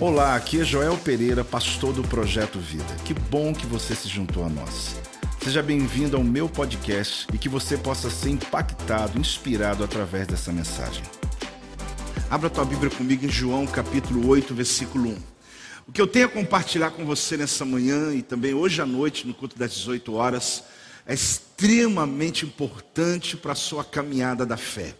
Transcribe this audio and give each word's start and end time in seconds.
Olá, 0.00 0.34
aqui 0.34 0.60
é 0.60 0.64
Joel 0.64 0.96
Pereira, 0.98 1.44
pastor 1.44 1.92
do 1.92 2.02
Projeto 2.02 2.58
Vida. 2.58 2.96
Que 3.04 3.14
bom 3.14 3.52
que 3.54 3.66
você 3.66 3.94
se 3.94 4.08
juntou 4.08 4.44
a 4.44 4.48
nós. 4.48 4.96
Seja 5.42 5.62
bem-vindo 5.62 6.16
ao 6.16 6.24
meu 6.24 6.48
podcast 6.48 7.26
e 7.32 7.38
que 7.38 7.48
você 7.48 7.76
possa 7.76 8.10
ser 8.10 8.30
impactado, 8.30 9.18
inspirado 9.18 9.84
através 9.84 10.26
dessa 10.26 10.52
mensagem. 10.52 11.02
Abra 12.30 12.50
tua 12.50 12.64
Bíblia 12.64 12.90
comigo 12.90 13.24
em 13.24 13.28
João 13.28 13.66
capítulo 13.66 14.26
8, 14.28 14.54
versículo 14.54 15.10
1. 15.10 15.16
O 15.88 15.92
que 15.92 16.00
eu 16.00 16.06
tenho 16.06 16.26
a 16.26 16.30
compartilhar 16.30 16.90
com 16.90 17.04
você 17.04 17.36
nessa 17.36 17.64
manhã 17.64 18.12
e 18.12 18.22
também 18.22 18.54
hoje 18.54 18.80
à 18.80 18.86
noite, 18.86 19.26
no 19.26 19.34
culto 19.34 19.58
das 19.58 19.72
18 19.72 20.14
horas, 20.14 20.64
é 21.06 21.14
extremamente 21.14 22.44
importante 22.44 23.36
para 23.36 23.52
a 23.52 23.56
sua 23.56 23.84
caminhada 23.84 24.46
da 24.46 24.56
fé. 24.56 24.94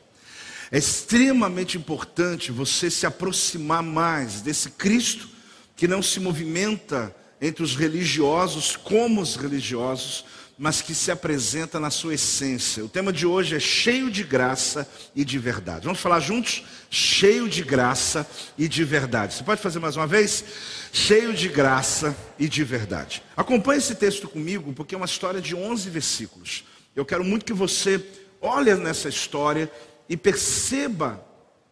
É 0.73 0.79
extremamente 0.79 1.77
importante 1.77 2.51
você 2.51 2.91
se 2.91 3.05
aproximar 3.05 3.83
mais 3.83 4.41
desse 4.41 4.71
Cristo 4.71 5.29
que 5.77 5.87
não 5.87 6.01
se 6.03 6.19
movimenta 6.19 7.15
entre 7.43 7.63
os 7.63 7.77
religiosos 7.77 8.75
como 8.75 9.21
os 9.21 9.37
religiosos, 9.37 10.25
mas 10.57 10.81
que 10.81 10.95
se 10.95 11.11
apresenta 11.11 11.79
na 11.79 11.91
sua 11.91 12.15
essência. 12.15 12.83
O 12.83 12.89
tema 12.89 13.13
de 13.13 13.27
hoje 13.27 13.55
é 13.55 13.61
cheio 13.61 14.11
de 14.11 14.25
graça 14.25 14.89
e 15.15 15.27
de 15.27 15.39
verdade. 15.39 15.85
Vamos 15.85 16.01
falar 16.01 16.21
juntos? 16.21 16.65
Cheio 16.89 17.51
de 17.51 17.63
graça 17.63 18.27
e 18.57 18.67
de 18.67 18.83
verdade. 18.83 19.35
Você 19.35 19.45
pode 19.45 19.61
fazer 19.61 19.79
mais 19.79 19.95
uma 19.95 20.07
vez? 20.07 20.43
Cheio 20.91 21.35
de 21.35 21.49
graça 21.49 22.17
e 22.39 22.49
de 22.49 22.65
verdade. 22.65 23.23
Acompanhe 23.37 23.79
esse 23.79 23.95
texto 23.95 24.27
comigo, 24.27 24.73
porque 24.73 24.95
é 24.95 24.99
uma 24.99 25.05
história 25.05 25.41
de 25.41 25.55
11 25.55 25.91
versículos. 25.91 26.65
Eu 26.97 27.05
quero 27.05 27.23
muito 27.23 27.45
que 27.45 27.53
você 27.53 28.03
olhe 28.41 28.75
nessa 28.75 29.09
história 29.09 29.71
e 30.13 30.17
perceba 30.17 31.27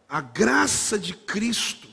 a 0.09 0.19
graça 0.19 0.97
de 0.97 1.13
Cristo, 1.13 1.87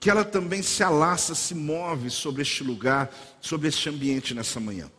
que 0.00 0.10
ela 0.10 0.24
também 0.24 0.60
se 0.60 0.82
alaça, 0.82 1.32
se 1.32 1.54
move 1.54 2.10
sobre 2.10 2.42
este 2.42 2.64
lugar, 2.64 3.08
sobre 3.40 3.68
este 3.68 3.88
ambiente 3.88 4.34
nessa 4.34 4.58
manhã. 4.58 4.90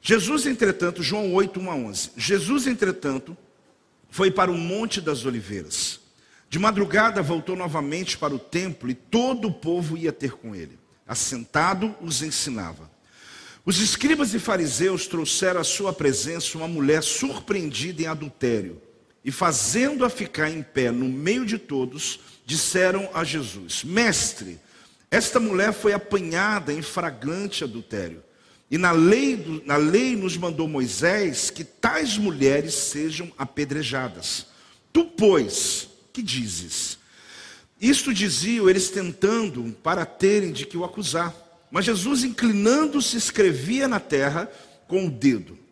Jesus, 0.00 0.46
entretanto, 0.46 1.02
João 1.02 1.34
8, 1.34 1.60
1 1.60 1.70
a 1.70 1.74
11. 1.74 2.10
Jesus, 2.16 2.66
entretanto, 2.66 3.36
foi 4.08 4.30
para 4.30 4.50
o 4.50 4.56
Monte 4.56 5.02
das 5.02 5.26
Oliveiras. 5.26 6.00
De 6.48 6.58
madrugada 6.58 7.20
voltou 7.20 7.54
novamente 7.54 8.16
para 8.16 8.34
o 8.34 8.38
templo 8.38 8.88
e 8.88 8.94
todo 8.94 9.48
o 9.48 9.52
povo 9.52 9.98
ia 9.98 10.12
ter 10.12 10.32
com 10.32 10.56
ele. 10.56 10.78
Assentado, 11.06 11.94
os 12.00 12.22
ensinava. 12.22 12.90
Os 13.66 13.80
escribas 13.80 14.32
e 14.32 14.38
fariseus 14.38 15.06
trouxeram 15.06 15.60
à 15.60 15.64
sua 15.64 15.92
presença 15.92 16.56
uma 16.56 16.66
mulher 16.66 17.02
surpreendida 17.02 18.00
em 18.00 18.06
adultério 18.06 18.85
e 19.26 19.32
fazendo-a 19.32 20.08
ficar 20.08 20.48
em 20.48 20.62
pé 20.62 20.92
no 20.92 21.06
meio 21.06 21.44
de 21.44 21.58
todos, 21.58 22.20
disseram 22.46 23.10
a 23.12 23.24
Jesus: 23.24 23.82
Mestre, 23.82 24.60
esta 25.10 25.40
mulher 25.40 25.72
foi 25.72 25.92
apanhada 25.92 26.72
em 26.72 26.80
flagrante 26.80 27.64
adultério. 27.64 28.22
E 28.70 28.78
na 28.78 28.92
lei, 28.92 29.62
na 29.66 29.76
lei 29.76 30.14
nos 30.14 30.36
mandou 30.36 30.68
Moisés 30.68 31.50
que 31.50 31.64
tais 31.64 32.16
mulheres 32.16 32.74
sejam 32.74 33.32
apedrejadas. 33.36 34.46
Tu, 34.92 35.04
pois, 35.04 35.88
que 36.12 36.22
dizes? 36.22 36.96
Isto 37.80 38.14
diziam 38.14 38.70
eles 38.70 38.90
tentando 38.90 39.76
para 39.82 40.06
terem 40.06 40.52
de 40.52 40.64
que 40.66 40.76
o 40.76 40.84
acusar. 40.84 41.34
Mas 41.68 41.84
Jesus, 41.84 42.22
inclinando-se, 42.22 43.16
escrevia 43.16 43.88
na 43.88 43.98
terra 43.98 44.48
com 44.86 45.06
o 45.06 45.10
dedo 45.10 45.65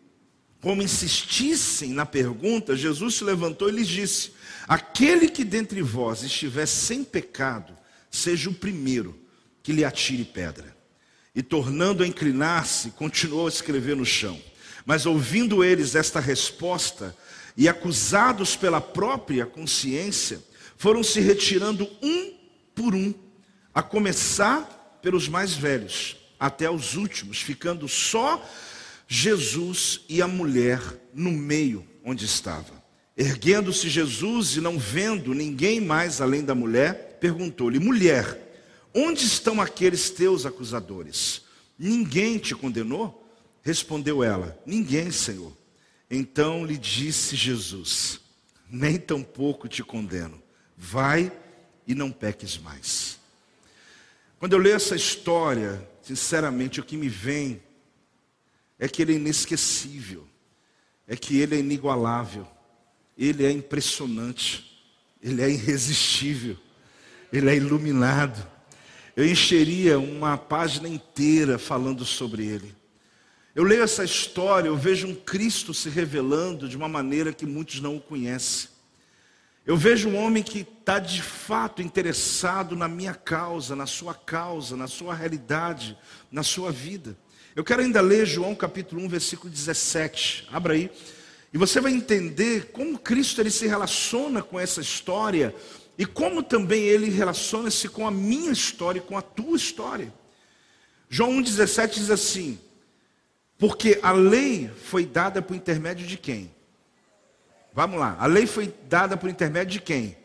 como 0.65 0.81
insistissem 0.81 1.91
na 1.91 2.07
pergunta, 2.07 2.75
Jesus 2.75 3.17
se 3.17 3.23
levantou 3.23 3.69
e 3.69 3.71
lhes 3.71 3.87
disse: 3.87 4.31
Aquele 4.67 5.29
que 5.29 5.43
dentre 5.43 5.79
vós 5.83 6.23
estiver 6.23 6.65
sem 6.65 7.03
pecado, 7.03 7.71
seja 8.09 8.49
o 8.49 8.53
primeiro 8.53 9.15
que 9.61 9.71
lhe 9.71 9.85
atire 9.85 10.25
pedra. 10.25 10.75
E 11.35 11.43
tornando 11.43 12.01
a 12.01 12.07
inclinar-se, 12.07 12.89
continuou 12.89 13.45
a 13.45 13.49
escrever 13.49 13.95
no 13.95 14.07
chão. 14.07 14.41
Mas 14.87 15.05
ouvindo 15.05 15.63
eles 15.63 15.93
esta 15.93 16.19
resposta, 16.19 17.15
e 17.55 17.69
acusados 17.69 18.55
pela 18.55 18.81
própria 18.81 19.45
consciência, 19.45 20.43
foram 20.77 21.03
se 21.03 21.19
retirando 21.19 21.87
um 22.01 22.33
por 22.73 22.95
um, 22.95 23.13
a 23.71 23.83
começar 23.83 24.97
pelos 24.99 25.29
mais 25.29 25.53
velhos, 25.53 26.17
até 26.39 26.67
os 26.67 26.95
últimos, 26.95 27.39
ficando 27.39 27.87
só 27.87 28.43
Jesus 29.07 30.01
e 30.09 30.21
a 30.21 30.27
mulher 30.27 30.81
no 31.13 31.31
meio 31.31 31.85
onde 32.03 32.25
estava. 32.25 32.83
Erguendo-se 33.17 33.87
Jesus 33.89 34.57
e 34.57 34.61
não 34.61 34.77
vendo 34.77 35.33
ninguém 35.33 35.79
mais 35.79 36.19
além 36.19 36.43
da 36.43 36.53
mulher, 36.53 37.17
perguntou-lhe: 37.19 37.79
Mulher, 37.79 38.37
onde 38.93 39.25
estão 39.25 39.61
aqueles 39.61 40.09
teus 40.09 40.45
acusadores? 40.45 41.43
Ninguém 41.77 42.37
te 42.37 42.53
condenou? 42.53 43.25
Respondeu 43.61 44.23
ela: 44.23 44.57
Ninguém, 44.65 45.11
Senhor. 45.11 45.53
Então 46.09 46.65
lhe 46.65 46.77
disse 46.77 47.35
Jesus: 47.35 48.19
Nem 48.69 48.97
tampouco 48.97 49.67
te 49.67 49.83
condeno. 49.83 50.41
Vai 50.77 51.31
e 51.87 51.95
não 51.95 52.11
peques 52.11 52.57
mais. 52.57 53.17
Quando 54.39 54.53
eu 54.53 54.59
leio 54.59 54.75
essa 54.75 54.95
história, 54.95 55.87
sinceramente, 56.01 56.79
o 56.79 56.83
que 56.83 56.97
me 56.97 57.07
vem 57.07 57.61
é 58.79 58.87
que 58.87 59.01
ele 59.01 59.13
é 59.13 59.15
inesquecível, 59.15 60.27
é 61.07 61.15
que 61.15 61.39
ele 61.39 61.55
é 61.55 61.59
inigualável, 61.59 62.47
ele 63.17 63.45
é 63.45 63.51
impressionante, 63.51 64.79
ele 65.21 65.41
é 65.41 65.49
irresistível, 65.49 66.57
ele 67.31 67.49
é 67.49 67.55
iluminado. 67.55 68.45
Eu 69.15 69.25
encheria 69.25 69.97
uma 69.97 70.37
página 70.37 70.89
inteira 70.89 71.57
falando 71.57 72.03
sobre 72.03 72.45
ele. 72.45 72.75
Eu 73.55 73.63
leio 73.63 73.83
essa 73.83 74.03
história, 74.03 74.67
eu 74.67 74.75
vejo 74.75 75.07
um 75.07 75.15
Cristo 75.15 75.73
se 75.73 75.89
revelando 75.89 76.67
de 76.67 76.75
uma 76.75 76.89
maneira 76.89 77.31
que 77.31 77.45
muitos 77.45 77.79
não 77.79 77.95
o 77.95 78.01
conhecem. 78.01 78.69
Eu 79.65 79.77
vejo 79.77 80.09
um 80.09 80.17
homem 80.17 80.43
que 80.43 80.59
está 80.59 80.99
de 80.99 81.21
fato 81.21 81.81
interessado 81.81 82.75
na 82.75 82.87
minha 82.87 83.15
causa, 83.15 83.75
na 83.75 83.87
sua 83.87 84.13
causa, 84.13 84.75
na 84.75 84.87
sua 84.87 85.15
realidade, 85.15 85.97
na 86.29 86.43
sua 86.43 86.71
vida. 86.71 87.17
Eu 87.55 87.63
quero 87.63 87.81
ainda 87.81 88.01
ler 88.01 88.25
João 88.25 88.53
capítulo 88.53 89.01
1, 89.03 89.07
versículo 89.07 89.49
17. 89.49 90.49
Abra 90.51 90.73
aí. 90.73 90.91
E 91.53 91.57
você 91.57 91.79
vai 91.79 91.93
entender 91.93 92.65
como 92.73 92.99
Cristo 92.99 93.39
ele 93.39 93.49
se 93.49 93.65
relaciona 93.65 94.43
com 94.43 94.59
essa 94.59 94.81
história 94.81 95.55
e 95.97 96.05
como 96.05 96.43
também 96.43 96.83
ele 96.83 97.09
relaciona-se 97.09 97.87
com 97.87 98.05
a 98.05 98.11
minha 98.11 98.51
história 98.51 98.99
e 98.99 99.01
com 99.01 99.17
a 99.17 99.21
tua 99.21 99.55
história. 99.55 100.13
João 101.09 101.31
1,17 101.41 101.93
diz 101.93 102.11
assim: 102.11 102.59
Porque 103.57 103.99
a 104.03 104.11
lei 104.11 104.69
foi 104.83 105.05
dada 105.05 105.41
por 105.41 105.55
intermédio 105.55 106.05
de 106.05 106.17
quem? 106.17 106.53
Vamos 107.73 107.97
lá, 107.97 108.17
a 108.19 108.25
lei 108.25 108.45
foi 108.45 108.73
dada 108.89 109.15
por 109.15 109.29
intermédio 109.29 109.79
de 109.79 109.79
quem? 109.79 110.17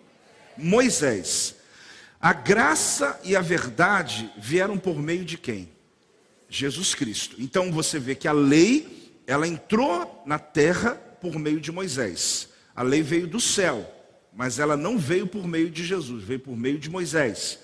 Moisés. 0.58 1.54
A 2.20 2.32
graça 2.32 3.20
e 3.22 3.36
a 3.36 3.40
verdade 3.40 4.32
vieram 4.36 4.76
por 4.76 4.98
meio 4.98 5.24
de 5.24 5.38
quem? 5.38 5.70
Jesus 6.50 6.94
Cristo. 6.94 7.36
Então 7.38 7.70
você 7.70 7.98
vê 7.98 8.14
que 8.14 8.26
a 8.26 8.32
lei, 8.32 9.22
ela 9.26 9.46
entrou 9.46 10.22
na 10.26 10.38
terra 10.38 10.94
por 11.20 11.38
meio 11.38 11.60
de 11.60 11.70
Moisés. 11.70 12.48
A 12.74 12.82
lei 12.82 13.02
veio 13.02 13.26
do 13.26 13.40
céu, 13.40 13.88
mas 14.34 14.58
ela 14.58 14.76
não 14.76 14.98
veio 14.98 15.26
por 15.26 15.46
meio 15.46 15.70
de 15.70 15.84
Jesus, 15.84 16.24
veio 16.24 16.40
por 16.40 16.56
meio 16.56 16.78
de 16.78 16.90
Moisés. 16.90 17.60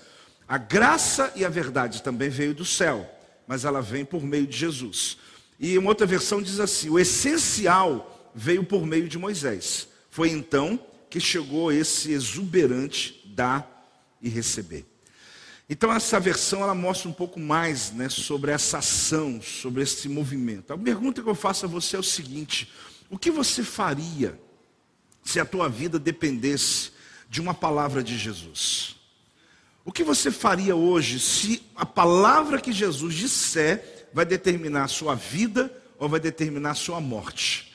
A 0.47 0.57
graça 0.57 1.33
e 1.35 1.43
a 1.43 1.49
verdade 1.49 2.01
também 2.01 2.29
veio 2.29 2.53
do 2.53 2.63
céu, 2.63 3.09
mas 3.45 3.65
ela 3.65 3.81
vem 3.81 4.05
por 4.05 4.23
meio 4.23 4.47
de 4.47 4.57
Jesus. 4.57 5.17
E 5.59 5.77
uma 5.77 5.89
outra 5.89 6.07
versão 6.07 6.41
diz 6.41 6.59
assim: 6.59 6.89
o 6.89 6.97
essencial 6.97 8.31
veio 8.33 8.63
por 8.63 8.85
meio 8.85 9.09
de 9.09 9.17
Moisés. 9.17 9.89
Foi 10.09 10.29
então 10.29 10.79
que 11.09 11.19
chegou 11.19 11.71
esse 11.71 12.11
exuberante 12.11 13.21
dar 13.35 13.85
e 14.21 14.29
receber. 14.29 14.85
Então 15.69 15.91
essa 15.91 16.19
versão 16.19 16.61
ela 16.61 16.73
mostra 16.73 17.09
um 17.09 17.13
pouco 17.13 17.39
mais 17.39 17.91
né, 17.91 18.07
sobre 18.07 18.51
essa 18.51 18.77
ação, 18.77 19.41
sobre 19.41 19.83
esse 19.83 20.07
movimento. 20.07 20.71
A 20.71 20.77
pergunta 20.77 21.21
que 21.21 21.27
eu 21.27 21.35
faço 21.35 21.65
a 21.65 21.69
você 21.69 21.97
é 21.97 21.99
o 21.99 22.03
seguinte: 22.03 22.71
o 23.09 23.17
que 23.17 23.29
você 23.29 23.63
faria 23.63 24.39
se 25.23 25.39
a 25.39 25.45
tua 25.45 25.67
vida 25.67 25.99
dependesse 25.99 26.91
de 27.29 27.41
uma 27.41 27.53
palavra 27.53 28.01
de 28.01 28.17
Jesus? 28.17 28.95
O 29.83 29.91
que 29.91 30.03
você 30.03 30.31
faria 30.31 30.75
hoje 30.75 31.19
se 31.19 31.63
a 31.75 31.85
palavra 31.85 32.61
que 32.61 32.71
Jesus 32.71 33.13
disser 33.13 34.07
vai 34.13 34.25
determinar 34.25 34.85
a 34.85 34.89
sua 34.89 35.15
vida 35.15 35.71
ou 35.97 36.07
vai 36.07 36.19
determinar 36.19 36.71
a 36.71 36.75
sua 36.75 37.01
morte? 37.01 37.73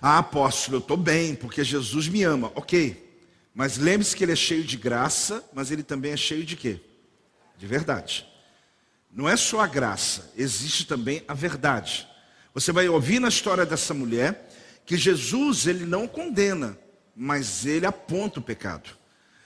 Ah, 0.00 0.18
apóstolo, 0.18 0.76
eu 0.76 0.80
estou 0.80 0.96
bem, 0.96 1.34
porque 1.34 1.62
Jesus 1.64 2.08
me 2.08 2.22
ama. 2.22 2.52
Ok, 2.54 3.10
mas 3.54 3.76
lembre-se 3.76 4.16
que 4.16 4.24
ele 4.24 4.32
é 4.32 4.36
cheio 4.36 4.64
de 4.64 4.76
graça, 4.76 5.44
mas 5.52 5.70
ele 5.70 5.82
também 5.82 6.12
é 6.12 6.16
cheio 6.16 6.44
de 6.44 6.56
quê? 6.56 6.80
De 7.60 7.66
verdade. 7.66 8.26
Não 9.12 9.28
é 9.28 9.36
só 9.36 9.60
a 9.60 9.66
graça, 9.66 10.32
existe 10.34 10.86
também 10.86 11.22
a 11.28 11.34
verdade. 11.34 12.08
Você 12.54 12.72
vai 12.72 12.88
ouvir 12.88 13.20
na 13.20 13.28
história 13.28 13.66
dessa 13.66 13.92
mulher 13.92 14.50
que 14.86 14.96
Jesus 14.96 15.66
ele 15.66 15.84
não 15.84 16.08
condena, 16.08 16.78
mas 17.14 17.66
ele 17.66 17.84
aponta 17.84 18.40
o 18.40 18.42
pecado. 18.42 18.88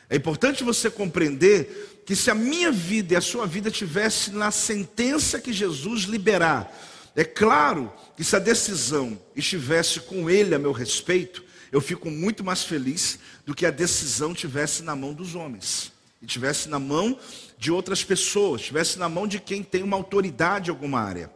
É 0.08 0.14
importante 0.14 0.62
você 0.62 0.88
compreender 0.88 2.02
que 2.06 2.14
se 2.14 2.30
a 2.30 2.34
minha 2.34 2.70
vida 2.70 3.14
e 3.14 3.16
a 3.16 3.20
sua 3.20 3.46
vida 3.46 3.68
tivesse 3.68 4.30
na 4.30 4.52
sentença 4.52 5.40
que 5.40 5.52
Jesus 5.52 6.02
liberar, 6.02 6.72
é 7.16 7.24
claro 7.24 7.92
que 8.16 8.22
se 8.22 8.36
a 8.36 8.38
decisão 8.38 9.20
estivesse 9.34 10.00
com 10.00 10.30
ele 10.30 10.54
a 10.54 10.58
meu 10.58 10.70
respeito, 10.70 11.42
eu 11.72 11.80
fico 11.80 12.10
muito 12.10 12.44
mais 12.44 12.62
feliz 12.62 13.18
do 13.44 13.56
que 13.56 13.66
a 13.66 13.72
decisão 13.72 14.32
tivesse 14.32 14.84
na 14.84 14.94
mão 14.94 15.12
dos 15.12 15.34
homens, 15.34 15.90
e 16.24 16.26
tivesse 16.26 16.70
na 16.70 16.78
mão 16.78 17.18
de 17.58 17.70
outras 17.70 18.02
pessoas, 18.02 18.62
tivesse 18.62 18.98
na 18.98 19.08
mão 19.08 19.26
de 19.26 19.38
quem 19.38 19.62
tem 19.62 19.82
uma 19.82 19.96
autoridade 19.96 20.70
em 20.70 20.72
alguma 20.72 21.00
área. 21.00 21.30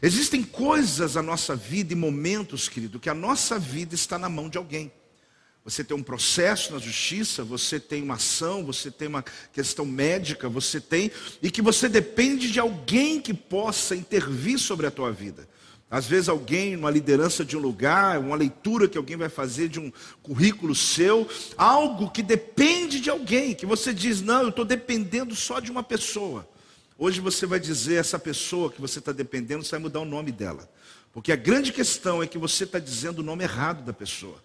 Existem 0.00 0.42
coisas 0.42 1.14
na 1.14 1.22
nossa 1.22 1.54
vida 1.54 1.92
e 1.92 1.96
momentos, 1.96 2.68
querido, 2.68 2.98
que 2.98 3.10
a 3.10 3.14
nossa 3.14 3.58
vida 3.58 3.94
está 3.94 4.18
na 4.18 4.30
mão 4.30 4.48
de 4.48 4.56
alguém. 4.56 4.90
Você 5.62 5.84
tem 5.84 5.94
um 5.94 6.02
processo 6.02 6.72
na 6.72 6.78
justiça, 6.78 7.44
você 7.44 7.78
tem 7.78 8.02
uma 8.02 8.14
ação, 8.14 8.64
você 8.64 8.90
tem 8.90 9.06
uma 9.06 9.22
questão 9.52 9.84
médica, 9.84 10.48
você 10.48 10.80
tem, 10.80 11.12
e 11.42 11.50
que 11.50 11.60
você 11.60 11.86
depende 11.86 12.50
de 12.50 12.58
alguém 12.58 13.20
que 13.20 13.34
possa 13.34 13.94
intervir 13.94 14.58
sobre 14.58 14.86
a 14.86 14.90
tua 14.90 15.12
vida. 15.12 15.46
Às 15.90 16.06
vezes 16.06 16.28
alguém, 16.28 16.76
uma 16.76 16.90
liderança 16.90 17.44
de 17.44 17.56
um 17.56 17.60
lugar, 17.60 18.20
uma 18.20 18.36
leitura 18.36 18.86
que 18.86 18.96
alguém 18.96 19.16
vai 19.16 19.28
fazer 19.28 19.68
de 19.68 19.80
um 19.80 19.92
currículo 20.22 20.72
seu, 20.72 21.28
algo 21.56 22.08
que 22.10 22.22
depende 22.22 23.00
de 23.00 23.10
alguém, 23.10 23.54
que 23.54 23.66
você 23.66 23.92
diz, 23.92 24.22
não, 24.22 24.42
eu 24.42 24.48
estou 24.50 24.64
dependendo 24.64 25.34
só 25.34 25.58
de 25.58 25.68
uma 25.68 25.82
pessoa. 25.82 26.48
Hoje 26.96 27.20
você 27.20 27.44
vai 27.44 27.58
dizer, 27.58 27.96
essa 27.96 28.20
pessoa 28.20 28.70
que 28.70 28.80
você 28.80 29.00
está 29.00 29.10
dependendo, 29.10 29.64
você 29.64 29.72
vai 29.72 29.80
mudar 29.80 29.98
o 29.98 30.04
nome 30.04 30.30
dela. 30.30 30.70
Porque 31.12 31.32
a 31.32 31.36
grande 31.36 31.72
questão 31.72 32.22
é 32.22 32.26
que 32.26 32.38
você 32.38 32.62
está 32.62 32.78
dizendo 32.78 33.18
o 33.18 33.24
nome 33.24 33.42
errado 33.42 33.82
da 33.82 33.92
pessoa. 33.92 34.36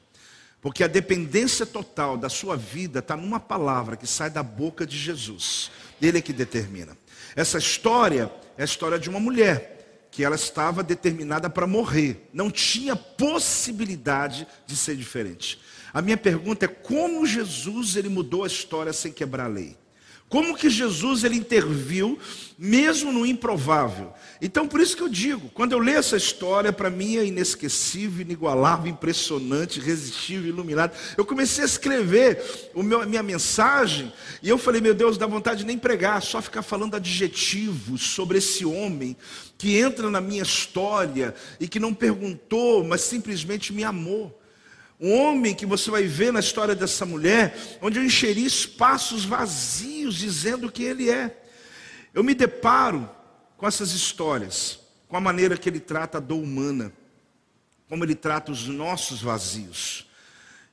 Porque 0.59 0.83
a 0.83 0.87
dependência 0.87 1.63
total 1.63 2.17
da 2.17 2.27
sua 2.27 2.57
vida 2.57 2.99
está 2.99 3.15
numa 3.15 3.39
palavra 3.39 3.95
que 3.95 4.07
sai 4.07 4.31
da 4.31 4.41
boca 4.41 4.83
de 4.83 4.97
Jesus. 4.97 5.69
Ele 6.01 6.17
é 6.17 6.21
que 6.21 6.33
determina. 6.33 6.97
Essa 7.35 7.59
história 7.59 8.31
é 8.57 8.63
a 8.63 8.65
história 8.65 8.97
de 8.97 9.11
uma 9.11 9.19
mulher 9.19 9.74
que 10.15 10.23
ela 10.23 10.35
estava 10.35 10.81
determinada 10.81 11.49
para 11.49 11.67
morrer. 11.67 12.29
Não 12.31 12.49
tinha 12.49 12.95
possibilidade 12.95 14.47
de 14.65 14.73
ser 14.73 14.95
diferente. 14.95 15.59
A 15.93 16.01
minha 16.01 16.15
pergunta 16.15 16.63
é 16.63 16.69
como 16.69 17.25
Jesus 17.25 17.97
ele 17.97 18.07
mudou 18.07 18.45
a 18.45 18.47
história 18.47 18.93
sem 18.93 19.11
quebrar 19.11 19.43
a 19.43 19.49
lei? 19.49 19.77
Como 20.27 20.57
que 20.57 20.69
Jesus 20.69 21.23
ele 21.23 21.35
interviu 21.35 22.17
mesmo 22.57 23.11
no 23.11 23.25
improvável? 23.25 24.11
Então 24.41 24.67
por 24.67 24.81
isso 24.81 24.97
que 24.97 25.03
eu 25.03 25.07
digo, 25.07 25.49
quando 25.49 25.73
eu 25.73 25.79
leio 25.79 25.99
essa 25.99 26.17
história, 26.17 26.73
para 26.73 26.89
mim 26.89 27.17
é 27.17 27.25
inesquecível, 27.25 28.21
inigualável, 28.21 28.91
impressionante, 28.91 29.79
irresistível, 29.79 30.49
iluminado. 30.49 30.97
Eu 31.15 31.25
comecei 31.25 31.63
a 31.63 31.67
escrever 31.67 32.71
o 32.73 32.81
meu, 32.81 33.01
a 33.01 33.05
minha 33.05 33.21
mensagem 33.21 34.11
e 34.41 34.49
eu 34.49 34.57
falei, 34.57 34.81
meu 34.81 34.95
Deus, 34.95 35.17
dá 35.17 35.27
vontade 35.27 35.59
de 35.59 35.65
nem 35.65 35.77
pregar, 35.77 36.21
só 36.23 36.41
ficar 36.41 36.63
falando 36.63 36.95
adjetivos 36.95 38.01
sobre 38.01 38.39
esse 38.39 38.65
homem 38.65 39.15
que 39.57 39.77
entra 39.77 40.09
na 40.09 40.19
minha 40.19 40.43
história 40.43 41.35
e 41.59 41.67
que 41.67 41.79
não 41.79 41.93
perguntou, 41.93 42.83
mas 42.83 43.01
simplesmente 43.01 43.71
me 43.71 43.83
amou. 43.83 44.41
Um 44.99 45.13
homem 45.13 45.53
que 45.53 45.65
você 45.65 45.91
vai 45.91 46.03
ver 46.03 46.31
na 46.31 46.39
história 46.39 46.73
dessa 46.73 47.05
mulher, 47.05 47.77
onde 47.81 47.99
eu 47.99 48.03
encheri 48.03 48.45
espaços 48.45 49.25
vazios 49.25 50.15
dizendo 50.15 50.71
que 50.71 50.83
ele 50.83 51.09
é. 51.09 51.43
Eu 52.13 52.23
me 52.23 52.33
deparo 52.33 53.09
com 53.57 53.67
essas 53.67 53.91
histórias, 53.91 54.79
com 55.07 55.17
a 55.17 55.21
maneira 55.21 55.57
que 55.57 55.67
ele 55.67 55.79
trata 55.79 56.17
a 56.17 56.21
dor 56.21 56.41
humana, 56.41 56.93
como 57.89 58.03
ele 58.03 58.15
trata 58.15 58.51
os 58.51 58.67
nossos 58.67 59.21
vazios. 59.21 60.04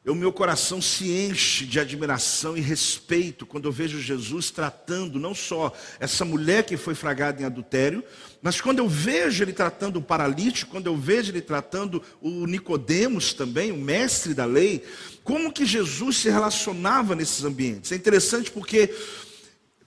O 0.04 0.16
meu 0.16 0.32
coração 0.32 0.82
se 0.82 1.08
enche 1.12 1.64
de 1.64 1.78
admiração 1.78 2.56
e 2.56 2.60
respeito 2.60 3.46
quando 3.46 3.66
eu 3.66 3.72
vejo 3.72 4.00
Jesus 4.00 4.50
tratando 4.50 5.16
não 5.16 5.32
só 5.32 5.72
essa 6.00 6.24
mulher 6.24 6.64
que 6.64 6.76
foi 6.76 6.92
fragada 6.92 7.40
em 7.40 7.44
adultério, 7.44 8.02
mas 8.42 8.60
quando 8.60 8.80
eu 8.80 8.88
vejo 8.88 9.44
ele 9.44 9.52
tratando 9.52 10.00
o 10.00 10.02
paralítico, 10.02 10.72
quando 10.72 10.88
eu 10.88 10.96
vejo 10.96 11.30
ele 11.30 11.40
tratando 11.40 12.02
o 12.20 12.46
Nicodemos 12.46 13.32
também, 13.32 13.70
o 13.70 13.76
mestre 13.76 14.34
da 14.34 14.44
lei, 14.44 14.84
como 15.22 15.52
que 15.52 15.64
Jesus 15.64 16.16
se 16.16 16.28
relacionava 16.28 17.14
nesses 17.14 17.44
ambientes? 17.44 17.92
É 17.92 17.94
interessante 17.94 18.50
porque 18.50 18.92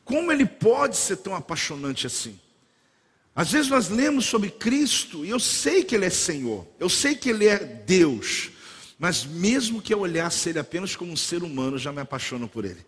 como 0.06 0.31
ele 0.31 0.45
pode 0.45 0.95
ser 0.95 1.18
tão 1.18 1.35
apaixonante 1.35 2.07
assim? 2.07 2.39
Às 3.35 3.51
vezes 3.51 3.69
nós 3.69 3.89
lemos 3.89 4.23
sobre 4.23 4.50
Cristo 4.50 5.25
e 5.25 5.29
eu 5.29 5.41
sei 5.41 5.83
que 5.83 5.94
ele 5.94 6.06
é 6.06 6.09
Senhor, 6.09 6.65
eu 6.79 6.88
sei 6.88 7.15
que 7.15 7.31
ele 7.31 7.47
é 7.47 7.57
Deus. 7.57 8.55
Mas 8.97 9.25
mesmo 9.25 9.81
que 9.81 9.94
eu 9.94 10.00
olhasse 10.00 10.50
ele 10.50 10.59
apenas 10.59 10.95
como 10.95 11.12
um 11.12 11.18
ser 11.18 11.44
humano, 11.44 11.77
já 11.77 11.92
me 11.92 12.01
apaixono 12.01 12.47
por 12.47 12.65
ele. 12.65 12.86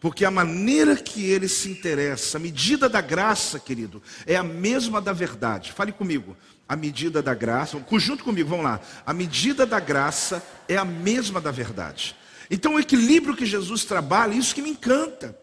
Porque 0.00 0.24
a 0.24 0.30
maneira 0.30 0.96
que 0.96 1.24
ele 1.24 1.48
se 1.48 1.70
interessa, 1.70 2.36
a 2.36 2.40
medida 2.40 2.88
da 2.88 3.00
graça, 3.00 3.58
querido, 3.58 4.02
é 4.26 4.36
a 4.36 4.42
mesma 4.42 5.00
da 5.00 5.12
verdade. 5.12 5.72
Fale 5.72 5.92
comigo. 5.92 6.36
A 6.68 6.76
medida 6.76 7.22
da 7.22 7.34
graça, 7.34 7.82
junto 7.98 8.24
comigo, 8.24 8.48
vamos 8.48 8.64
lá. 8.64 8.80
A 9.06 9.12
medida 9.12 9.64
da 9.64 9.78
graça 9.78 10.42
é 10.68 10.76
a 10.76 10.84
mesma 10.84 11.40
da 11.40 11.50
verdade. 11.50 12.16
Então 12.50 12.74
o 12.74 12.80
equilíbrio 12.80 13.36
que 13.36 13.46
Jesus 13.46 13.84
trabalha, 13.84 14.34
isso 14.34 14.54
que 14.54 14.62
me 14.62 14.70
encanta. 14.70 15.38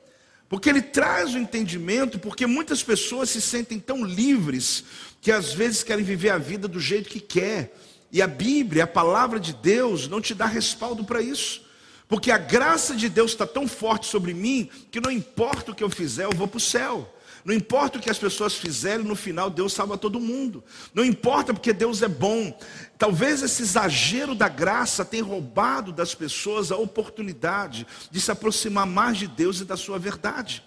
Porque 0.48 0.69
ele 0.69 0.81
traz 0.81 1.34
o 1.34 1.38
entendimento, 1.38 2.19
porque 2.19 2.46
muitas 2.46 2.84
pessoas 2.84 3.30
se 3.30 3.42
sentem 3.42 3.80
tão 3.80 4.04
livres 4.04 4.84
que 5.22 5.31
às 5.31 5.54
vezes 5.54 5.81
querem 5.81 6.04
viver 6.04 6.30
a 6.30 6.38
vida 6.38 6.68
do 6.68 6.80
jeito 6.80 7.10
que 7.10 7.19
quer. 7.19 7.74
E 8.12 8.22
a 8.22 8.28
Bíblia, 8.28 8.84
a 8.84 8.88
palavra 8.88 9.40
de 9.40 9.54
Deus, 9.54 10.08
não 10.08 10.19
te 10.19 10.34
dá 10.34 10.46
respaldo 10.46 11.04
para 11.04 11.22
isso. 11.22 11.62
Porque 12.08 12.30
a 12.30 12.38
graça 12.38 12.94
de 12.94 13.08
Deus 13.08 13.31
está 13.31 13.48
tão 13.48 13.68
forte 13.68 14.06
sobre 14.06 14.34
mim 14.34 14.69
que 14.92 15.00
não 15.00 15.10
importa 15.10 15.72
o 15.72 15.75
que 15.75 15.84
eu 15.84 15.90
fizer, 15.90 16.25
eu 16.25 16.36
vou 16.36 16.48
para 16.48 16.58
o 16.58 16.62
céu. 16.62 17.16
Não 17.44 17.54
importa 17.54 17.98
o 17.98 18.02
que 18.02 18.10
as 18.10 18.19
pessoas 18.19 18.54
fizerem, 18.54 19.06
no 19.06 19.16
final 19.16 19.50
Deus 19.50 19.74
salva 19.74 19.98
todo 19.98 20.19
mundo. 20.19 20.63
Não 20.94 21.04
importa 21.04 21.54
porque 21.54 21.74
Deus 21.74 22.02
é 22.02 22.08
bom. 22.08 22.58
Talvez 22.98 23.42
esse 23.42 23.63
exagero 23.63 24.36
da 24.36 24.48
graça 24.48 25.04
tenha 25.04 25.24
roubado 25.24 25.92
das 25.92 26.13
pessoas 26.13 26.72
a 26.72 26.78
oportunidade 26.78 27.88
de 28.12 28.22
se 28.22 28.30
aproximar 28.30 28.86
mais 28.86 29.18
de 29.18 29.28
Deus 29.28 29.60
e 29.60 29.66
da 29.66 29.75
sua 29.75 29.98
verdade. 29.98 30.63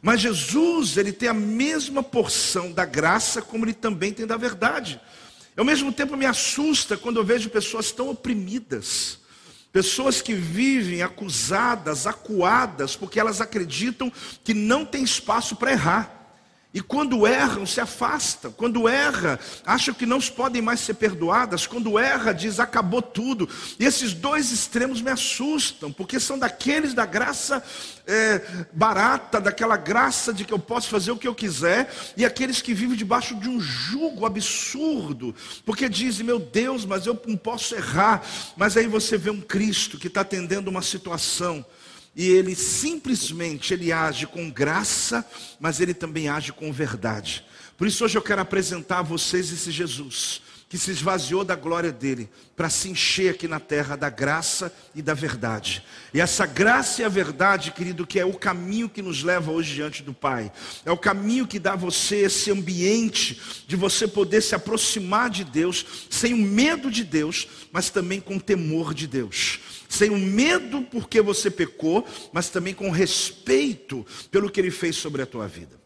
Mas 0.00 0.20
Jesus, 0.20 0.96
ele 0.96 1.12
tem 1.12 1.28
a 1.28 1.34
mesma 1.34 2.02
porção 2.02 2.72
da 2.72 2.84
graça 2.84 3.42
como 3.42 3.64
ele 3.64 3.74
também 3.74 4.12
tem 4.12 4.26
da 4.26 4.36
verdade. 4.36 5.00
Ao 5.58 5.64
mesmo 5.64 5.90
tempo 5.92 6.16
me 6.16 6.24
assusta 6.24 6.96
quando 6.96 7.16
eu 7.16 7.24
vejo 7.24 7.50
pessoas 7.50 7.90
tão 7.90 8.10
oprimidas, 8.10 9.18
pessoas 9.72 10.22
que 10.22 10.32
vivem 10.32 11.02
acusadas, 11.02 12.06
acuadas, 12.06 12.94
porque 12.94 13.18
elas 13.18 13.40
acreditam 13.40 14.12
que 14.44 14.54
não 14.54 14.84
tem 14.84 15.02
espaço 15.02 15.56
para 15.56 15.72
errar. 15.72 16.17
E 16.72 16.82
quando 16.82 17.26
erram, 17.26 17.64
se 17.64 17.80
afastam. 17.80 18.52
Quando 18.52 18.86
erra, 18.86 19.40
acham 19.64 19.94
que 19.94 20.04
não 20.04 20.20
podem 20.20 20.60
mais 20.60 20.80
ser 20.80 20.94
perdoadas. 20.94 21.66
Quando 21.66 21.98
erra, 21.98 22.32
diz 22.32 22.60
acabou 22.60 23.00
tudo. 23.00 23.48
E 23.80 23.84
esses 23.86 24.12
dois 24.12 24.52
extremos 24.52 25.00
me 25.00 25.10
assustam, 25.10 25.90
porque 25.90 26.20
são 26.20 26.38
daqueles 26.38 26.92
da 26.92 27.06
graça 27.06 27.64
é, 28.06 28.42
barata, 28.72 29.40
daquela 29.40 29.78
graça 29.78 30.32
de 30.32 30.44
que 30.44 30.52
eu 30.52 30.58
posso 30.58 30.88
fazer 30.88 31.10
o 31.10 31.16
que 31.16 31.26
eu 31.26 31.34
quiser, 31.34 31.90
e 32.16 32.24
aqueles 32.24 32.60
que 32.60 32.74
vivem 32.74 32.96
debaixo 32.96 33.34
de 33.36 33.48
um 33.48 33.58
jugo 33.58 34.26
absurdo, 34.26 35.34
porque 35.64 35.88
dizem, 35.88 36.24
meu 36.24 36.38
Deus, 36.38 36.84
mas 36.84 37.06
eu 37.06 37.18
não 37.26 37.36
posso 37.36 37.74
errar. 37.74 38.22
Mas 38.56 38.76
aí 38.76 38.86
você 38.86 39.16
vê 39.16 39.30
um 39.30 39.40
Cristo 39.40 39.98
que 39.98 40.06
está 40.06 40.20
atendendo 40.20 40.70
uma 40.70 40.82
situação 40.82 41.64
e 42.18 42.28
ele 42.28 42.56
simplesmente 42.56 43.72
ele 43.72 43.92
age 43.92 44.26
com 44.26 44.50
graça, 44.50 45.24
mas 45.60 45.80
ele 45.80 45.94
também 45.94 46.28
age 46.28 46.52
com 46.52 46.72
verdade. 46.72 47.44
Por 47.76 47.86
isso 47.86 48.04
hoje 48.04 48.18
eu 48.18 48.22
quero 48.22 48.40
apresentar 48.40 48.98
a 48.98 49.02
vocês 49.02 49.52
esse 49.52 49.70
Jesus 49.70 50.42
que 50.68 50.76
se 50.76 50.90
esvaziou 50.90 51.44
da 51.44 51.54
glória 51.54 51.90
dele 51.92 52.28
para 52.56 52.68
se 52.68 52.90
encher 52.90 53.30
aqui 53.30 53.46
na 53.46 53.60
terra 53.60 53.96
da 53.96 54.10
graça 54.10 54.74
e 54.94 55.00
da 55.00 55.14
verdade. 55.14 55.82
E 56.12 56.20
essa 56.20 56.44
graça 56.44 57.00
e 57.00 57.04
a 57.04 57.08
verdade, 57.08 57.70
querido, 57.70 58.06
que 58.06 58.18
é 58.18 58.26
o 58.26 58.34
caminho 58.34 58.88
que 58.88 59.00
nos 59.00 59.22
leva 59.22 59.50
hoje 59.50 59.74
diante 59.74 60.02
do 60.02 60.12
Pai. 60.12 60.52
É 60.84 60.90
o 60.90 60.98
caminho 60.98 61.46
que 61.46 61.58
dá 61.58 61.72
a 61.72 61.76
você 61.76 62.16
esse 62.16 62.50
ambiente 62.50 63.40
de 63.66 63.76
você 63.76 64.06
poder 64.06 64.42
se 64.42 64.54
aproximar 64.54 65.30
de 65.30 65.44
Deus 65.44 65.86
sem 66.10 66.34
o 66.34 66.38
medo 66.38 66.90
de 66.90 67.04
Deus, 67.04 67.48
mas 67.72 67.88
também 67.88 68.20
com 68.20 68.38
temor 68.38 68.92
de 68.92 69.06
Deus 69.06 69.60
sem 69.88 70.10
o 70.10 70.18
medo 70.18 70.82
porque 70.82 71.20
você 71.22 71.50
pecou, 71.50 72.06
mas 72.32 72.50
também 72.50 72.74
com 72.74 72.90
respeito 72.90 74.06
pelo 74.30 74.50
que 74.50 74.60
ele 74.60 74.70
fez 74.70 74.96
sobre 74.96 75.22
a 75.22 75.26
tua 75.26 75.48
vida. 75.48 75.80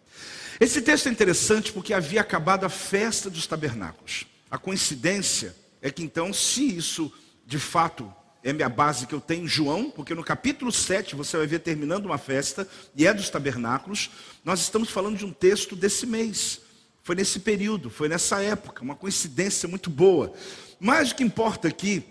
Esse 0.58 0.82
texto 0.82 1.08
é 1.08 1.10
interessante 1.10 1.72
porque 1.72 1.94
havia 1.94 2.20
acabado 2.20 2.64
a 2.64 2.68
festa 2.68 3.30
dos 3.30 3.46
tabernáculos. 3.46 4.26
A 4.50 4.58
coincidência 4.58 5.54
é 5.80 5.90
que 5.90 6.02
então, 6.02 6.32
se 6.32 6.76
isso 6.76 7.12
de 7.46 7.58
fato 7.58 8.12
é 8.44 8.50
a 8.62 8.68
base 8.68 9.06
que 9.06 9.14
eu 9.14 9.20
tenho 9.20 9.44
em 9.44 9.48
João, 9.48 9.90
porque 9.90 10.14
no 10.14 10.24
capítulo 10.24 10.72
7 10.72 11.14
você 11.14 11.36
vai 11.36 11.46
ver 11.46 11.60
terminando 11.60 12.06
uma 12.06 12.18
festa, 12.18 12.68
e 12.94 13.06
é 13.06 13.14
dos 13.14 13.30
tabernáculos, 13.30 14.10
nós 14.44 14.60
estamos 14.60 14.90
falando 14.90 15.16
de 15.16 15.24
um 15.24 15.32
texto 15.32 15.76
desse 15.76 16.06
mês. 16.06 16.60
Foi 17.02 17.14
nesse 17.14 17.40
período, 17.40 17.88
foi 17.88 18.08
nessa 18.08 18.40
época, 18.40 18.82
uma 18.82 18.94
coincidência 18.94 19.68
muito 19.68 19.88
boa. 19.88 20.32
Mas 20.78 21.10
o 21.10 21.14
que 21.14 21.24
importa 21.24 21.68
aqui 21.68 22.04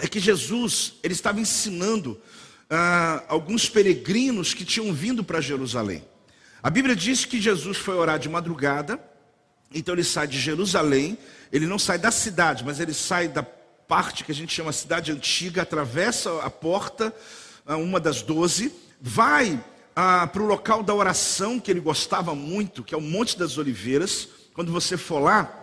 é 0.00 0.08
que 0.08 0.18
Jesus, 0.18 0.94
ele 1.02 1.12
estava 1.12 1.40
ensinando 1.40 2.20
ah, 2.68 3.22
alguns 3.28 3.68
peregrinos 3.68 4.54
que 4.54 4.64
tinham 4.64 4.92
vindo 4.92 5.22
para 5.22 5.40
Jerusalém. 5.40 6.04
A 6.62 6.70
Bíblia 6.70 6.96
diz 6.96 7.24
que 7.24 7.40
Jesus 7.40 7.76
foi 7.78 7.94
orar 7.94 8.18
de 8.18 8.28
madrugada, 8.28 8.98
então 9.72 9.94
ele 9.94 10.04
sai 10.04 10.26
de 10.26 10.38
Jerusalém, 10.38 11.16
ele 11.52 11.66
não 11.66 11.78
sai 11.78 11.98
da 11.98 12.10
cidade, 12.10 12.64
mas 12.64 12.80
ele 12.80 12.94
sai 12.94 13.28
da 13.28 13.42
parte 13.42 14.24
que 14.24 14.32
a 14.32 14.34
gente 14.34 14.54
chama 14.54 14.72
cidade 14.72 15.12
antiga, 15.12 15.62
atravessa 15.62 16.42
a 16.42 16.50
porta, 16.50 17.14
ah, 17.66 17.76
uma 17.76 18.00
das 18.00 18.22
doze, 18.22 18.72
vai 19.00 19.62
ah, 19.94 20.26
para 20.26 20.42
o 20.42 20.46
local 20.46 20.82
da 20.82 20.94
oração 20.94 21.60
que 21.60 21.70
ele 21.70 21.80
gostava 21.80 22.34
muito, 22.34 22.82
que 22.82 22.94
é 22.94 22.98
o 22.98 23.02
Monte 23.02 23.38
das 23.38 23.58
Oliveiras. 23.58 24.28
Quando 24.54 24.72
você 24.72 24.96
for 24.96 25.18
lá, 25.18 25.59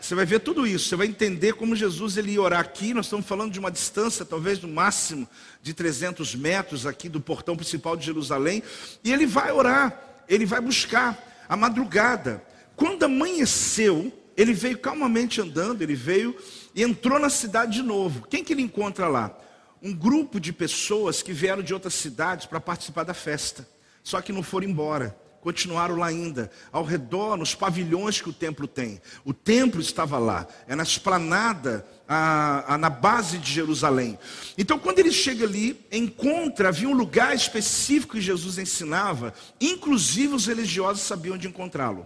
você 0.00 0.14
vai 0.14 0.26
ver 0.26 0.40
tudo 0.40 0.66
isso, 0.66 0.88
você 0.88 0.96
vai 0.96 1.06
entender 1.06 1.54
como 1.54 1.74
Jesus 1.74 2.16
ele 2.16 2.32
ia 2.32 2.42
orar 2.42 2.60
aqui. 2.60 2.92
Nós 2.92 3.06
estamos 3.06 3.26
falando 3.26 3.52
de 3.52 3.58
uma 3.58 3.70
distância, 3.70 4.24
talvez 4.24 4.60
no 4.60 4.68
máximo 4.68 5.28
de 5.62 5.72
300 5.72 6.34
metros 6.34 6.86
aqui 6.86 7.08
do 7.08 7.20
portão 7.20 7.56
principal 7.56 7.96
de 7.96 8.04
Jerusalém. 8.06 8.62
E 9.02 9.12
ele 9.12 9.26
vai 9.26 9.50
orar, 9.50 10.24
ele 10.28 10.44
vai 10.44 10.60
buscar 10.60 11.44
a 11.48 11.56
madrugada. 11.56 12.44
Quando 12.76 13.04
amanheceu, 13.04 14.12
ele 14.36 14.52
veio 14.52 14.78
calmamente 14.78 15.40
andando, 15.40 15.82
ele 15.82 15.94
veio 15.94 16.36
e 16.74 16.82
entrou 16.82 17.18
na 17.18 17.30
cidade 17.30 17.72
de 17.72 17.82
novo. 17.82 18.26
Quem 18.28 18.44
que 18.44 18.52
ele 18.52 18.62
encontra 18.62 19.08
lá? 19.08 19.36
Um 19.82 19.94
grupo 19.94 20.38
de 20.38 20.52
pessoas 20.52 21.22
que 21.22 21.32
vieram 21.32 21.62
de 21.62 21.72
outras 21.72 21.94
cidades 21.94 22.46
para 22.46 22.60
participar 22.60 23.04
da 23.04 23.14
festa, 23.14 23.68
só 24.02 24.20
que 24.20 24.32
não 24.32 24.42
foram 24.42 24.68
embora 24.68 25.25
continuaram 25.46 25.94
lá 25.94 26.08
ainda, 26.08 26.50
ao 26.72 26.82
redor, 26.82 27.36
nos 27.36 27.54
pavilhões 27.54 28.20
que 28.20 28.28
o 28.28 28.32
templo 28.32 28.66
tem. 28.66 29.00
O 29.24 29.32
templo 29.32 29.80
estava 29.80 30.18
lá, 30.18 30.44
é 30.66 30.74
na 30.74 30.82
esplanada, 30.82 31.86
a, 32.08 32.74
a, 32.74 32.76
na 32.76 32.90
base 32.90 33.38
de 33.38 33.52
Jerusalém. 33.52 34.18
Então, 34.58 34.76
quando 34.76 34.98
ele 34.98 35.12
chega 35.12 35.44
ali, 35.44 35.86
encontra, 35.92 36.70
havia 36.70 36.88
um 36.88 36.92
lugar 36.92 37.32
específico 37.32 38.16
que 38.16 38.20
Jesus 38.20 38.58
ensinava, 38.58 39.32
inclusive 39.60 40.34
os 40.34 40.46
religiosos 40.46 41.04
sabiam 41.04 41.36
onde 41.36 41.46
encontrá-lo. 41.46 42.04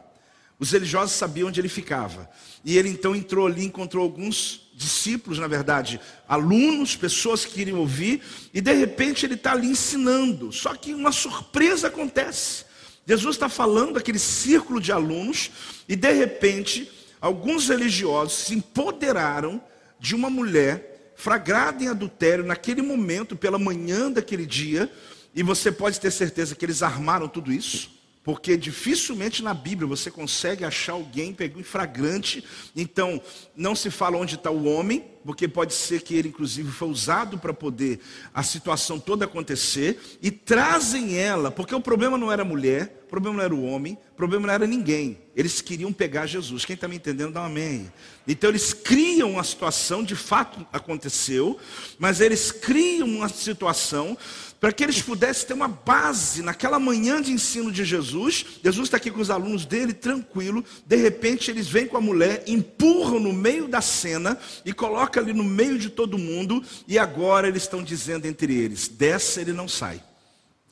Os 0.58 0.72
religiosos 0.72 1.16
sabiam 1.16 1.48
onde 1.48 1.62
ele 1.62 1.70
ficava. 1.70 2.28
E 2.62 2.76
ele 2.76 2.90
então 2.90 3.16
entrou 3.16 3.46
ali, 3.46 3.64
encontrou 3.64 4.04
alguns 4.04 4.68
discípulos, 4.74 5.38
na 5.38 5.46
verdade, 5.46 5.98
alunos, 6.28 6.94
pessoas 6.94 7.46
que 7.46 7.54
queriam 7.54 7.78
ouvir, 7.78 8.20
e 8.52 8.60
de 8.60 8.74
repente 8.74 9.24
ele 9.24 9.32
está 9.32 9.52
ali 9.52 9.68
ensinando. 9.68 10.52
Só 10.52 10.74
que 10.74 10.92
uma 10.92 11.10
surpresa 11.10 11.88
acontece. 11.88 12.68
Jesus 13.10 13.34
está 13.34 13.48
falando 13.48 13.94
daquele 13.94 14.20
círculo 14.20 14.80
de 14.80 14.92
alunos 14.92 15.50
e 15.88 15.96
de 15.96 16.12
repente 16.12 16.88
alguns 17.20 17.68
religiosos 17.68 18.34
se 18.34 18.54
empoderaram 18.54 19.60
de 19.98 20.14
uma 20.14 20.30
mulher 20.30 21.12
flagrada 21.16 21.82
em 21.82 21.88
adultério 21.88 22.44
naquele 22.44 22.82
momento, 22.82 23.34
pela 23.34 23.58
manhã 23.58 24.12
daquele 24.12 24.46
dia, 24.46 24.88
e 25.34 25.42
você 25.42 25.72
pode 25.72 25.98
ter 25.98 26.12
certeza 26.12 26.54
que 26.54 26.64
eles 26.64 26.84
armaram 26.84 27.26
tudo 27.26 27.52
isso. 27.52 27.90
Porque 28.22 28.56
dificilmente 28.56 29.42
na 29.42 29.54
Bíblia 29.54 29.88
você 29.88 30.08
consegue 30.08 30.64
achar 30.64 30.92
alguém 30.92 31.34
pegou 31.34 31.60
em 31.60 31.64
flagrante. 31.64 32.44
Então, 32.76 33.20
não 33.56 33.74
se 33.74 33.90
fala 33.90 34.18
onde 34.18 34.36
está 34.36 34.52
o 34.52 34.66
homem, 34.66 35.04
porque 35.24 35.46
pode 35.46 35.74
ser 35.74 36.02
que 36.02 36.14
ele, 36.14 36.28
inclusive, 36.28 36.70
foi 36.70 36.88
usado 36.88 37.38
para 37.38 37.52
poder 37.52 38.00
a 38.32 38.42
situação 38.42 38.98
toda 38.98 39.24
acontecer. 39.24 40.18
E 40.22 40.30
trazem 40.30 41.18
ela, 41.18 41.50
porque 41.50 41.74
o 41.74 41.80
problema 41.80 42.16
não 42.16 42.32
era 42.32 42.42
a 42.42 42.44
mulher, 42.44 43.02
o 43.06 43.10
problema 43.10 43.36
não 43.38 43.44
era 43.44 43.54
o 43.54 43.64
homem, 43.64 43.98
o 44.12 44.16
problema 44.16 44.46
não 44.46 44.54
era 44.54 44.66
ninguém. 44.66 45.18
Eles 45.34 45.60
queriam 45.60 45.92
pegar 45.92 46.26
Jesus. 46.26 46.64
Quem 46.64 46.74
está 46.74 46.86
me 46.86 46.96
entendendo, 46.96 47.32
dá 47.32 47.42
um 47.42 47.46
amém. 47.46 47.90
Então, 48.26 48.50
eles 48.50 48.72
criam 48.72 49.32
uma 49.32 49.44
situação, 49.44 50.04
de 50.04 50.14
fato 50.14 50.66
aconteceu, 50.72 51.58
mas 51.98 52.20
eles 52.20 52.52
criam 52.52 53.08
uma 53.08 53.28
situação 53.28 54.16
para 54.60 54.72
que 54.72 54.84
eles 54.84 55.00
pudessem 55.00 55.48
ter 55.48 55.54
uma 55.54 55.66
base 55.66 56.42
naquela 56.42 56.78
manhã 56.78 57.22
de 57.22 57.32
ensino 57.32 57.72
de 57.72 57.82
Jesus. 57.82 58.44
Jesus 58.62 58.86
está 58.86 58.98
aqui 58.98 59.10
com 59.10 59.20
os 59.20 59.30
alunos 59.30 59.64
dele, 59.64 59.94
tranquilo. 59.94 60.62
De 60.84 60.96
repente, 60.96 61.50
eles 61.50 61.66
vêm 61.66 61.86
com 61.86 61.96
a 61.96 62.00
mulher, 62.00 62.44
empurram 62.46 63.18
no 63.18 63.32
meio 63.32 63.66
da 63.66 63.80
cena 63.80 64.38
e 64.64 64.72
colocam 64.74 65.09
ali 65.18 65.32
no 65.32 65.44
meio 65.44 65.78
de 65.78 65.90
todo 65.90 66.18
mundo. 66.18 66.62
E 66.86 66.98
agora 66.98 67.48
eles 67.48 67.62
estão 67.62 67.82
dizendo 67.82 68.26
entre 68.26 68.54
eles: 68.54 68.88
dessa 68.88 69.40
ele 69.40 69.52
não 69.52 69.66
sai. 69.66 70.02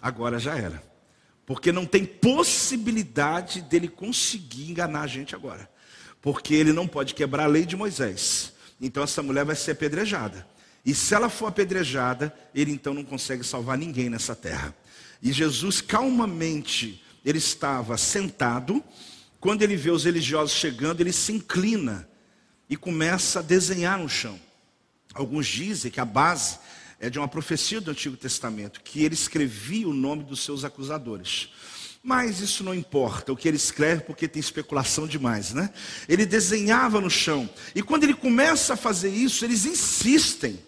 Agora 0.00 0.38
já 0.38 0.56
era. 0.56 0.82
Porque 1.44 1.72
não 1.72 1.86
tem 1.86 2.04
possibilidade 2.04 3.62
dele 3.62 3.88
conseguir 3.88 4.70
enganar 4.70 5.02
a 5.02 5.06
gente 5.06 5.34
agora. 5.34 5.68
Porque 6.20 6.54
ele 6.54 6.72
não 6.72 6.86
pode 6.86 7.14
quebrar 7.14 7.44
a 7.44 7.46
lei 7.46 7.64
de 7.64 7.74
Moisés. 7.74 8.52
Então 8.80 9.02
essa 9.02 9.22
mulher 9.22 9.44
vai 9.44 9.56
ser 9.56 9.72
apedrejada. 9.72 10.46
E 10.84 10.94
se 10.94 11.14
ela 11.14 11.28
for 11.28 11.46
apedrejada, 11.46 12.34
ele 12.54 12.70
então 12.70 12.94
não 12.94 13.04
consegue 13.04 13.44
salvar 13.44 13.76
ninguém 13.76 14.08
nessa 14.08 14.36
terra. 14.36 14.74
E 15.22 15.32
Jesus 15.32 15.80
calmamente, 15.80 17.02
ele 17.24 17.38
estava 17.38 17.96
sentado, 17.96 18.82
quando 19.40 19.62
ele 19.62 19.76
vê 19.76 19.90
os 19.90 20.04
religiosos 20.04 20.56
chegando, 20.56 21.00
ele 21.00 21.12
se 21.12 21.32
inclina 21.32 22.08
e 22.68 22.76
começa 22.76 23.40
a 23.40 23.42
desenhar 23.42 23.98
no 23.98 24.08
chão. 24.08 24.38
Alguns 25.14 25.46
dizem 25.46 25.90
que 25.90 26.00
a 26.00 26.04
base 26.04 26.58
é 27.00 27.08
de 27.08 27.18
uma 27.18 27.28
profecia 27.28 27.80
do 27.80 27.90
Antigo 27.90 28.16
Testamento, 28.16 28.80
que 28.82 29.04
ele 29.04 29.14
escrevia 29.14 29.88
o 29.88 29.94
nome 29.94 30.24
dos 30.24 30.44
seus 30.44 30.64
acusadores. 30.64 31.50
Mas 32.02 32.40
isso 32.40 32.62
não 32.62 32.74
importa, 32.74 33.32
o 33.32 33.36
que 33.36 33.48
ele 33.48 33.56
escreve, 33.56 34.02
porque 34.02 34.28
tem 34.28 34.40
especulação 34.40 35.06
demais, 35.06 35.52
né? 35.52 35.70
Ele 36.08 36.24
desenhava 36.24 37.00
no 37.00 37.10
chão. 37.10 37.48
E 37.74 37.82
quando 37.82 38.04
ele 38.04 38.14
começa 38.14 38.74
a 38.74 38.76
fazer 38.76 39.10
isso, 39.10 39.44
eles 39.44 39.64
insistem. 39.64 40.58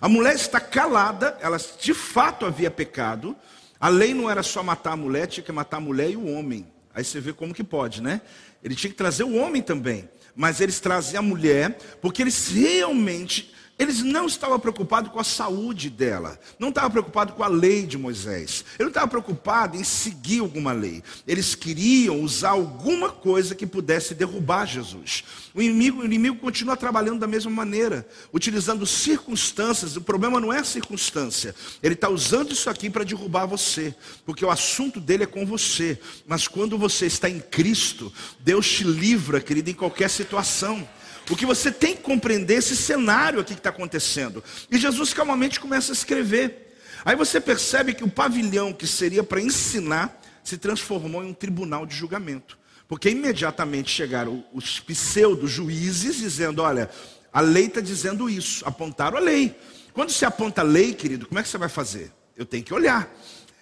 A 0.00 0.08
mulher 0.08 0.34
está 0.34 0.60
calada, 0.60 1.36
ela 1.40 1.58
de 1.58 1.94
fato 1.94 2.46
havia 2.46 2.70
pecado. 2.70 3.36
A 3.78 3.88
lei 3.88 4.14
não 4.14 4.30
era 4.30 4.42
só 4.42 4.62
matar 4.62 4.92
a 4.92 4.96
mulher, 4.96 5.26
tinha 5.26 5.44
que 5.44 5.52
matar 5.52 5.76
a 5.76 5.80
mulher 5.80 6.10
e 6.10 6.16
o 6.16 6.26
homem. 6.26 6.66
Aí 6.94 7.04
você 7.04 7.20
vê 7.20 7.32
como 7.32 7.54
que 7.54 7.62
pode, 7.62 8.02
né? 8.02 8.20
Ele 8.62 8.74
tinha 8.74 8.90
que 8.90 8.96
trazer 8.96 9.24
o 9.24 9.36
homem 9.36 9.62
também. 9.62 10.08
Mas 10.38 10.60
eles 10.60 10.78
traziam 10.78 11.18
a 11.18 11.26
mulher, 11.26 11.76
porque 12.00 12.22
eles 12.22 12.48
realmente 12.52 13.52
eles 13.78 14.02
não 14.02 14.26
estavam 14.26 14.58
preocupados 14.58 15.12
com 15.12 15.20
a 15.20 15.24
saúde 15.24 15.88
dela, 15.88 16.38
não 16.58 16.70
estavam 16.70 16.90
preocupados 16.90 17.34
com 17.34 17.44
a 17.44 17.48
lei 17.48 17.86
de 17.86 17.96
Moisés, 17.96 18.64
ele 18.74 18.84
não 18.84 18.88
estava 18.88 19.06
preocupado 19.06 19.76
em 19.76 19.84
seguir 19.84 20.40
alguma 20.40 20.72
lei, 20.72 21.02
eles 21.26 21.54
queriam 21.54 22.20
usar 22.20 22.50
alguma 22.50 23.10
coisa 23.10 23.54
que 23.54 23.66
pudesse 23.66 24.14
derrubar 24.14 24.66
Jesus. 24.66 25.22
O 25.54 25.62
inimigo, 25.62 26.02
o 26.02 26.04
inimigo 26.04 26.36
continua 26.36 26.76
trabalhando 26.76 27.20
da 27.20 27.26
mesma 27.26 27.50
maneira, 27.50 28.06
utilizando 28.32 28.84
circunstâncias, 28.84 29.96
o 29.96 30.00
problema 30.00 30.40
não 30.40 30.52
é 30.52 30.58
a 30.58 30.64
circunstância, 30.64 31.54
ele 31.82 31.94
está 31.94 32.08
usando 32.08 32.52
isso 32.52 32.68
aqui 32.68 32.90
para 32.90 33.04
derrubar 33.04 33.46
você, 33.46 33.94
porque 34.26 34.44
o 34.44 34.50
assunto 34.50 34.98
dele 35.00 35.22
é 35.22 35.26
com 35.26 35.46
você, 35.46 35.98
mas 36.26 36.48
quando 36.48 36.76
você 36.76 37.06
está 37.06 37.30
em 37.30 37.38
Cristo, 37.38 38.12
Deus 38.40 38.68
te 38.68 38.84
livra, 38.84 39.40
querido, 39.40 39.70
em 39.70 39.74
qualquer 39.74 40.10
situação. 40.10 40.88
O 41.30 41.36
que 41.36 41.44
você 41.44 41.70
tem 41.70 41.94
que 41.94 42.02
compreender 42.02 42.54
esse 42.54 42.76
cenário 42.76 43.40
aqui 43.40 43.52
que 43.52 43.60
está 43.60 43.70
acontecendo. 43.70 44.42
E 44.70 44.78
Jesus 44.78 45.12
calmamente 45.12 45.60
começa 45.60 45.92
a 45.92 45.94
escrever. 45.94 46.76
Aí 47.04 47.14
você 47.14 47.40
percebe 47.40 47.94
que 47.94 48.04
o 48.04 48.10
pavilhão 48.10 48.72
que 48.72 48.86
seria 48.86 49.22
para 49.22 49.40
ensinar 49.40 50.20
se 50.42 50.56
transformou 50.56 51.22
em 51.22 51.28
um 51.28 51.34
tribunal 51.34 51.84
de 51.84 51.94
julgamento. 51.94 52.58
Porque 52.88 53.10
imediatamente 53.10 53.90
chegaram 53.90 54.42
os 54.52 54.80
pseudo-juízes 54.80 56.16
dizendo: 56.16 56.62
olha, 56.62 56.88
a 57.30 57.40
lei 57.40 57.66
está 57.66 57.80
dizendo 57.80 58.30
isso, 58.30 58.66
apontaram 58.66 59.18
a 59.18 59.20
lei. 59.20 59.54
Quando 59.92 60.10
se 60.10 60.24
aponta 60.24 60.62
a 60.62 60.64
lei, 60.64 60.94
querido, 60.94 61.26
como 61.26 61.38
é 61.38 61.42
que 61.42 61.48
você 61.48 61.58
vai 61.58 61.68
fazer? 61.68 62.10
Eu 62.36 62.46
tenho 62.46 62.64
que 62.64 62.72
olhar. 62.72 63.12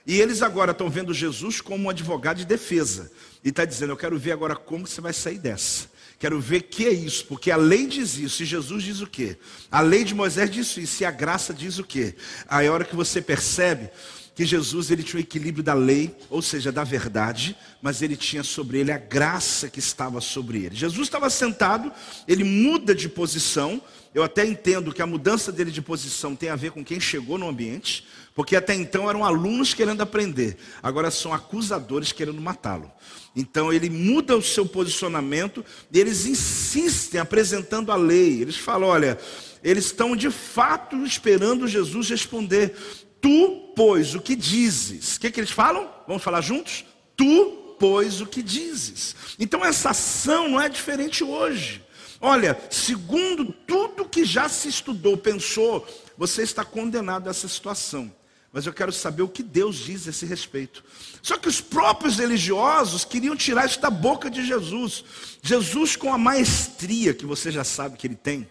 E 0.07 0.21
eles 0.21 0.43
agora 0.43 0.71
estão 0.71 0.89
vendo 0.89 1.13
Jesus 1.13 1.61
como 1.61 1.87
um 1.87 1.91
advogado 1.91 2.37
de 2.37 2.45
defesa. 2.45 3.11
E 3.43 3.49
está 3.49 3.65
dizendo: 3.65 3.93
Eu 3.93 3.97
quero 3.97 4.17
ver 4.17 4.31
agora 4.31 4.55
como 4.55 4.87
você 4.87 5.01
vai 5.01 5.13
sair 5.13 5.39
dessa. 5.39 5.89
Quero 6.19 6.41
ver 6.41 6.63
que 6.63 6.87
é 6.87 6.93
isso, 6.93 7.27
porque 7.27 7.51
a 7.51 7.57
lei 7.57 7.87
diz 7.87 8.17
isso, 8.17 8.43
e 8.43 8.47
Jesus 8.47 8.83
diz 8.83 9.01
o 9.01 9.07
quê? 9.07 9.37
A 9.71 9.83
lei 9.83 10.03
de 10.03 10.15
Moisés 10.15 10.51
diz 10.51 10.75
isso, 10.77 11.03
e 11.03 11.07
a 11.07 11.11
graça 11.11 11.53
diz 11.53 11.79
o 11.79 11.85
quê? 11.85 12.15
Aí 12.49 12.67
a 12.67 12.73
hora 12.73 12.85
que 12.85 12.97
você 12.97 13.21
percebe 13.21 13.91
que 14.37 14.45
Jesus 14.45 14.91
ele 14.91 15.03
tinha 15.03 15.19
o 15.19 15.23
equilíbrio 15.23 15.65
da 15.65 15.73
lei, 15.73 16.15
ou 16.29 16.43
seja, 16.43 16.71
da 16.71 16.85
verdade, 16.85 17.57
mas 17.81 18.03
ele 18.03 18.15
tinha 18.15 18.45
sobre 18.45 18.79
ele 18.79 18.93
a 18.93 18.99
graça 18.99 19.71
que 19.71 19.79
estava 19.79 20.21
sobre 20.21 20.63
ele. 20.63 20.77
Jesus 20.77 21.09
estava 21.09 21.31
sentado, 21.31 21.91
ele 22.29 22.45
muda 22.45 22.95
de 22.95 23.09
posição. 23.09 23.81
Eu 24.15 24.23
até 24.23 24.45
entendo 24.45 24.93
que 24.93 25.01
a 25.01 25.07
mudança 25.07 25.51
dele 25.51 25.71
de 25.71 25.81
posição 25.81 26.37
tem 26.37 26.51
a 26.51 26.57
ver 26.57 26.71
com 26.71 26.85
quem 26.85 27.01
chegou 27.01 27.39
no 27.39 27.49
ambiente, 27.49 28.07
porque 28.35 28.55
até 28.55 28.75
então 28.75 29.09
eram 29.09 29.25
alunos 29.25 29.73
querendo 29.73 30.03
aprender, 30.03 30.59
agora 30.83 31.11
são 31.11 31.33
acusadores 31.33 32.13
querendo 32.13 32.41
matá-lo. 32.41 32.93
Então 33.35 33.73
ele 33.73 33.89
muda 33.89 34.37
o 34.37 34.43
seu 34.43 34.67
posicionamento 34.67 35.65
e 35.91 35.99
eles 35.99 36.27
insistem 36.27 37.19
apresentando 37.19 37.91
a 37.91 37.97
lei. 37.97 38.43
Eles 38.43 38.57
falam: 38.57 38.91
olha, 38.91 39.19
eles 39.65 39.87
estão 39.87 40.15
de 40.15 40.31
fato 40.31 40.97
esperando 41.07 41.67
Jesus 41.67 42.11
responder. 42.11 42.75
Tu, 43.19 43.66
pois, 43.77 44.15
o 44.15 44.21
que 44.21 44.35
dizes? 44.35 45.17
O 45.17 45.21
que, 45.21 45.31
que 45.31 45.39
eles 45.39 45.51
falam? 45.51 45.89
Vamos 46.09 46.23
falar 46.23 46.41
juntos? 46.41 46.87
Tu, 47.15 47.77
pois, 47.79 48.23
o 48.23 48.27
que 48.27 48.43
dizes? 48.43 49.15
Então 49.39 49.63
essa 49.63 49.91
ação 49.91 50.49
não 50.49 50.61
é 50.61 50.69
diferente 50.69 51.23
hoje. 51.23 51.85
Olha, 52.19 52.59
segundo 52.71 53.53
tudo 53.67 54.09
que 54.09 54.25
já 54.25 54.49
se 54.49 54.69
estudou, 54.69 55.19
pensou, 55.19 55.87
você 56.17 56.43
está 56.43 56.65
condenado 56.65 57.29
a 57.29 57.31
essa 57.31 57.47
situação. 57.47 58.11
mas 58.51 58.65
eu 58.65 58.73
quero 58.73 58.91
saber 58.91 59.21
o 59.21 59.29
que 59.29 59.43
Deus 59.43 59.77
diz 59.77 60.07
a 60.07 60.11
esse 60.11 60.25
respeito. 60.25 60.83
Só 61.21 61.37
que 61.37 61.47
os 61.47 61.61
próprios 61.61 62.17
religiosos 62.17 63.05
queriam 63.05 63.37
tirar 63.37 63.67
isso 63.67 63.79
da 63.79 63.91
boca 63.91 64.31
de 64.31 64.47
Jesus. 64.47 65.05
Jesus, 65.43 65.95
com 65.95 66.11
a 66.11 66.17
maestria 66.17 67.13
que 67.13 67.27
você 67.27 67.51
já 67.51 67.65
sabe 67.65 67.99
que 67.99 68.07
ele 68.07 68.17
tem, 68.17 68.49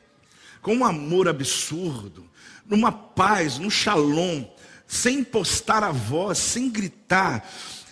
com 0.62 0.76
um 0.76 0.86
amor 0.86 1.28
absurdo, 1.28 2.30
numa 2.68 2.92
paz, 2.92 3.58
num 3.58 3.70
shalom, 3.70 4.44
sem 4.88 5.24
postar 5.24 5.84
a 5.84 5.92
voz, 5.92 6.38
sem 6.38 6.70
gritar, 6.70 7.48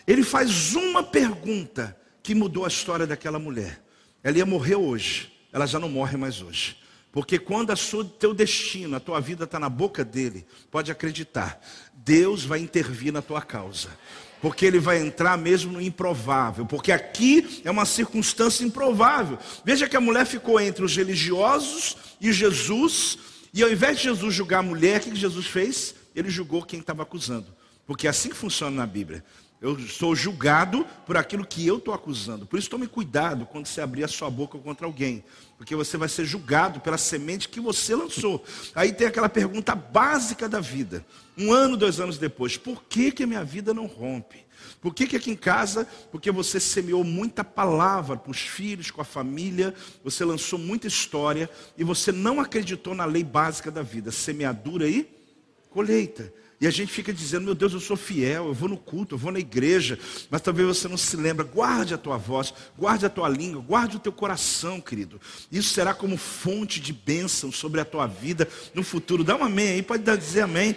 ele 0.06 0.24
faz 0.24 0.76
uma 0.76 1.04
pergunta 1.04 1.98
que 2.22 2.36
mudou 2.36 2.66
a 2.66 2.68
história 2.68 3.08
daquela 3.08 3.40
mulher. 3.40 3.84
Ela 4.24 4.38
ia 4.38 4.46
morrer 4.46 4.76
hoje, 4.76 5.32
ela 5.52 5.66
já 5.66 5.80
não 5.80 5.90
morre 5.90 6.18
mais 6.18 6.42
hoje. 6.42 6.78
Porque 7.12 7.38
quando 7.38 7.72
a 7.72 7.76
sua, 7.76 8.04
teu 8.04 8.34
destino, 8.34 8.96
a 8.96 9.00
tua 9.00 9.20
vida 9.22 9.44
está 9.44 9.60
na 9.60 9.70
boca 9.70 10.04
dele, 10.04 10.48
pode 10.72 10.92
acreditar, 10.92 11.62
Deus 11.94 12.44
vai 12.44 12.60
intervir 12.60 13.14
na 13.14 13.22
tua 13.22 13.42
causa. 13.42 13.90
Porque 14.42 14.66
ele 14.66 14.80
vai 14.80 15.00
entrar 15.00 15.38
mesmo 15.38 15.74
no 15.74 15.82
improvável. 15.82 16.66
Porque 16.66 16.92
aqui 16.92 17.62
é 17.64 17.72
uma 17.72 17.86
circunstância 17.86 18.66
improvável. 18.66 19.38
Veja 19.64 19.88
que 19.88 19.96
a 19.96 20.02
mulher 20.02 20.26
ficou 20.26 20.60
entre 20.60 20.84
os 20.84 20.98
religiosos 20.98 21.96
e 22.20 22.34
Jesus. 22.34 23.18
E 23.54 23.64
ao 23.64 23.72
invés 23.72 23.98
de 23.98 24.04
Jesus 24.04 24.34
julgar 24.36 24.60
a 24.60 24.64
mulher, 24.64 25.00
o 25.00 25.04
que 25.04 25.16
Jesus 25.16 25.46
fez? 25.46 25.96
Ele 26.16 26.30
julgou 26.30 26.64
quem 26.64 26.80
estava 26.80 27.04
acusando. 27.04 27.48
Porque 27.86 28.08
é 28.08 28.10
assim 28.10 28.30
que 28.30 28.36
funciona 28.36 28.76
na 28.76 28.86
Bíblia. 28.86 29.24
Eu 29.64 29.80
sou 29.80 30.14
julgado 30.14 30.86
por 31.06 31.16
aquilo 31.16 31.46
que 31.46 31.66
eu 31.66 31.78
estou 31.78 31.94
acusando. 31.94 32.46
Por 32.46 32.60
isso 32.60 32.70
tome 32.70 32.86
cuidado 32.86 33.46
quando 33.46 33.66
você 33.66 33.80
abrir 33.80 34.04
a 34.04 34.10
sua 34.10 34.30
boca 34.30 34.58
contra 34.58 34.86
alguém. 34.86 35.24
Porque 35.58 35.74
você 35.74 35.96
vai 35.96 36.10
ser 36.10 36.26
julgado 36.26 36.82
pela 36.82 36.98
semente 36.98 37.48
que 37.48 37.62
você 37.62 37.96
lançou. 37.96 38.44
Aí 38.76 38.92
tem 38.92 39.08
aquela 39.08 39.30
pergunta 39.30 39.74
básica 39.74 40.50
da 40.50 40.60
vida. 40.60 41.06
Um 41.38 41.54
ano, 41.54 41.78
dois 41.78 42.02
anos 42.02 42.18
depois. 42.18 42.58
Por 42.58 42.84
que, 42.84 43.10
que 43.10 43.24
a 43.24 43.28
minha 43.28 43.44
vida 43.44 43.74
não 43.74 43.86
rompe? 43.86 44.44
Por 44.82 44.94
que, 44.94 45.08
que 45.08 45.16
aqui 45.16 45.32
em 45.32 45.36
casa? 45.36 45.88
Porque 46.12 46.30
você 46.30 46.60
semeou 46.60 47.06
muita 47.06 47.42
palavra 47.42 48.18
para 48.18 48.32
os 48.32 48.42
filhos, 48.42 48.92
com 48.92 49.00
a 49.00 49.06
família, 49.06 49.74
você 50.04 50.26
lançou 50.26 50.60
muita 50.60 50.88
história 50.88 51.50
e 51.78 51.86
você 51.86 52.12
não 52.12 52.42
acreditou 52.42 52.94
na 52.94 53.06
lei 53.06 53.24
básica 53.24 53.72
da 53.72 53.82
vida, 53.82 54.12
semeadura 54.12 54.90
e 54.90 55.23
colheita. 55.74 56.32
E 56.62 56.68
a 56.68 56.72
gente 56.72 56.94
fica 56.94 57.12
dizendo, 57.12 57.44
meu 57.44 57.56
Deus, 57.56 57.74
eu 57.74 57.80
sou 57.82 57.98
fiel, 57.98 58.48
eu 58.48 58.54
vou 58.54 58.70
no 58.70 58.78
culto, 58.78 59.16
eu 59.16 59.20
vou 59.20 59.34
na 59.34 59.40
igreja, 59.40 60.00
mas 60.30 60.42
talvez 60.42 60.66
você 60.66 60.88
não 60.88 60.96
se 60.96 61.18
lembra. 61.18 61.44
Guarde 61.44 61.94
a 61.94 61.98
tua 61.98 62.16
voz, 62.16 62.54
guarde 62.78 63.06
a 63.06 63.10
tua 63.10 63.28
língua, 63.28 63.62
guarde 63.62 63.98
o 63.98 64.00
teu 64.00 64.14
coração, 64.14 64.80
querido. 64.80 65.20
Isso 65.52 65.74
será 65.74 65.94
como 65.94 66.16
fonte 66.16 66.80
de 66.80 66.94
bênção 66.94 67.52
sobre 67.52 67.82
a 67.82 67.86
tua 67.86 68.08
vida 68.08 68.48
no 68.74 68.82
futuro. 68.82 69.26
Dá 69.26 69.36
um 69.36 69.44
amém 69.44 69.72
aí, 69.72 69.82
pode 69.82 70.04
dizer 70.18 70.44
amém. 70.44 70.74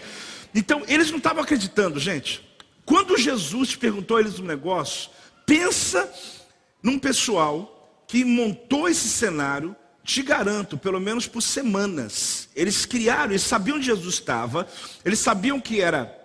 Então, 0.52 0.82
eles 0.88 1.10
não 1.10 1.18
estavam 1.18 1.44
acreditando, 1.44 2.00
gente. 2.00 2.42
Quando 2.84 3.16
Jesus 3.16 3.76
perguntou 3.76 4.16
a 4.16 4.20
eles 4.20 4.40
um 4.40 4.44
negócio, 4.44 5.10
pensa 5.44 6.12
num 6.82 6.98
pessoal 6.98 8.04
que 8.08 8.24
montou 8.24 8.88
esse 8.88 9.06
cenário 9.08 9.76
te 10.06 10.22
garanto, 10.22 10.78
pelo 10.78 11.00
menos 11.00 11.26
por 11.26 11.42
semanas, 11.42 12.48
eles 12.54 12.86
criaram, 12.86 13.32
eles 13.32 13.42
sabiam 13.42 13.76
onde 13.76 13.86
Jesus 13.86 14.14
estava, 14.14 14.66
eles 15.04 15.18
sabiam 15.18 15.60
que 15.60 15.80
era 15.80 16.16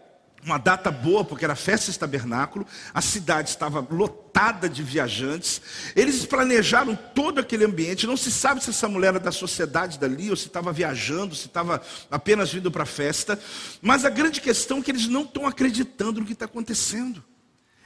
uma 0.46 0.60
data 0.60 0.92
boa, 0.92 1.26
porque 1.26 1.44
era 1.44 1.56
festa 1.56 1.92
de 1.92 1.98
tabernáculo, 1.98 2.66
a 2.94 3.02
cidade 3.02 3.50
estava 3.50 3.86
lotada 3.90 4.70
de 4.70 4.84
viajantes, 4.84 5.62
eles 5.96 6.26
planejaram 6.28 6.96
todo 6.96 7.40
aquele 7.40 7.66
ambiente, 7.66 8.06
não 8.06 8.16
se 8.16 8.32
sabe 8.32 8.64
se 8.64 8.70
essa 8.70 8.88
mulher 8.88 9.10
era 9.10 9.20
da 9.20 9.32
sociedade 9.32 9.98
dali, 9.98 10.30
ou 10.30 10.36
se 10.36 10.46
estava 10.46 10.72
viajando, 10.72 11.36
se 11.36 11.48
estava 11.48 11.82
apenas 12.10 12.54
vindo 12.54 12.72
para 12.72 12.84
a 12.84 12.88
festa, 12.88 13.40
mas 13.82 14.06
a 14.06 14.10
grande 14.12 14.42
questão 14.42 14.78
é 14.78 14.82
que 14.84 14.92
eles 14.92 15.08
não 15.08 15.24
estão 15.24 15.48
acreditando 15.48 16.20
no 16.20 16.26
que 16.26 16.34
está 16.34 16.46
acontecendo. 16.46 17.24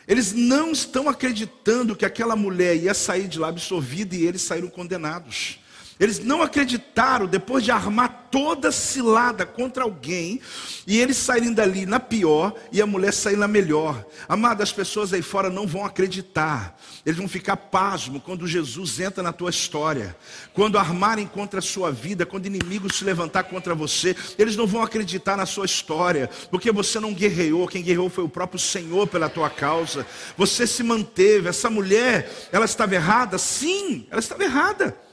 Eles 0.08 0.34
não 0.34 0.72
estão 0.72 1.10
acreditando 1.10 1.96
que 1.96 2.06
aquela 2.06 2.36
mulher 2.36 2.75
ia 2.75 2.94
sair 2.94 3.28
de 3.28 3.40
lá 3.40 3.48
absorvida 3.48 4.16
e 4.16 4.25
eles 4.25 4.42
saíram 4.42 4.68
condenados. 4.68 5.60
Eles 6.00 6.20
não 6.20 6.42
acreditaram, 6.42 7.25
depois 7.25 7.64
de 7.64 7.72
armar 7.72 8.27
toda 8.29 8.70
cilada 8.70 9.46
contra 9.46 9.84
alguém, 9.84 10.42
e 10.86 11.00
eles 11.00 11.16
saírem 11.16 11.53
dali 11.53 11.86
na 11.86 12.01
pior 12.01 12.53
e 12.70 12.81
a 12.81 12.86
mulher 12.86 13.14
sair 13.14 13.38
na 13.38 13.48
melhor. 13.48 14.05
Amado, 14.27 14.62
as 14.62 14.74
pessoas 14.74 15.14
aí 15.14 15.22
fora 15.22 15.50
não 15.50 15.66
vão 15.66 15.86
acreditar. 15.86 16.77
Eles 17.05 17.18
vão 17.18 17.29
ficar 17.29 17.55
pasmo 17.55 18.20
quando 18.20 18.46
Jesus 18.46 19.00
entra 19.00 19.24
na 19.24 19.31
tua 19.31 19.50
história. 19.50 20.18
Quando 20.53 20.77
armarem 20.77 21.25
contra 21.25 21.60
a 21.60 21.62
sua 21.62 21.92
vida, 21.92 22.25
quando 22.25 22.46
inimigos 22.46 22.98
se 22.98 23.05
levantar 23.05 23.44
contra 23.44 23.74
você, 23.74 24.14
eles 24.38 24.58
não 24.58 24.68
vão 24.68 24.84
acreditar 24.84 25.38
na 25.38 25.46
sua 25.46 25.66
história, 25.66 26.29
porque 26.51 26.74
você 26.74 27.00
não 27.00 27.14
guerreou, 27.14 27.70
quem 27.70 27.81
guerreou 27.81 28.10
foi 28.10 28.25
o 28.25 28.29
próprio 28.29 28.60
Senhor 28.60 29.08
pela 29.08 29.29
tua 29.29 29.50
causa. 29.50 30.05
Você 30.38 30.68
se 30.68 30.84
manteve. 30.84 31.48
Essa 31.48 31.70
mulher, 31.70 32.29
ela 32.51 32.66
estava 32.66 32.96
errada? 32.96 33.38
Sim, 33.38 34.08
ela 34.10 34.20
estava 34.20 34.44
errada. 34.44 35.04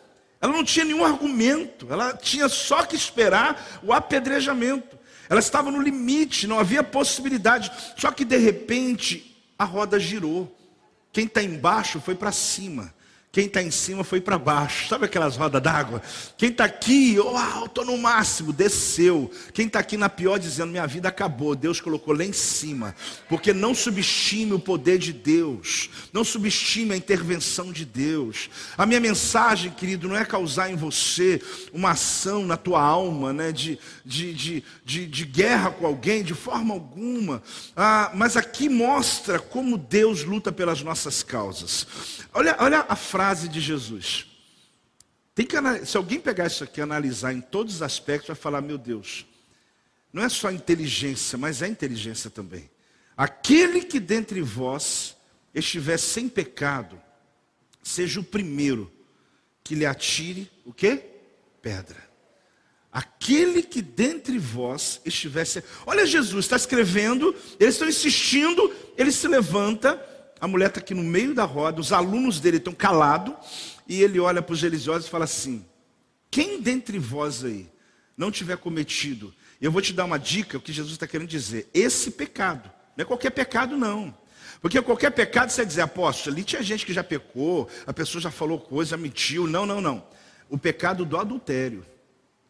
Ela 0.42 0.52
não 0.52 0.64
tinha 0.64 0.85
nenhum 0.85 1.05
argumento, 1.05 1.87
ela 1.88 2.14
tinha 2.14 2.48
só 2.48 2.85
que 2.85 2.96
esperar 2.96 3.81
o 3.81 3.92
apedrejamento. 3.92 4.98
Ela 5.28 5.38
estava 5.38 5.70
no 5.70 5.81
limite, 5.81 6.48
não 6.48 6.59
havia 6.59 6.83
possibilidade. 6.83 7.70
Só 7.96 8.11
que 8.11 8.24
de 8.24 8.37
repente 8.37 9.40
a 9.57 9.64
roda 9.64 10.00
girou. 10.00 10.52
Quem 11.12 11.26
está 11.26 11.40
embaixo 11.40 12.00
foi 12.00 12.16
para 12.16 12.33
cima. 12.33 12.92
Quem 13.33 13.47
está 13.47 13.62
em 13.62 13.71
cima 13.71 14.05
foi 14.05 14.21
para 14.21 14.37
baixo. 14.37 14.90
Sabe 14.90 15.07
aquelas 15.07 15.38
rodas 15.38 15.62
d'água? 15.62 16.03
Quem 16.37 16.51
está 16.51 16.66
aqui, 16.66 17.18
uau, 17.18 17.64
estou 17.64 17.83
no 17.83 17.97
máximo, 17.97 18.53
desceu. 18.53 19.31
Quem 19.55 19.68
está 19.68 19.79
aqui 19.79 19.97
na 19.97 20.11
pior 20.11 20.38
dizendo, 20.38 20.71
minha 20.71 20.87
vida 20.87 21.09
acabou. 21.09 21.57
Deus 21.57 21.81
colocou 21.81 22.14
lá 22.14 22.25
em 22.25 22.33
cima. 22.35 22.95
Porque 23.31 23.55
não 23.55 23.75
subestime 23.75 24.53
o 24.53 24.59
poder 24.59 24.99
de 24.99 25.14
Deus. 25.14 25.88
Não 26.12 26.25
subestime 26.25 26.92
a 26.92 26.97
intervenção 26.97 27.73
de 27.73 27.87
Deus. 27.87 28.51
A 28.77 28.85
minha 28.85 29.01
mensagem, 29.01 29.71
querido, 29.71 30.09
não 30.09 30.16
é 30.16 30.27
causar 30.27 30.71
em 30.71 30.77
você 30.77 31.40
uma 31.73 31.92
ação 31.92 32.45
na 32.45 32.59
tua 32.59 32.83
alma, 32.83 33.33
né, 33.33 33.51
de, 33.51 33.79
de, 34.05 34.35
de, 34.35 34.64
de, 34.85 35.07
de 35.07 35.25
guerra 35.25 35.71
com 35.71 35.87
alguém, 35.87 36.23
de 36.23 36.35
forma 36.35 36.75
alguma. 36.75 37.42
Ah, 37.75 38.11
mas 38.12 38.37
aqui 38.37 38.68
mostra 38.68 39.38
como 39.38 39.79
Deus 39.79 40.23
luta 40.23 40.53
pelas 40.53 40.83
nossas 40.83 41.23
causas. 41.23 41.87
Olha, 42.35 42.57
olha 42.59 42.85
a 42.87 42.97
frase 42.97 43.22
de 43.49 43.61
Jesus. 43.61 44.27
Que, 45.35 45.87
se 45.87 45.97
alguém 45.97 46.21
pegar 46.21 46.47
isso 46.47 46.63
aqui 46.63 46.81
e 46.81 46.83
analisar 46.83 47.33
em 47.33 47.41
todos 47.41 47.77
os 47.77 47.83
aspectos, 47.83 48.29
vai 48.29 48.37
falar: 48.37 48.61
meu 48.61 48.77
Deus, 48.77 49.27
não 50.13 50.23
é 50.23 50.29
só 50.29 50.51
inteligência, 50.51 51.39
mas 51.39 51.63
é 51.63 51.69
inteligência 51.69 52.29
também. 52.29 52.71
Aquele 53.17 53.83
que 53.83 53.99
dentre 53.99 54.43
vós 54.43 55.17
estiver 55.55 55.99
sem 55.99 56.29
pecado, 56.29 57.01
seja 57.83 58.21
o 58.21 58.25
primeiro 58.25 58.93
que 59.65 59.75
lhe 59.75 59.87
atire 59.87 60.51
o 60.65 60.73
quê? 60.73 61.03
Pedra. 61.61 62.11
Aquele 62.91 63.63
que 63.63 63.81
dentre 63.81 64.39
vós 64.39 65.01
estivesse. 65.05 65.65
Olha, 65.87 66.05
Jesus 66.05 66.45
está 66.45 66.57
escrevendo, 66.57 67.35
eles 67.59 67.75
estão 67.75 67.89
insistindo, 67.89 68.71
ele 68.99 69.11
se 69.11 69.27
levanta 69.27 69.95
a 70.42 70.48
mulher 70.48 70.70
está 70.70 70.81
aqui 70.81 70.92
no 70.92 71.05
meio 71.05 71.33
da 71.37 71.44
roda, 71.44 71.81
os 71.81 71.92
alunos 71.92 72.40
dele 72.40 72.57
estão 72.57 72.74
calados, 72.74 73.78
e 73.87 74.02
ele 74.02 74.18
olha 74.18 74.42
para 74.42 74.52
os 74.52 74.61
religiosos 74.61 75.07
e 75.07 75.11
fala 75.11 75.22
assim: 75.22 75.64
Quem 76.28 76.61
dentre 76.61 76.98
vós 76.98 77.44
aí 77.44 77.70
não 78.16 78.28
tiver 78.28 78.57
cometido, 78.57 79.33
eu 79.61 79.70
vou 79.70 79.81
te 79.81 79.92
dar 79.92 80.05
uma 80.05 80.18
dica, 80.18 80.59
o 80.59 80.61
que 80.61 80.72
Jesus 80.72 80.94
está 80.94 81.07
querendo 81.07 81.28
dizer, 81.28 81.70
esse 81.72 82.11
pecado, 82.11 82.68
não 82.96 83.05
é 83.05 83.07
qualquer 83.07 83.31
pecado, 83.31 83.76
não. 83.76 84.12
Porque 84.61 84.83
qualquer 84.83 85.12
pecado 85.12 85.50
você 85.50 85.64
dizer, 85.64 85.83
apóstolo, 85.83 86.35
ali 86.35 86.42
tinha 86.42 86.61
gente 86.61 86.85
que 86.85 86.92
já 86.92 87.05
pecou, 87.05 87.68
a 87.87 87.92
pessoa 87.92 88.20
já 88.20 88.31
falou 88.33 88.59
coisa, 88.59 88.96
mentiu. 88.96 89.46
Não, 89.46 89.64
não, 89.64 89.81
não. 89.81 90.05
O 90.50 90.59
pecado 90.59 91.05
do 91.05 91.16
adultério. 91.16 91.87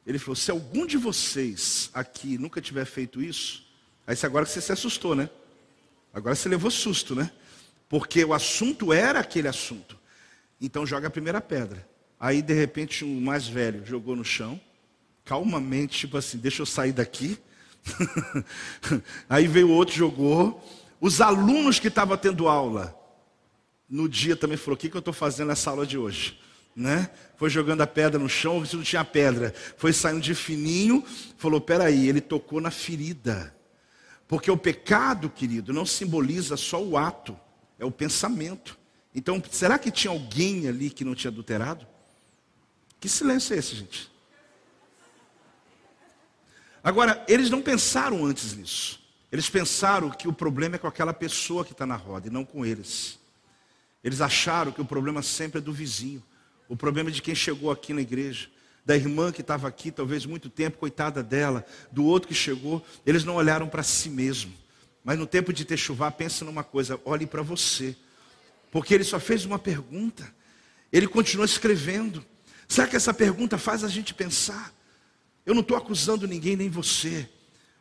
Ele 0.07 0.18
falou: 0.18 0.35
se 0.35 0.50
algum 0.50 0.87
de 0.87 0.96
vocês 0.96 1.90
aqui 1.92 2.38
nunca 2.38 2.59
tiver 2.59 2.87
feito 2.87 3.22
isso, 3.22 3.66
aí 4.07 4.16
agora 4.22 4.46
que 4.46 4.50
você 4.50 4.62
se 4.62 4.72
assustou, 4.72 5.14
né? 5.14 5.28
Agora 6.12 6.35
você 6.35 6.48
levou 6.48 6.70
susto, 6.70 7.14
né? 7.14 7.31
Porque 7.92 8.24
o 8.24 8.33
assunto 8.33 8.90
era 8.90 9.20
aquele 9.20 9.48
assunto. 9.48 9.98
Então 10.59 10.87
joga 10.87 11.09
a 11.09 11.11
primeira 11.11 11.42
pedra. 11.42 11.87
Aí 12.18 12.40
de 12.40 12.55
repente 12.55 13.05
um 13.05 13.20
mais 13.20 13.46
velho 13.46 13.85
jogou 13.85 14.16
no 14.16 14.24
chão, 14.24 14.59
calmamente, 15.26 15.98
tipo 15.98 16.16
assim, 16.16 16.38
deixa 16.38 16.62
eu 16.62 16.66
sair 16.66 16.92
daqui. 16.92 17.38
Aí 19.28 19.46
veio 19.46 19.68
outro 19.68 19.94
jogou. 19.94 20.66
Os 21.02 21.20
alunos 21.20 21.78
que 21.78 21.88
estavam 21.88 22.16
tendo 22.16 22.48
aula 22.48 22.98
no 23.87 24.09
dia 24.09 24.37
também 24.37 24.57
falou: 24.57 24.74
o 24.74 24.78
que, 24.78 24.88
que 24.88 24.96
eu 24.96 25.00
estou 25.00 25.12
fazendo 25.12 25.48
nessa 25.48 25.68
aula 25.68 25.87
de 25.87 25.98
hoje? 25.98 26.40
Né? 26.74 27.11
Foi 27.37 27.50
jogando 27.50 27.83
a 27.83 27.87
pedra 27.87 28.18
no 28.18 28.26
chão, 28.26 28.64
se 28.64 28.74
não 28.74 28.83
tinha 28.83 29.05
pedra, 29.05 29.52
foi 29.76 29.92
saindo 29.92 30.22
de 30.22 30.35
fininho, 30.35 31.05
falou: 31.37 31.61
peraí, 31.61 32.09
ele 32.09 32.22
tocou 32.22 32.59
na 32.59 32.70
ferida. 32.70 33.55
Porque 34.26 34.50
o 34.50 34.57
pecado, 34.57 35.28
querido, 35.28 35.74
não 35.74 35.85
simboliza 35.85 36.57
só 36.57 36.83
o 36.83 36.96
ato 36.96 37.38
é 37.83 37.85
o 37.85 37.90
pensamento. 37.90 38.79
Então, 39.14 39.42
será 39.51 39.79
que 39.79 39.90
tinha 39.90 40.12
alguém 40.12 40.68
ali 40.68 40.88
que 40.88 41.05
não 41.05 41.14
tinha 41.14 41.31
adulterado? 41.31 41.87
Que 43.01 43.09
silêncio 43.09 43.55
é 43.55 43.59
esse, 43.59 43.75
gente? 43.75 44.11
Agora, 46.83 47.25
eles 47.29 47.51
não 47.51 47.61
pensaram 47.61 48.25
antes 48.25 48.55
nisso. 48.55 49.01
Eles 49.31 49.51
pensaram 49.51 50.11
que 50.11 50.29
o 50.29 50.33
problema 50.33 50.77
é 50.77 50.79
com 50.79 50.87
aquela 50.87 51.12
pessoa 51.12 51.64
que 51.64 51.73
está 51.73 51.85
na 51.85 51.97
roda 51.97 52.29
e 52.29 52.31
não 52.31 52.45
com 52.45 52.64
eles. 52.64 53.18
Eles 54.05 54.21
acharam 54.21 54.71
que 54.71 54.81
o 54.81 54.85
problema 54.85 55.23
sempre 55.23 55.59
é 55.59 55.61
do 55.61 55.73
vizinho. 55.73 56.23
O 56.68 56.77
problema 56.77 57.11
é 57.11 57.12
de 57.12 57.21
quem 57.21 57.35
chegou 57.35 57.71
aqui 57.71 57.92
na 57.92 58.01
igreja. 58.01 58.49
Da 58.85 58.97
irmã 58.97 59.33
que 59.33 59.40
estava 59.40 59.66
aqui, 59.66 59.90
talvez 59.90 60.25
muito 60.27 60.49
tempo, 60.49 60.79
coitada 60.79 61.23
dela. 61.23 61.64
Do 61.90 62.05
outro 62.05 62.29
que 62.29 62.35
chegou. 62.35 62.85
Eles 63.05 63.25
não 63.25 63.35
olharam 63.35 63.68
para 63.68 63.83
si 63.83 64.09
mesmo. 64.09 64.53
Mas 65.05 65.19
no 65.19 65.27
tempo 65.27 65.53
de 65.53 65.65
ter 65.65 65.77
chuva, 65.77 66.11
pensa 66.11 66.45
numa 66.45 66.62
coisa: 66.62 67.01
olhe 67.05 67.27
para 67.27 67.43
você. 67.43 67.97
Porque 68.71 68.95
ele 68.95 69.05
só 69.05 69.21
fez 69.21 69.45
uma 69.45 69.59
pergunta. 69.59 70.33
Ele 70.93 71.07
continuou 71.07 71.45
escrevendo. 71.45 72.25
Será 72.69 72.87
que 72.87 72.97
essa 72.97 73.12
pergunta 73.12 73.59
faz 73.59 73.85
a 73.85 73.88
gente 73.88 74.15
pensar? 74.15 74.73
Eu 75.45 75.55
não 75.55 75.61
estou 75.61 75.77
acusando 75.77 76.27
ninguém, 76.27 76.57
nem 76.57 76.71
você. 76.71 77.29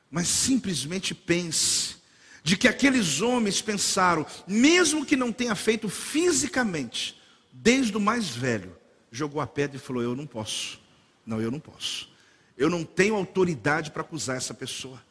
Mas 0.09 0.27
simplesmente 0.27 1.15
pense 1.15 1.95
de 2.43 2.57
que 2.57 2.67
aqueles 2.67 3.21
homens 3.21 3.61
pensaram, 3.61 4.25
mesmo 4.47 5.05
que 5.05 5.15
não 5.15 5.31
tenha 5.31 5.55
feito 5.55 5.87
fisicamente, 5.87 7.19
desde 7.53 7.95
o 7.95 7.99
mais 7.99 8.29
velho, 8.29 8.75
jogou 9.11 9.41
a 9.41 9.47
pedra 9.47 9.77
e 9.77 9.79
falou: 9.79 10.01
Eu 10.01 10.15
não 10.15 10.25
posso. 10.25 10.79
Não, 11.25 11.39
eu 11.39 11.51
não 11.51 11.59
posso. 11.59 12.09
Eu 12.57 12.69
não 12.69 12.83
tenho 12.83 13.15
autoridade 13.15 13.91
para 13.91 14.01
acusar 14.01 14.37
essa 14.37 14.53
pessoa. 14.53 15.01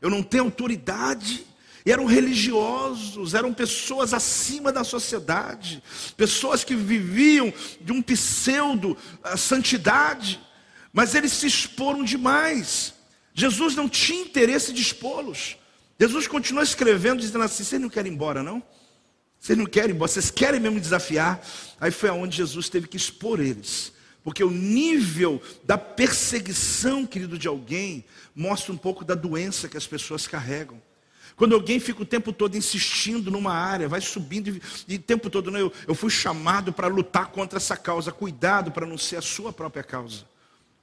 Eu 0.00 0.10
não 0.10 0.22
tenho 0.22 0.44
autoridade. 0.44 1.46
E 1.84 1.90
eram 1.90 2.06
religiosos, 2.06 3.34
eram 3.34 3.52
pessoas 3.52 4.14
acima 4.14 4.70
da 4.70 4.84
sociedade, 4.84 5.82
pessoas 6.16 6.62
que 6.62 6.74
viviam 6.76 7.52
de 7.80 7.92
um 7.92 8.00
pseudo 8.00 8.96
ah, 9.22 9.36
santidade, 9.36 10.40
mas 10.92 11.14
eles 11.14 11.32
se 11.32 11.46
exporam 11.46 12.04
demais. 12.04 12.94
Jesus 13.34 13.74
não 13.74 13.88
tinha 13.88 14.22
interesse 14.22 14.72
de 14.72 14.80
expô-los. 14.80 15.56
Jesus 15.98 16.26
continuou 16.28 16.62
escrevendo, 16.62 17.20
dizendo 17.20 17.42
assim: 17.42 17.64
vocês 17.64 17.80
não 17.80 17.88
querem 17.88 18.12
ir 18.12 18.14
embora, 18.14 18.42
não? 18.42 18.62
Vocês 19.40 19.58
não 19.58 19.66
querem 19.66 19.90
ir 19.90 19.94
embora, 19.94 20.10
vocês 20.10 20.30
querem 20.30 20.60
mesmo 20.60 20.78
desafiar? 20.78 21.44
Aí 21.80 21.90
foi 21.90 22.10
aonde 22.10 22.36
Jesus 22.36 22.68
teve 22.68 22.86
que 22.86 22.96
expor 22.96 23.40
eles. 23.40 23.92
Porque 24.22 24.44
o 24.44 24.50
nível 24.50 25.42
da 25.64 25.76
perseguição, 25.76 27.04
querido, 27.04 27.36
de 27.36 27.48
alguém, 27.48 28.04
mostra 28.36 28.72
um 28.72 28.76
pouco 28.76 29.04
da 29.04 29.16
doença 29.16 29.68
que 29.68 29.76
as 29.76 29.86
pessoas 29.86 30.28
carregam. 30.28 30.80
Quando 31.36 31.54
alguém 31.54 31.80
fica 31.80 32.02
o 32.02 32.06
tempo 32.06 32.32
todo 32.32 32.56
insistindo 32.56 33.30
numa 33.30 33.52
área, 33.52 33.88
vai 33.88 34.00
subindo 34.00 34.60
e, 34.86 34.96
o 34.96 34.98
tempo 34.98 35.30
todo, 35.30 35.50
não, 35.50 35.58
eu, 35.58 35.72
eu 35.88 35.94
fui 35.94 36.10
chamado 36.10 36.72
para 36.72 36.86
lutar 36.86 37.26
contra 37.26 37.58
essa 37.58 37.76
causa. 37.76 38.12
Cuidado 38.12 38.70
para 38.70 38.86
não 38.86 38.98
ser 38.98 39.16
a 39.16 39.22
sua 39.22 39.52
própria 39.52 39.82
causa. 39.82 40.24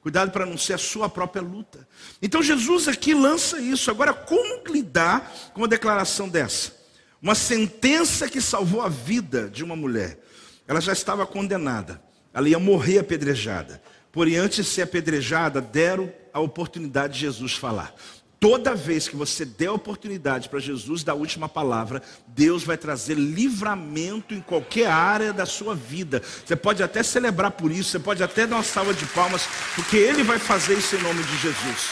Cuidado 0.02 0.32
para 0.32 0.46
não 0.46 0.58
ser 0.58 0.74
a 0.74 0.78
sua 0.78 1.10
própria 1.10 1.42
luta. 1.42 1.88
Então 2.22 2.42
Jesus 2.42 2.88
aqui 2.88 3.14
lança 3.14 3.60
isso. 3.60 3.92
Agora, 3.92 4.14
como 4.14 4.64
lidar 4.68 5.52
com 5.54 5.62
uma 5.62 5.68
declaração 5.68 6.30
dessa? 6.30 6.74
Uma 7.22 7.36
sentença 7.36 8.30
que 8.30 8.40
salvou 8.40 8.82
a 8.82 8.88
vida 8.90 9.50
de 9.50 9.64
uma 9.64 9.76
mulher. 9.76 10.20
Ela 10.68 10.80
já 10.80 10.94
estava 10.94 11.26
condenada. 11.26 12.02
Ela 12.34 12.48
ia 12.48 12.60
morrer 12.60 13.00
apedrejada. 13.00 13.82
Porém, 14.12 14.38
antes 14.38 14.66
de 14.66 14.72
ser 14.72 14.84
apedrejada, 14.84 15.62
deram 15.62 16.12
a 16.34 16.40
oportunidade 16.40 17.16
de 17.16 17.20
Jesus 17.20 17.54
falar. 17.54 17.94
Toda 18.40 18.74
vez 18.74 19.10
que 19.10 19.18
você 19.18 19.44
der 19.44 19.70
oportunidade 19.70 20.48
para 20.48 20.60
Jesus 20.60 21.04
dar 21.04 21.12
a 21.12 21.16
última 21.16 21.50
palavra, 21.50 22.02
Deus 22.26 22.64
vai 22.64 22.78
trazer 22.78 23.16
livramento 23.16 24.34
em 24.34 24.40
qualquer 24.40 24.88
área 24.88 25.34
da 25.34 25.46
sua 25.46 25.76
vida. 25.76 26.22
Você 26.46 26.56
pode 26.56 26.82
até 26.82 27.04
celebrar 27.04 27.52
por 27.52 27.70
isso, 27.70 27.90
você 27.90 28.00
pode 28.00 28.24
até 28.24 28.48
dar 28.48 28.56
uma 28.56 28.64
salva 28.64 28.94
de 28.94 29.06
palmas, 29.08 29.46
porque 29.76 29.98
Ele 29.98 30.24
vai 30.24 30.40
fazer 30.40 30.78
isso 30.78 30.96
em 30.96 31.02
nome 31.02 31.22
de 31.22 31.38
Jesus. 31.38 31.90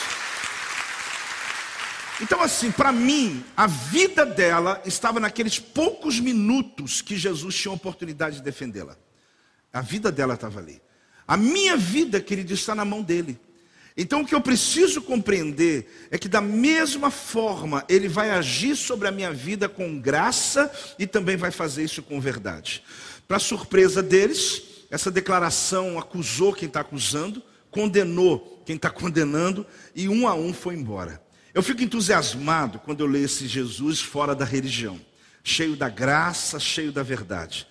Então, 2.22 2.42
assim, 2.42 2.72
para 2.72 2.94
mim, 2.94 3.44
a 3.56 3.68
vida 3.68 4.26
dela 4.26 4.82
estava 4.86 5.20
naqueles 5.20 5.60
poucos 5.60 6.18
minutos 6.20 7.02
que 7.02 7.18
Jesus 7.18 7.56
tinha 7.56 7.74
a 7.74 7.76
oportunidade 7.76 8.38
de 8.38 8.42
defendê-la. 8.44 8.98
A 9.74 9.82
vida 9.82 10.12
dela 10.12 10.36
estava 10.36 10.60
ali. 10.60 10.82
A 11.28 11.36
minha 11.36 11.76
vida, 11.76 12.22
querido, 12.22 12.54
está 12.54 12.74
na 12.74 12.86
mão 12.86 13.04
dele. 13.04 13.38
Então 13.98 14.22
o 14.22 14.26
que 14.26 14.36
eu 14.36 14.42
preciso 14.42 15.02
compreender 15.02 16.08
é 16.12 16.20
que 16.20 16.30
da 16.30 16.40
mesma 16.40 17.10
forma 17.10 17.84
ele 17.90 18.08
vai 18.08 18.30
agir 18.30 18.76
sobre 18.76 19.08
a 19.08 19.12
minha 19.12 19.34
vida 19.34 19.68
com 19.68 20.00
graça 20.00 20.72
e 21.00 21.08
também 21.08 21.36
vai 21.36 21.50
fazer 21.50 21.84
isso 21.84 22.04
com 22.04 22.22
verdade. 22.22 22.84
Para 23.28 23.40
surpresa 23.40 24.04
deles, 24.04 24.62
essa 24.92 25.10
declaração 25.10 25.98
acusou 25.98 26.54
quem 26.54 26.68
está 26.68 26.82
acusando, 26.82 27.42
condenou 27.72 28.62
quem 28.68 28.76
está 28.76 28.90
condenando 28.92 29.66
e 29.96 30.08
um 30.08 30.28
a 30.28 30.36
um 30.36 30.54
foi 30.54 30.76
embora. 30.76 31.20
Eu 31.52 31.64
fico 31.64 31.82
entusiasmado 31.82 32.78
quando 32.78 33.00
eu 33.00 33.08
leio 33.08 33.26
esse 33.26 33.48
Jesus 33.48 34.00
fora 34.00 34.36
da 34.36 34.46
religião, 34.46 35.02
cheio 35.44 35.76
da 35.76 35.90
graça, 35.90 36.60
cheio 36.60 36.92
da 36.92 37.02
verdade. 37.02 37.68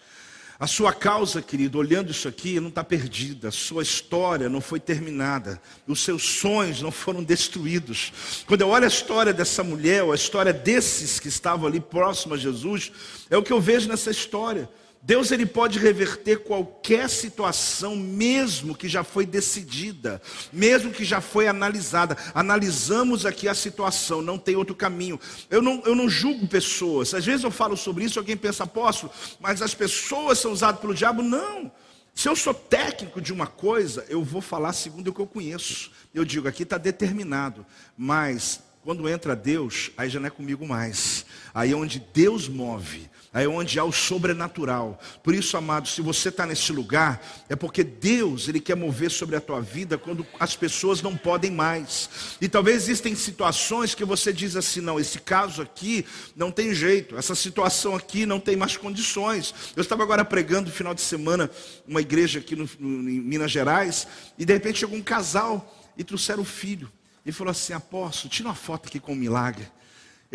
A 0.58 0.66
sua 0.66 0.90
causa, 0.90 1.42
querido, 1.42 1.78
olhando 1.78 2.10
isso 2.10 2.26
aqui, 2.26 2.58
não 2.58 2.68
está 2.68 2.82
perdida. 2.82 3.48
A 3.48 3.52
sua 3.52 3.82
história 3.82 4.48
não 4.48 4.62
foi 4.62 4.80
terminada. 4.80 5.60
Os 5.86 6.00
seus 6.00 6.22
sonhos 6.22 6.80
não 6.80 6.90
foram 6.90 7.22
destruídos. 7.22 8.12
Quando 8.46 8.62
eu 8.62 8.68
olho 8.68 8.84
a 8.84 8.88
história 8.88 9.34
dessa 9.34 9.62
mulher, 9.62 10.02
ou 10.02 10.12
a 10.12 10.14
história 10.14 10.54
desses 10.54 11.20
que 11.20 11.28
estavam 11.28 11.66
ali 11.66 11.78
próximo 11.78 12.32
a 12.32 12.38
Jesus, 12.38 12.90
é 13.28 13.36
o 13.36 13.42
que 13.42 13.52
eu 13.52 13.60
vejo 13.60 13.86
nessa 13.86 14.10
história. 14.10 14.66
Deus 15.06 15.30
ele 15.30 15.46
pode 15.46 15.78
reverter 15.78 16.40
qualquer 16.40 17.08
situação, 17.08 17.94
mesmo 17.94 18.74
que 18.74 18.88
já 18.88 19.04
foi 19.04 19.24
decidida, 19.24 20.20
mesmo 20.52 20.90
que 20.90 21.04
já 21.04 21.20
foi 21.20 21.46
analisada. 21.46 22.16
Analisamos 22.34 23.24
aqui 23.24 23.48
a 23.48 23.54
situação, 23.54 24.20
não 24.20 24.36
tem 24.36 24.56
outro 24.56 24.74
caminho. 24.74 25.20
Eu 25.48 25.62
não, 25.62 25.80
eu 25.86 25.94
não 25.94 26.08
julgo 26.08 26.48
pessoas. 26.48 27.14
Às 27.14 27.24
vezes 27.24 27.44
eu 27.44 27.52
falo 27.52 27.76
sobre 27.76 28.02
isso, 28.02 28.18
alguém 28.18 28.36
pensa, 28.36 28.64
apóstolo, 28.64 29.12
mas 29.38 29.62
as 29.62 29.72
pessoas 29.74 30.40
são 30.40 30.50
usadas 30.50 30.80
pelo 30.80 30.92
diabo. 30.92 31.22
Não. 31.22 31.70
Se 32.12 32.28
eu 32.28 32.34
sou 32.34 32.52
técnico 32.52 33.20
de 33.20 33.32
uma 33.32 33.46
coisa, 33.46 34.04
eu 34.08 34.24
vou 34.24 34.40
falar 34.40 34.72
segundo 34.72 35.06
o 35.08 35.14
que 35.14 35.20
eu 35.20 35.26
conheço. 35.28 35.92
Eu 36.12 36.24
digo, 36.24 36.48
aqui 36.48 36.64
está 36.64 36.78
determinado, 36.78 37.64
mas 37.96 38.60
quando 38.82 39.08
entra 39.08 39.36
Deus, 39.36 39.92
aí 39.96 40.10
já 40.10 40.18
não 40.18 40.26
é 40.26 40.30
comigo 40.30 40.66
mais. 40.66 41.24
Aí 41.54 41.70
é 41.70 41.76
onde 41.76 42.00
Deus 42.12 42.48
move 42.48 43.08
é 43.42 43.46
onde 43.46 43.78
há 43.78 43.84
o 43.84 43.92
sobrenatural. 43.92 44.98
Por 45.22 45.34
isso, 45.34 45.56
amado, 45.56 45.88
se 45.88 46.00
você 46.00 46.30
está 46.30 46.46
nesse 46.46 46.72
lugar, 46.72 47.20
é 47.48 47.54
porque 47.54 47.84
Deus 47.84 48.48
ele 48.48 48.60
quer 48.60 48.74
mover 48.74 49.10
sobre 49.10 49.36
a 49.36 49.40
tua 49.40 49.60
vida 49.60 49.98
quando 49.98 50.26
as 50.40 50.56
pessoas 50.56 51.02
não 51.02 51.14
podem 51.14 51.50
mais. 51.50 52.08
E 52.40 52.48
talvez 52.48 52.84
existem 52.84 53.14
situações 53.14 53.94
que 53.94 54.04
você 54.04 54.32
diz 54.32 54.56
assim: 54.56 54.80
não, 54.80 54.98
esse 54.98 55.18
caso 55.20 55.60
aqui 55.60 56.06
não 56.34 56.50
tem 56.50 56.74
jeito, 56.74 57.16
essa 57.16 57.34
situação 57.34 57.94
aqui 57.94 58.24
não 58.24 58.40
tem 58.40 58.56
mais 58.56 58.76
condições. 58.76 59.54
Eu 59.76 59.82
estava 59.82 60.02
agora 60.02 60.24
pregando 60.24 60.70
no 60.70 60.74
final 60.74 60.94
de 60.94 61.02
semana 61.02 61.50
uma 61.86 62.00
igreja 62.00 62.38
aqui 62.38 62.56
no, 62.56 62.68
no, 62.78 63.10
em 63.10 63.20
Minas 63.20 63.50
Gerais, 63.50 64.06
e 64.38 64.46
de 64.46 64.52
repente 64.54 64.78
chegou 64.78 64.96
um 64.96 65.02
casal 65.02 65.76
e 65.96 66.02
trouxeram 66.02 66.42
o 66.42 66.46
filho. 66.46 66.90
E 67.24 67.32
falou 67.32 67.50
assim: 67.50 67.74
apóstolo, 67.74 68.30
tira 68.30 68.48
uma 68.48 68.54
foto 68.54 68.88
aqui 68.88 68.98
com 68.98 69.12
o 69.12 69.16
milagre. 69.16 69.66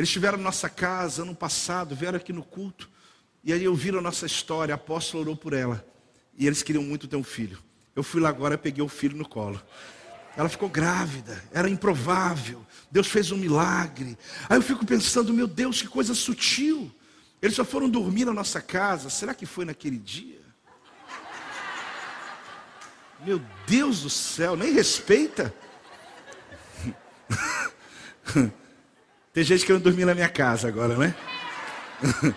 Eles 0.01 0.09
estiveram 0.09 0.39
na 0.39 0.45
nossa 0.45 0.67
casa 0.67 1.21
ano 1.21 1.35
passado, 1.35 1.95
vieram 1.95 2.17
aqui 2.17 2.33
no 2.33 2.41
culto. 2.41 2.89
E 3.43 3.53
aí 3.53 3.67
vi 3.67 3.89
a 3.89 4.01
nossa 4.01 4.25
história, 4.25 4.73
a 4.73 4.75
apóstola 4.75 5.21
orou 5.21 5.35
por 5.35 5.53
ela. 5.53 5.85
E 6.35 6.47
eles 6.47 6.63
queriam 6.63 6.83
muito 6.83 7.07
ter 7.07 7.17
um 7.17 7.23
filho. 7.23 7.59
Eu 7.95 8.01
fui 8.01 8.19
lá 8.19 8.29
agora 8.29 8.55
e 8.55 8.57
peguei 8.57 8.83
o 8.83 8.89
filho 8.89 9.15
no 9.15 9.29
colo. 9.29 9.61
Ela 10.35 10.49
ficou 10.49 10.67
grávida, 10.69 11.43
era 11.51 11.69
improvável. 11.69 12.65
Deus 12.89 13.05
fez 13.05 13.29
um 13.29 13.37
milagre. 13.37 14.17
Aí 14.49 14.57
eu 14.57 14.63
fico 14.63 14.83
pensando, 14.87 15.31
meu 15.35 15.45
Deus, 15.45 15.83
que 15.83 15.87
coisa 15.87 16.15
sutil. 16.15 16.91
Eles 17.39 17.55
só 17.55 17.63
foram 17.63 17.87
dormir 17.87 18.25
na 18.25 18.33
nossa 18.33 18.59
casa. 18.59 19.07
Será 19.07 19.35
que 19.35 19.45
foi 19.45 19.65
naquele 19.65 19.99
dia? 19.99 20.41
Meu 23.23 23.39
Deus 23.67 24.01
do 24.01 24.09
céu, 24.09 24.55
nem 24.55 24.73
respeita. 24.73 25.53
Tem 29.33 29.43
gente 29.43 29.65
querendo 29.65 29.83
dormir 29.83 30.03
na 30.03 30.13
minha 30.13 30.27
casa 30.27 30.67
agora, 30.67 30.97
né? 30.97 31.15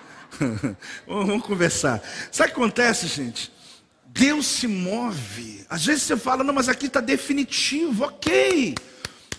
Vamos 1.06 1.44
conversar. 1.44 2.00
Sabe 2.30 2.50
o 2.50 2.54
que 2.54 2.60
acontece, 2.60 3.08
gente? 3.08 3.52
Deus 4.06 4.46
se 4.46 4.68
move. 4.68 5.66
Às 5.68 5.84
vezes 5.84 6.04
você 6.04 6.16
fala, 6.16 6.44
não, 6.44 6.54
mas 6.54 6.68
aqui 6.68 6.86
está 6.86 7.00
definitivo, 7.00 8.04
ok. 8.04 8.76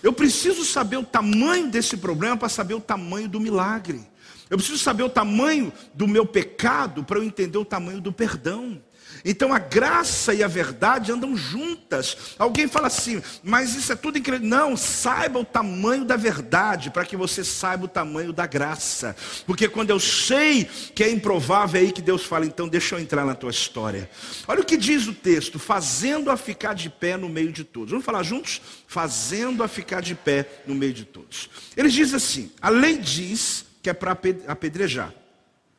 Eu 0.03 0.11
preciso 0.11 0.65
saber 0.65 0.97
o 0.97 1.03
tamanho 1.03 1.69
desse 1.69 1.95
problema 1.95 2.35
para 2.35 2.49
saber 2.49 2.73
o 2.73 2.81
tamanho 2.81 3.29
do 3.29 3.39
milagre. 3.39 4.05
Eu 4.49 4.57
preciso 4.57 4.77
saber 4.77 5.03
o 5.03 5.09
tamanho 5.09 5.71
do 5.93 6.07
meu 6.07 6.25
pecado 6.25 7.05
para 7.05 7.17
eu 7.17 7.23
entender 7.23 7.57
o 7.57 7.65
tamanho 7.65 8.01
do 8.01 8.11
perdão. 8.11 8.81
Então 9.27 9.51
a 9.51 9.57
graça 9.57 10.35
e 10.35 10.43
a 10.43 10.47
verdade 10.47 11.11
andam 11.11 11.35
juntas. 11.35 12.35
Alguém 12.37 12.67
fala 12.67 12.85
assim, 12.85 13.23
mas 13.43 13.73
isso 13.73 13.91
é 13.91 13.95
tudo 13.95 14.19
incrível. 14.19 14.47
Não, 14.47 14.77
saiba 14.77 15.39
o 15.39 15.43
tamanho 15.43 16.05
da 16.05 16.15
verdade, 16.15 16.91
para 16.91 17.03
que 17.03 17.17
você 17.17 17.43
saiba 17.43 17.85
o 17.85 17.87
tamanho 17.87 18.31
da 18.31 18.45
graça. 18.45 19.15
Porque 19.47 19.67
quando 19.67 19.89
eu 19.89 19.99
sei 19.99 20.65
que 20.93 21.03
é 21.03 21.09
improvável, 21.09 21.81
é 21.81 21.85
aí 21.85 21.91
que 21.91 22.03
Deus 22.03 22.23
fala, 22.23 22.45
então 22.45 22.67
deixa 22.67 22.93
eu 22.93 22.99
entrar 22.99 23.25
na 23.25 23.33
tua 23.33 23.49
história. 23.49 24.07
Olha 24.47 24.61
o 24.61 24.65
que 24.65 24.77
diz 24.77 25.07
o 25.07 25.13
texto: 25.13 25.57
fazendo-a 25.57 26.37
ficar 26.37 26.75
de 26.75 26.87
pé 26.87 27.17
no 27.17 27.27
meio 27.27 27.51
de 27.51 27.63
todos. 27.63 27.89
Vamos 27.89 28.05
falar 28.05 28.21
juntos? 28.21 28.61
Fazendo-a 28.87 29.67
ficar 29.67 30.01
de 30.01 30.13
pé 30.13 30.47
no 30.67 30.75
meio 30.75 30.93
de 30.93 31.03
todos. 31.03 31.49
Ele 31.75 31.89
diz 31.89 32.13
assim: 32.13 32.51
a 32.61 32.69
lei 32.69 32.97
diz 32.99 33.65
que 33.81 33.89
é 33.89 33.93
para 33.93 34.17
apedrejar. 34.47 35.11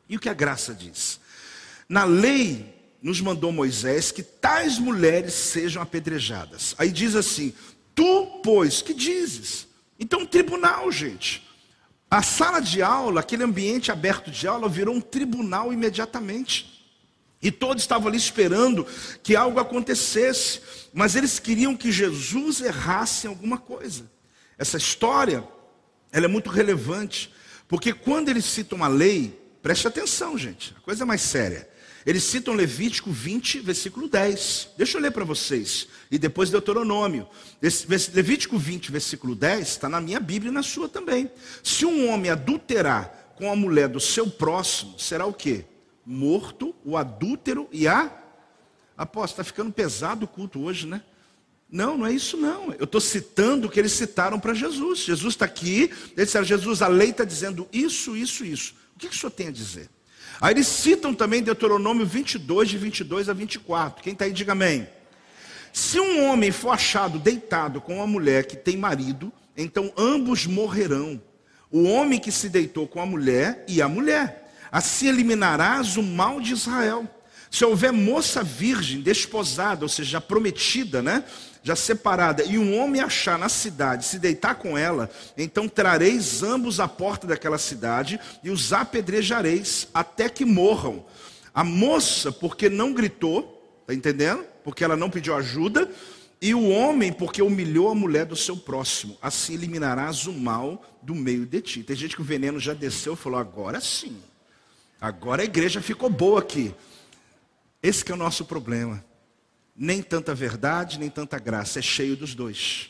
E 0.09 0.17
o 0.17 0.19
que 0.19 0.27
a 0.27 0.33
graça 0.33 0.73
diz? 0.73 1.19
Na 1.87 2.03
lei 2.03 2.76
nos 3.01 3.21
mandou 3.21 3.51
Moisés 3.51 4.11
que 4.11 4.23
tais 4.23 4.79
mulheres 4.79 5.33
sejam 5.33 5.81
apedrejadas. 5.81 6.75
Aí 6.77 6.91
diz 6.91 7.15
assim: 7.15 7.53
Tu, 7.93 8.25
pois, 8.43 8.81
que 8.81 8.93
dizes? 8.93 9.67
Então, 9.99 10.25
tribunal, 10.25 10.91
gente. 10.91 11.47
A 12.09 12.21
sala 12.21 12.59
de 12.59 12.81
aula, 12.81 13.19
aquele 13.19 13.43
ambiente 13.43 13.91
aberto 13.91 14.31
de 14.31 14.47
aula, 14.47 14.69
virou 14.69 14.95
um 14.95 15.01
tribunal 15.01 15.73
imediatamente. 15.73 16.77
E 17.41 17.51
todos 17.51 17.83
estavam 17.83 18.07
ali 18.07 18.17
esperando 18.17 18.85
que 19.21 19.35
algo 19.35 19.59
acontecesse, 19.59 20.61
mas 20.93 21.15
eles 21.15 21.37
queriam 21.37 21.75
que 21.75 21.91
Jesus 21.91 22.61
errasse 22.61 23.27
em 23.27 23.29
alguma 23.29 23.57
coisa. 23.57 24.09
Essa 24.57 24.77
história, 24.77 25.47
ela 26.11 26.25
é 26.25 26.29
muito 26.29 26.49
relevante, 26.49 27.31
porque 27.67 27.93
quando 27.93 28.29
eles 28.29 28.45
citam 28.45 28.83
a 28.83 28.87
lei, 28.87 29.39
preste 29.61 29.87
atenção, 29.87 30.37
gente, 30.37 30.73
a 30.77 30.81
coisa 30.81 31.03
é 31.03 31.05
mais 31.05 31.21
séria. 31.21 31.69
Eles 32.07 32.23
citam 32.23 32.53
Levítico 32.53 33.11
20, 33.11 33.59
versículo 33.59 34.07
10. 34.07 34.69
Deixa 34.77 34.97
eu 34.97 35.01
ler 35.01 35.11
para 35.11 35.25
vocês. 35.25 35.89
E 36.09 36.17
depois 36.17 36.49
Deuteronômio. 36.49 37.27
Levítico 38.13 38.57
20, 38.57 38.93
versículo 38.93 39.35
10, 39.35 39.67
está 39.67 39.89
na 39.89 39.99
minha 39.99 40.17
Bíblia 40.17 40.49
e 40.49 40.53
na 40.53 40.63
sua 40.63 40.87
também. 40.87 41.29
Se 41.61 41.85
um 41.85 42.09
homem 42.09 42.31
adulterar 42.31 43.33
com 43.35 43.51
a 43.51 43.57
mulher 43.57 43.89
do 43.89 43.99
seu 43.99 44.29
próximo, 44.29 44.97
será 44.97 45.25
o 45.25 45.33
quê? 45.33 45.65
Morto, 46.05 46.73
o 46.85 46.95
adúltero 46.95 47.67
e 47.73 47.89
a. 47.89 48.09
Aposto, 48.97 49.33
está 49.33 49.43
ficando 49.43 49.73
pesado 49.73 50.23
o 50.23 50.29
culto 50.29 50.61
hoje, 50.61 50.87
né? 50.87 51.03
Não, 51.69 51.97
não 51.97 52.07
é 52.07 52.13
isso 52.13 52.37
não. 52.37 52.71
Eu 52.79 52.85
estou 52.85 53.01
citando 53.01 53.67
o 53.67 53.69
que 53.69 53.81
eles 53.81 53.91
citaram 53.91 54.39
para 54.39 54.53
Jesus. 54.53 54.99
Jesus 54.99 55.33
está 55.33 55.43
aqui, 55.43 55.91
eles 56.15 56.27
disseram, 56.27 56.45
Jesus, 56.45 56.81
a 56.81 56.87
lei 56.87 57.09
está 57.09 57.25
dizendo 57.25 57.67
isso, 57.73 58.15
isso, 58.15 58.45
isso. 58.45 58.75
O 58.95 58.99
que, 58.99 59.09
que 59.09 59.15
o 59.15 59.19
senhor 59.19 59.31
tem 59.31 59.49
a 59.49 59.51
dizer? 59.51 59.89
Aí 60.39 60.53
eles 60.53 60.67
citam 60.67 61.13
também 61.13 61.41
Deuteronômio 61.41 62.05
22, 62.05 62.69
de 62.69 62.77
22 62.77 63.29
a 63.29 63.33
24. 63.33 64.03
Quem 64.03 64.13
está 64.13 64.25
aí, 64.25 64.31
diga 64.31 64.51
amém. 64.51 64.87
Se 65.73 65.99
um 65.99 66.25
homem 66.25 66.51
for 66.51 66.71
achado 66.71 67.19
deitado 67.19 67.81
com 67.81 67.97
uma 67.97 68.07
mulher 68.07 68.45
que 68.45 68.55
tem 68.55 68.77
marido, 68.77 69.31
então 69.55 69.91
ambos 69.97 70.45
morrerão. 70.45 71.21
O 71.71 71.83
homem 71.83 72.19
que 72.19 72.31
se 72.31 72.49
deitou 72.49 72.87
com 72.87 73.01
a 73.01 73.05
mulher 73.05 73.65
e 73.67 73.81
a 73.81 73.87
mulher. 73.87 74.51
Assim 74.71 75.07
eliminarás 75.07 75.97
o 75.97 76.03
mal 76.03 76.39
de 76.39 76.53
Israel. 76.53 77.07
Se 77.49 77.63
houver 77.65 77.91
moça 77.91 78.43
virgem, 78.43 79.01
desposada, 79.01 79.85
ou 79.85 79.89
seja, 79.89 80.19
prometida, 80.19 81.01
né? 81.01 81.23
Já 81.67 81.75
separada, 81.75 82.45
e 82.45 82.57
um 82.57 82.79
homem 82.79 83.01
achar 83.01 83.37
na 83.37 83.49
cidade, 83.49 84.05
se 84.05 84.17
deitar 84.17 84.55
com 84.55 84.77
ela, 84.77 85.09
então 85.37 85.67
trareis 85.67 86.41
ambos 86.41 86.79
à 86.79 86.87
porta 86.87 87.27
daquela 87.27 87.57
cidade 87.57 88.17
e 88.41 88.49
os 88.49 88.71
apedrejareis 88.71 89.89
até 89.93 90.29
que 90.29 90.45
morram. 90.45 91.03
A 91.53 91.65
moça, 91.65 92.31
porque 92.31 92.69
não 92.69 92.93
gritou, 92.93 93.69
está 93.81 93.93
entendendo? 93.93 94.45
Porque 94.63 94.81
ela 94.81 94.95
não 94.95 95.09
pediu 95.09 95.35
ajuda, 95.35 95.91
e 96.41 96.55
o 96.55 96.69
homem, 96.69 97.11
porque 97.11 97.41
humilhou 97.41 97.89
a 97.89 97.95
mulher 97.95 98.25
do 98.25 98.35
seu 98.37 98.55
próximo. 98.55 99.17
Assim 99.21 99.55
eliminarás 99.55 100.25
o 100.25 100.31
mal 100.31 100.81
do 101.01 101.13
meio 101.13 101.45
de 101.45 101.59
ti. 101.59 101.83
Tem 101.83 101.97
gente 101.97 102.15
que 102.15 102.21
o 102.21 102.25
veneno 102.25 102.61
já 102.61 102.73
desceu 102.73 103.13
e 103.13 103.17
falou: 103.17 103.39
agora 103.39 103.81
sim, 103.81 104.15
agora 105.01 105.41
a 105.41 105.45
igreja 105.45 105.81
ficou 105.81 106.09
boa 106.09 106.39
aqui. 106.39 106.73
Esse 107.83 108.09
é 108.09 108.13
o 108.13 108.17
nosso 108.17 108.45
problema 108.45 109.03
nem 109.77 110.01
tanta 110.01 110.33
verdade, 110.33 110.97
nem 110.97 111.09
tanta 111.09 111.37
graça. 111.37 111.79
É 111.79 111.81
cheio 111.81 112.15
dos 112.15 112.33
dois. 112.33 112.89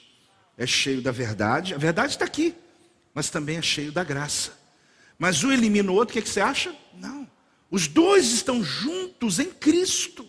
É 0.58 0.66
cheio 0.66 1.02
da 1.02 1.12
verdade. 1.12 1.74
A 1.74 1.78
verdade 1.78 2.14
está 2.14 2.24
aqui, 2.24 2.56
mas 3.14 3.30
também 3.30 3.58
é 3.58 3.62
cheio 3.62 3.92
da 3.92 4.04
graça. 4.04 4.54
Mas 5.20 5.44
um 5.44 5.52
elimina 5.52 5.92
o 5.92 5.96
outro, 5.96 6.12
o 6.12 6.14
que, 6.14 6.20
é 6.20 6.22
que 6.22 6.30
você 6.30 6.40
acha? 6.40 6.74
Não. 6.98 7.28
Os 7.70 7.88
dois 7.88 8.32
estão 8.32 8.64
juntos 8.64 9.40
em 9.40 9.50
Cristo. 9.52 10.26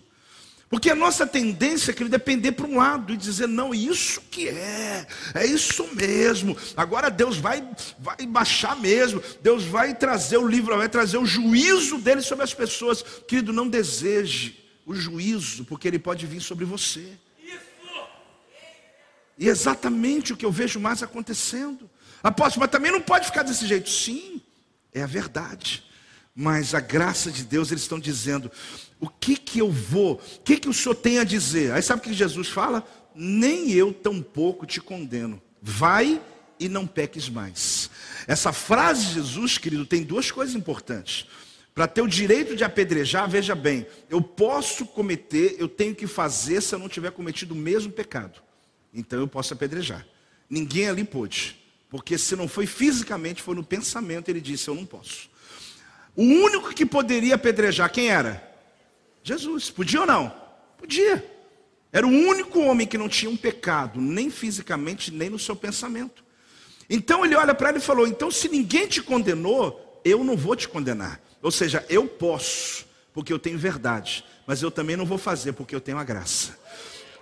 Porque 0.69 0.91
a 0.91 0.95
nossa 0.95 1.27
tendência 1.27 1.93
é 1.93 1.95
querer 1.95 2.11
depender 2.11 2.53
para 2.53 2.67
um 2.67 2.77
lado 2.77 3.15
e 3.15 3.17
dizer, 3.17 3.49
não, 3.49 3.73
isso 3.73 4.21
que 4.31 4.49
é, 4.49 5.07
é 5.35 5.47
isso 5.47 5.89
mesmo. 5.95 6.55
Agora 6.77 7.11
Deus 7.11 7.39
vai, 7.39 7.67
vai 7.99 8.27
baixar 8.27 8.77
mesmo, 8.77 9.23
Deus 9.41 9.65
vai 9.65 9.95
trazer 9.95 10.37
o 10.37 10.47
livro, 10.47 10.77
vai 10.77 10.89
trazer 10.89 11.17
o 11.17 11.25
juízo 11.25 11.97
dele 11.97 12.21
sobre 12.21 12.45
as 12.45 12.53
pessoas. 12.53 13.03
Querido, 13.27 13.51
não 13.51 13.67
deseje 13.67 14.68
o 14.89 14.95
juízo, 14.95 15.67
porque 15.67 15.87
ele 15.87 15.99
pode 15.99 16.27
vir 16.27 16.41
sobre 16.41 16.65
você. 16.65 17.13
E 19.37 19.47
é 19.47 19.51
exatamente 19.51 20.33
o 20.33 20.37
que 20.37 20.47
eu 20.47 20.51
vejo 20.51 20.81
mais 20.81 21.03
acontecendo. 21.03 21.89
Apóstolo, 22.23 22.63
mas 22.63 22.71
também 22.71 22.91
não 22.91 23.01
pode 23.03 23.27
ficar 23.27 23.43
desse 23.43 23.67
jeito. 23.67 23.91
Sim, 23.91 24.41
é 24.93 25.03
a 25.03 25.07
verdade. 25.07 25.85
Mas 26.35 26.75
a 26.75 26.81
graça 26.81 27.31
de 27.31 27.45
Deus, 27.45 27.71
eles 27.71 27.83
estão 27.83 28.01
dizendo: 28.01 28.51
o 28.99 29.09
que 29.09 29.37
que 29.37 29.59
eu 29.59 29.71
vou, 29.71 30.15
o 30.15 30.41
que 30.41 30.57
que 30.57 30.69
o 30.69 30.73
Senhor 30.73 30.95
tem 30.95 31.19
a 31.19 31.25
dizer? 31.25 31.71
Aí 31.73 31.83
sabe 31.83 32.01
o 32.01 32.05
que 32.05 32.15
Jesus 32.15 32.49
fala? 32.49 32.83
Nem 33.15 33.71
eu 33.71 33.93
tampouco 33.93 34.65
te 34.65 34.81
condeno. 34.81 35.41
Vai 35.61 36.21
e 36.59 36.67
não 36.67 36.87
peques 36.87 37.29
mais. 37.29 37.91
Essa 38.27 38.55
frase 38.55 39.07
de 39.07 39.15
Jesus, 39.15 39.59
querido, 39.59 39.85
tem 39.85 40.03
duas 40.03 40.31
coisas 40.31 40.55
importantes. 40.55 41.27
Para 41.79 41.87
ter 41.87 42.03
o 42.03 42.09
direito 42.09 42.57
de 42.57 42.65
apedrejar, 42.65 43.31
veja 43.31 43.55
bem, 43.55 43.87
eu 44.11 44.21
posso 44.21 44.85
cometer, 44.85 45.55
eu 45.61 45.69
tenho 45.69 45.95
que 45.95 46.09
fazer 46.09 46.61
se 46.61 46.75
eu 46.75 46.79
não 46.81 46.89
tiver 46.89 47.13
cometido 47.13 47.55
o 47.55 47.57
mesmo 47.57 47.93
pecado. 47.93 48.43
Então 48.93 49.21
eu 49.21 49.29
posso 49.29 49.55
apedrejar. 49.55 50.05
Ninguém 50.51 50.89
ali 50.89 51.05
pôde. 51.05 51.57
Porque 51.89 52.19
se 52.19 52.35
não 52.35 52.49
foi 52.49 52.67
fisicamente, 52.67 53.41
foi 53.41 53.55
no 53.55 53.63
pensamento, 53.63 54.29
ele 54.29 54.41
disse: 54.41 54.67
Eu 54.67 54.75
não 54.75 54.85
posso. 54.85 55.31
O 56.17 56.25
único 56.25 56.75
que 56.75 56.85
poderia 56.85 57.37
apedrejar, 57.37 57.93
quem 57.93 58.09
era? 58.09 58.43
Jesus. 59.23 59.71
Podia 59.71 60.01
ou 60.01 60.07
não? 60.07 60.35
Podia. 60.79 61.25
Era 61.93 62.05
o 62.05 62.11
único 62.11 62.59
homem 62.59 62.89
que 62.89 62.99
não 62.99 63.09
tinha 63.09 63.31
um 63.31 63.37
pecado, 63.37 64.01
nem 64.01 64.31
fisicamente, 64.31 65.13
nem 65.13 65.31
no 65.31 65.39
seu 65.39 65.55
pensamento. 65.55 66.25
Então 66.91 67.25
ele 67.25 67.37
olha 67.37 67.55
para 67.55 67.69
ele 67.69 67.79
e 67.79 67.81
falou: 67.81 68.05
Então, 68.05 68.33
se 68.33 68.49
ninguém 68.49 68.89
te 68.89 69.01
condenou, 69.01 70.01
eu 70.05 70.25
não 70.25 70.37
vou 70.37 70.57
te 70.57 70.69
condenar. 70.69 71.21
Ou 71.43 71.51
seja, 71.51 71.85
eu 71.89 72.07
posso, 72.07 72.87
porque 73.13 73.33
eu 73.33 73.39
tenho 73.39 73.59
verdade, 73.59 74.25
mas 74.47 74.63
eu 74.63 74.71
também 74.71 74.97
não 74.97 75.07
vou 75.07 75.19
fazer, 75.19 75.53
porque 75.53 75.75
eu 75.75 75.81
tenho 75.81 75.99
a 75.99 76.05
graça. 76.05 76.59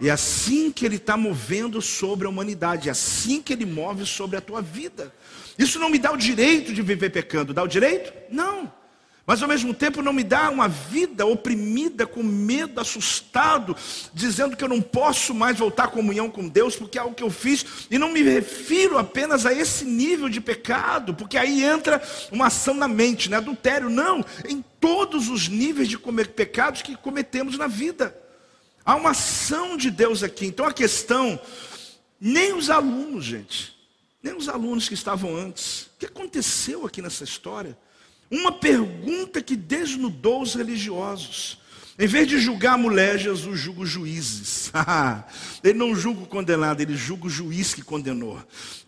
E 0.01 0.09
é 0.09 0.13
assim 0.13 0.71
que 0.71 0.85
Ele 0.85 0.97
está 0.97 1.17
movendo 1.17 1.81
sobre 1.81 2.27
a 2.27 2.31
humanidade, 2.31 2.89
é 2.89 2.93
assim 2.93 3.43
que 3.43 3.53
Ele 3.53 3.65
move 3.65 4.05
sobre 4.07 4.37
a 4.37 4.41
tua 4.41 4.61
vida. 4.61 5.13
Isso 5.59 5.79
não 5.79 5.89
me 5.89 5.99
dá 5.99 6.13
o 6.13 6.17
direito 6.17 6.73
de 6.73 6.83
viver 6.83 7.11
pecando, 7.11 7.55
dá 7.55 7.63
o 7.63 7.69
direito? 7.69 8.13
Não 8.31 8.73
mas 9.27 9.43
ao 9.43 9.49
mesmo 9.49 9.75
tempo 9.75 10.01
não 10.01 10.13
me 10.13 10.23
dá 10.23 10.49
uma 10.49 10.69
vida 10.69 11.27
oprimida, 11.27 12.07
com 12.07 12.23
medo, 12.23 12.81
assustado, 12.81 13.77
dizendo 14.15 14.57
que 14.57 14.63
eu 14.63 14.69
não 14.69 14.81
posso 14.81 15.35
mais 15.35 15.59
voltar 15.59 15.85
à 15.85 15.89
comunhão 15.89 16.31
com 16.31 16.47
Deus, 16.47 16.77
porque 16.77 16.97
é 16.97 17.01
algo 17.01 17.15
que 17.15 17.25
eu 17.25 17.31
fiz, 17.31 17.67
e 17.91 17.99
não 17.99 18.13
me 18.13 18.23
refiro 18.23 18.97
apenas 18.97 19.45
a 19.45 19.53
esse 19.53 19.85
nível 19.85 20.29
de 20.29 20.41
pecado, 20.41 21.13
porque 21.13 21.37
aí 21.37 21.65
entra 21.65 22.01
uma 22.31 22.47
ação 22.47 22.75
na 22.75 22.87
mente, 22.87 23.29
né? 23.29 23.39
adultério, 23.39 23.91
não, 23.91 24.25
em 24.49 24.65
todos 24.81 25.29
os 25.29 25.49
níveis 25.49 25.89
de 25.89 25.99
pecados 26.29 26.81
que 26.81 26.97
cometemos 26.97 27.59
na 27.59 27.67
vida. 27.67 28.17
Há 28.85 28.95
uma 28.95 29.11
ação 29.11 29.77
de 29.77 29.91
Deus 29.91 30.23
aqui. 30.23 30.47
Então 30.47 30.65
a 30.65 30.73
questão, 30.73 31.41
nem 32.21 32.53
os 32.53 32.71
alunos, 32.71 33.25
gente, 33.25 33.77
nem 34.23 34.37
os 34.37 34.49
alunos 34.49 34.89
que 34.89 34.95
estavam 34.95 35.35
antes, 35.35 35.87
o 35.87 35.99
que 35.99 36.07
aconteceu 36.07 36.87
aqui 36.87 37.03
nessa 37.03 37.25
história? 37.25 37.77
Uma 38.31 38.53
pergunta 38.53 39.41
que 39.43 39.57
desnudou 39.57 40.43
os 40.43 40.55
religiosos. 40.55 41.59
Em 41.99 42.07
vez 42.07 42.29
de 42.29 42.39
julgar 42.39 42.75
a 42.75 42.79
mulher, 42.79 43.19
Jesus 43.19 43.59
julga 43.59 43.81
os 43.83 43.89
juízes. 43.89 44.71
ele 45.65 45.79
não 45.79 45.95
julga 45.95 46.25
o 46.25 46.27
condenado, 46.27 46.83
ele 46.83 46.95
julga 46.95 47.27
o 47.27 47.31
juiz 47.31 47.73
que 47.73 47.81
condenou. 47.81 48.39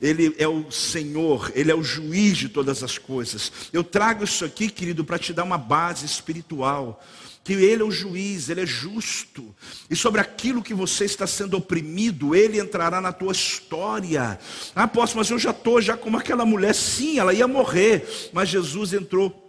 Ele 0.01 0.35
é 0.39 0.47
o 0.47 0.71
Senhor, 0.71 1.51
ele 1.55 1.71
é 1.71 1.75
o 1.75 1.83
juiz 1.83 2.37
de 2.37 2.51
todas 2.51 2.83
as 2.83 2.99
coisas. 2.99 3.51
Eu 3.73 3.83
trago 3.83 4.25
isso 4.25 4.45
aqui, 4.45 4.69
querido, 4.69 5.05
para 5.07 5.19
te 5.19 5.33
dar 5.33 5.45
uma 5.45 5.57
base 5.57 6.05
espiritual 6.05 7.03
que 7.49 7.55
Ele 7.55 7.83
é 7.83 7.85
o 7.85 7.91
juiz, 7.91 8.51
Ele 8.51 8.61
é 8.61 8.67
justo, 8.67 9.55
e 9.89 9.97
sobre 9.97 10.21
aquilo 10.21 10.63
que 10.63 10.75
você 10.75 11.07
está 11.07 11.27
sendo 11.27 11.57
oprimido, 11.57 12.35
Ele 12.35 12.61
entrará 12.61 13.01
na 13.01 13.11
tua 13.11 13.33
história. 13.33 14.39
Ah, 14.77 14.83
apóstolo, 14.83 15.21
mas 15.21 15.31
eu 15.31 15.39
já 15.39 15.51
estou 15.51 15.81
já 15.81 15.97
como 15.97 16.19
aquela 16.19 16.45
mulher, 16.45 16.75
sim, 16.75 17.19
ela 17.19 17.33
ia 17.33 17.49
morrer, 17.49 18.07
mas 18.35 18.51
Jesus 18.51 18.93
entrou 18.93 19.48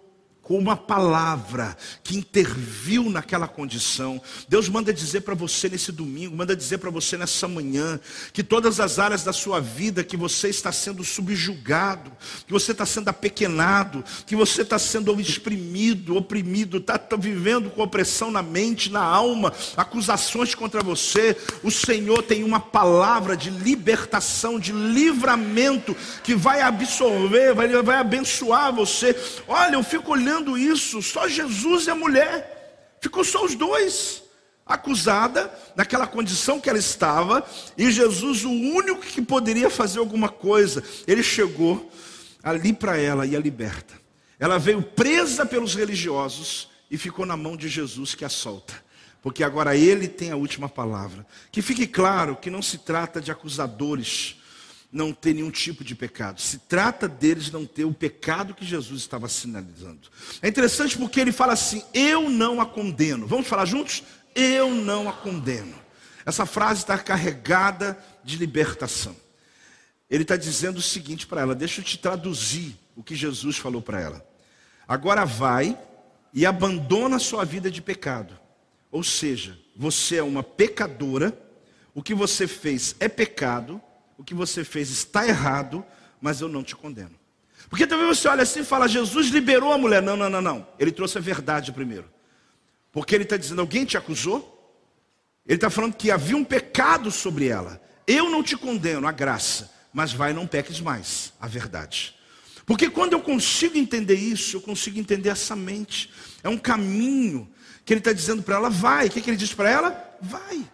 com 0.50 0.58
uma 0.58 0.76
palavra 0.76 1.78
que 2.04 2.18
interviu 2.18 3.08
naquela 3.08 3.48
condição. 3.48 4.20
Deus 4.48 4.68
manda 4.68 4.92
dizer 4.92 5.22
para 5.22 5.36
você 5.36 5.70
nesse 5.70 5.92
domingo, 5.92 6.36
manda 6.36 6.56
dizer 6.56 6.80
para 6.80 6.90
você 6.90 7.16
nessa 7.16 7.48
manhã, 7.48 8.00
que 8.34 8.42
todas 8.42 8.80
as 8.80 8.98
áreas 8.98 9.24
da 9.24 9.32
sua 9.32 9.62
vida 9.62 10.04
que 10.04 10.18
você 10.18 10.50
está 10.50 10.72
sendo 10.72 11.04
subjugado, 11.04 12.12
que 12.48 12.52
você 12.52 12.72
está 12.72 12.84
sendo 12.84 13.10
apequenado, 13.10 14.04
que 14.26 14.36
você 14.36 14.64
está 14.64 14.80
sendo 14.80 15.22
exprimido, 15.22 16.18
oprimido, 16.18 16.78
está 16.78 16.98
tá 16.98 17.16
vivendo 17.16 17.70
com 17.70 17.84
opressão 17.84 18.32
na 18.32 18.42
mente, 18.42 18.92
na 18.92 19.04
alma, 19.04 19.54
acusações 19.78 20.56
contra 20.56 20.82
você. 20.82 21.38
O 21.62 21.70
Senhor 21.70 22.24
tem 22.24 22.44
uma 22.44 22.60
palavra 22.60 23.38
de 23.38 23.52
libertação, 23.52 24.60
de 24.60 24.72
livramento, 24.72 25.96
que 26.24 26.34
vai 26.34 26.62
absorver, 26.62 27.54
vai, 27.54 27.68
vai 27.84 27.98
abençoar 27.98 28.74
você. 28.74 29.16
Olha, 29.48 29.76
eu 29.76 29.84
fico 29.84 30.12
olhando 30.12 30.39
olhando 30.40 30.58
isso, 30.58 31.02
só 31.02 31.28
Jesus 31.28 31.88
e 31.88 31.92
a 31.92 31.96
mulher, 31.96 32.98
ficou 33.02 33.24
só 33.24 33.44
os 33.44 33.56
dois, 33.56 34.24
acusada, 34.66 35.52
naquela 35.76 36.08
condição 36.08 36.60
que 36.60 36.70
ela 36.70 36.80
estava, 36.80 37.46
e 37.78 37.92
Jesus, 37.92 38.46
o 38.46 38.52
único 38.52 39.02
que 39.02 39.22
poderia 39.22 39.70
fazer 39.70 40.00
alguma 40.00 40.30
coisa, 40.30 40.84
ele 41.08 41.24
chegou 41.24 41.92
ali 42.42 42.72
para 42.72 42.98
ela 42.98 43.26
e 43.26 43.36
a 43.36 43.40
liberta. 43.40 44.00
Ela 44.40 44.58
veio 44.58 44.82
presa 44.82 45.46
pelos 45.46 45.76
religiosos 45.76 46.70
e 46.90 46.98
ficou 46.98 47.26
na 47.26 47.36
mão 47.36 47.58
de 47.58 47.68
Jesus 47.68 48.16
que 48.16 48.24
a 48.24 48.30
solta. 48.30 48.74
Porque 49.22 49.44
agora 49.44 49.76
ele 49.76 50.08
tem 50.08 50.32
a 50.32 50.38
última 50.38 50.70
palavra. 50.70 51.26
Que 51.52 51.62
fique 51.62 51.86
claro 51.86 52.38
que 52.38 52.50
não 52.50 52.62
se 52.62 52.78
trata 52.78 53.20
de 53.20 53.32
acusadores 53.32 54.38
não 54.92 55.14
ter 55.14 55.34
nenhum 55.34 55.52
tipo 55.52 55.84
de 55.84 55.94
pecado. 55.94 56.42
Se 56.42 56.58
trata 56.58 57.08
deles 57.08 57.52
não 57.52 57.66
ter 57.66 57.86
o 57.86 57.94
pecado 57.94 58.54
que 58.54 58.66
Jesus 58.66 59.02
estava 59.02 59.28
sinalizando. 59.30 60.10
É 60.42 60.48
interessante 60.48 60.98
porque 60.98 61.20
ele 61.20 61.32
fala 61.32 61.54
assim: 61.54 61.84
Eu 61.94 62.30
não 62.30 62.60
a 62.60 62.66
condeno. 62.66 63.28
Vamos 63.28 63.48
falar 63.48 63.66
juntos? 63.66 64.04
Eu 64.34 64.74
não 64.74 65.08
a 65.08 65.14
condeno. 65.14 65.76
Essa 66.26 66.46
frase 66.46 66.82
está 66.82 66.98
carregada 66.98 67.98
de 68.24 68.38
libertação. 68.38 69.16
Ele 70.10 70.24
está 70.24 70.36
dizendo 70.36 70.78
o 70.78 70.82
seguinte 70.82 71.28
para 71.28 71.42
ela: 71.42 71.54
Deixa 71.54 71.82
eu 71.82 71.86
te 71.86 71.98
traduzir 71.98 72.76
o 72.96 73.04
que 73.04 73.16
Jesus 73.16 73.58
falou 73.58 73.82
para 73.82 74.02
ela. 74.02 74.26
Agora 74.88 75.24
vai 75.24 75.78
e 76.34 76.46
abandona 76.46 77.18
a 77.18 77.20
sua 77.20 77.46
vida 77.46 77.70
de 77.70 77.82
pecado. 77.82 78.38
Ou 78.92 79.04
seja, 79.04 79.58
você 79.76 80.18
é 80.18 80.24
uma 80.24 80.42
pecadora, 80.42 81.38
o 81.94 82.02
que 82.02 82.16
você 82.16 82.48
fez 82.48 82.96
é 83.00 83.08
pecado 83.08 83.80
o 84.20 84.24
que 84.24 84.34
você 84.34 84.66
fez 84.66 84.90
está 84.92 85.26
errado, 85.26 85.84
mas 86.20 86.42
eu 86.42 86.50
não 86.50 86.62
te 86.62 86.76
condeno. 86.76 87.16
Porque 87.70 87.88
também 87.88 88.06
você 88.06 88.28
olha 88.28 88.44
assim 88.44 88.60
e 88.60 88.66
fala, 88.66 88.86
Jesus 88.86 89.28
liberou 89.30 89.72
a 89.72 89.78
mulher. 89.78 90.02
Não, 90.02 90.18
não, 90.18 90.30
não, 90.30 90.42
não. 90.42 90.68
Ele 90.78 90.92
trouxe 90.92 91.18
a 91.18 91.22
verdade 91.22 91.72
primeiro. 91.72 92.06
Porque 92.92 93.16
ele 93.16 93.24
está 93.24 93.38
dizendo, 93.38 93.62
alguém 93.62 93.86
te 93.86 93.98
acusou? 93.98 94.58
Ele 95.48 95.56
está 95.56 95.70
falando 95.70 95.94
que 95.94 96.12
havia 96.12 96.36
um 96.36 96.44
pecado 96.44 97.10
sobre 97.10 97.48
ela. 97.48 97.82
Eu 98.06 98.30
não 98.30 98.44
te 98.44 98.58
condeno, 98.58 99.08
a 99.08 99.12
graça, 99.14 99.72
mas 99.94 100.12
vai 100.12 100.34
não 100.34 100.46
peques 100.46 100.82
mais, 100.82 101.32
a 101.40 101.48
verdade. 101.48 102.14
Porque 102.66 102.90
quando 102.90 103.14
eu 103.14 103.22
consigo 103.22 103.78
entender 103.78 104.16
isso, 104.16 104.58
eu 104.58 104.62
consigo 104.62 105.00
entender 105.00 105.30
essa 105.30 105.56
mente. 105.56 106.12
É 106.44 106.50
um 106.50 106.58
caminho 106.58 107.50
que 107.86 107.94
ele 107.94 108.00
está 108.00 108.12
dizendo 108.12 108.44
para 108.44 108.58
ela, 108.58 108.70
vai. 108.70 109.08
O 109.08 109.12
que, 109.12 109.22
que 109.22 109.30
ele 109.30 109.38
diz 109.38 109.54
para 109.54 109.70
ela? 109.70 110.18
Vai. 110.22 110.70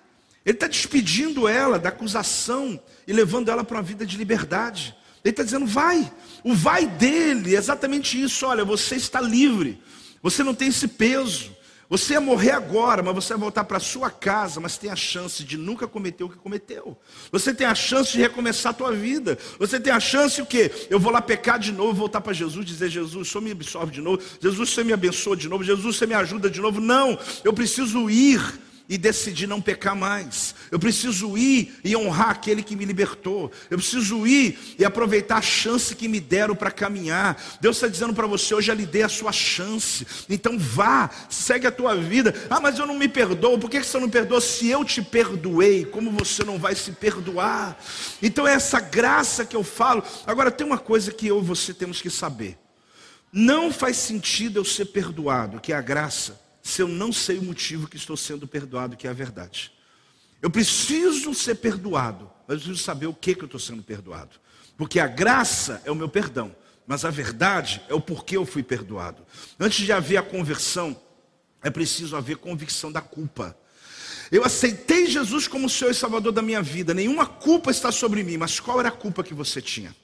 Ele 0.45 0.55
está 0.55 0.67
despedindo 0.67 1.47
ela 1.47 1.79
da 1.79 1.89
acusação 1.89 2.79
e 3.07 3.11
levando 3.11 3.49
ela 3.49 3.63
para 3.63 3.77
uma 3.77 3.83
vida 3.83 4.05
de 4.05 4.15
liberdade. 4.15 4.95
Ele 5.23 5.31
está 5.31 5.43
dizendo, 5.43 5.65
vai. 5.65 6.11
O 6.43 6.53
vai 6.53 6.85
dele 6.85 7.55
é 7.55 7.57
exatamente 7.57 8.21
isso. 8.21 8.45
Olha, 8.45 8.63
você 8.63 8.95
está 8.95 9.19
livre. 9.19 9.81
Você 10.21 10.43
não 10.43 10.53
tem 10.53 10.67
esse 10.67 10.87
peso. 10.87 11.55
Você 11.89 12.13
ia 12.13 12.21
morrer 12.21 12.51
agora, 12.51 13.03
mas 13.03 13.13
você 13.13 13.33
vai 13.33 13.41
voltar 13.41 13.63
para 13.63 13.79
sua 13.79 14.09
casa, 14.09 14.59
mas 14.59 14.77
tem 14.77 14.89
a 14.89 14.95
chance 14.95 15.43
de 15.43 15.55
nunca 15.55 15.87
cometer 15.87 16.23
o 16.23 16.29
que 16.29 16.37
cometeu. 16.37 16.97
Você 17.31 17.53
tem 17.53 17.65
a 17.65 17.75
chance 17.75 18.11
de 18.11 18.19
recomeçar 18.19 18.71
a 18.71 18.73
tua 18.73 18.91
vida. 18.91 19.37
Você 19.59 19.79
tem 19.79 19.93
a 19.93 19.99
chance 19.99 20.41
o 20.41 20.45
quê? 20.45 20.71
Eu 20.89 20.99
vou 20.99 21.11
lá 21.11 21.21
pecar 21.21 21.59
de 21.59 21.71
novo, 21.71 21.93
voltar 21.93 22.21
para 22.21 22.33
Jesus, 22.33 22.65
dizer 22.65 22.89
Jesus, 22.89 23.29
Senhor 23.29 23.41
me 23.41 23.51
absorve 23.51 23.91
de 23.91 24.01
novo. 24.01 24.21
Jesus, 24.41 24.69
você 24.69 24.83
me 24.83 24.93
abençoa 24.93 25.37
de 25.37 25.47
novo. 25.47 25.63
Jesus, 25.63 25.95
você 25.95 26.07
me 26.07 26.15
ajuda 26.15 26.49
de 26.49 26.59
novo. 26.59 26.81
Não, 26.81 27.17
eu 27.43 27.53
preciso 27.53 28.09
ir 28.09 28.41
e 28.87 28.97
decidir 28.97 29.47
não 29.47 29.61
pecar 29.61 29.95
mais. 29.95 30.53
Eu 30.71 30.79
preciso 30.79 31.37
ir 31.37 31.79
e 31.83 31.95
honrar 31.95 32.29
aquele 32.29 32.61
que 32.61 32.75
me 32.75 32.85
libertou. 32.85 33.51
Eu 33.69 33.77
preciso 33.77 34.25
ir 34.27 34.75
e 34.77 34.85
aproveitar 34.85 35.37
a 35.37 35.41
chance 35.41 35.95
que 35.95 36.07
me 36.07 36.19
deram 36.19 36.55
para 36.55 36.71
caminhar. 36.71 37.41
Deus 37.59 37.77
está 37.77 37.87
dizendo 37.87 38.13
para 38.13 38.27
você: 38.27 38.53
eu 38.53 38.59
lhe 38.59 38.85
dei 38.85 39.03
a 39.03 39.09
sua 39.09 39.31
chance. 39.31 40.05
Então 40.29 40.57
vá, 40.57 41.09
segue 41.29 41.67
a 41.67 41.71
tua 41.71 41.95
vida. 41.95 42.33
Ah, 42.49 42.59
mas 42.59 42.77
eu 42.77 42.85
não 42.85 42.97
me 42.97 43.07
perdoo. 43.07 43.57
Por 43.57 43.69
que 43.69 43.83
você 43.83 43.99
não 43.99 44.09
perdoa? 44.09 44.41
Se 44.41 44.67
eu 44.69 44.85
te 44.85 45.01
perdoei, 45.01 45.85
como 45.85 46.11
você 46.11 46.43
não 46.43 46.59
vai 46.59 46.75
se 46.75 46.91
perdoar? 46.91 47.77
Então 48.21 48.47
é 48.47 48.53
essa 48.53 48.79
graça 48.79 49.45
que 49.45 49.55
eu 49.55 49.63
falo. 49.63 50.03
Agora 50.25 50.51
tem 50.51 50.65
uma 50.65 50.77
coisa 50.77 51.11
que 51.11 51.27
eu 51.27 51.39
e 51.39 51.43
você 51.45 51.73
temos 51.73 52.01
que 52.01 52.09
saber. 52.09 52.57
Não 53.31 53.71
faz 53.71 53.97
sentido 53.97 54.59
eu 54.59 54.65
ser 54.65 54.85
perdoado, 54.85 55.59
que 55.59 55.73
é 55.73 55.75
a 55.75 55.81
graça 55.81 56.44
se 56.65 56.81
eu 56.81 56.87
não 56.87 57.13
sei 57.13 57.37
o 57.37 57.43
motivo 57.43 57.87
que 57.87 57.95
estou 57.95 58.17
sendo 58.17 58.47
perdoado, 58.47 58.97
que 58.97 59.05
é 59.05 59.09
a 59.11 59.13
verdade. 59.13 59.71
Eu 60.41 60.49
preciso 60.49 61.31
ser 61.31 61.53
perdoado, 61.53 62.27
mas 62.47 62.57
eu 62.57 62.63
preciso 62.63 62.83
saber 62.83 63.05
o 63.05 63.13
que, 63.13 63.35
que 63.35 63.43
eu 63.43 63.45
estou 63.45 63.59
sendo 63.59 63.83
perdoado. 63.83 64.31
Porque 64.75 64.99
a 64.99 65.05
graça 65.05 65.79
é 65.85 65.91
o 65.91 65.95
meu 65.95 66.09
perdão, 66.09 66.55
mas 66.87 67.05
a 67.05 67.11
verdade 67.11 67.83
é 67.87 67.93
o 67.93 68.01
porquê 68.01 68.35
eu 68.35 68.47
fui 68.47 68.63
perdoado. 68.63 69.23
Antes 69.59 69.85
de 69.85 69.91
haver 69.91 70.17
a 70.17 70.23
conversão, 70.23 70.99
é 71.61 71.69
preciso 71.69 72.15
haver 72.15 72.37
convicção 72.37 72.91
da 72.91 72.99
culpa. 72.99 73.55
Eu 74.31 74.43
aceitei 74.43 75.05
Jesus 75.05 75.47
como 75.47 75.69
Senhor 75.69 75.91
e 75.91 75.93
Salvador 75.93 76.31
da 76.31 76.41
minha 76.41 76.63
vida, 76.63 76.95
nenhuma 76.95 77.27
culpa 77.27 77.69
está 77.69 77.91
sobre 77.91 78.23
mim, 78.23 78.37
mas 78.37 78.59
qual 78.59 78.79
era 78.79 78.89
a 78.89 78.91
culpa 78.91 79.23
que 79.23 79.35
você 79.35 79.61
tinha? 79.61 79.95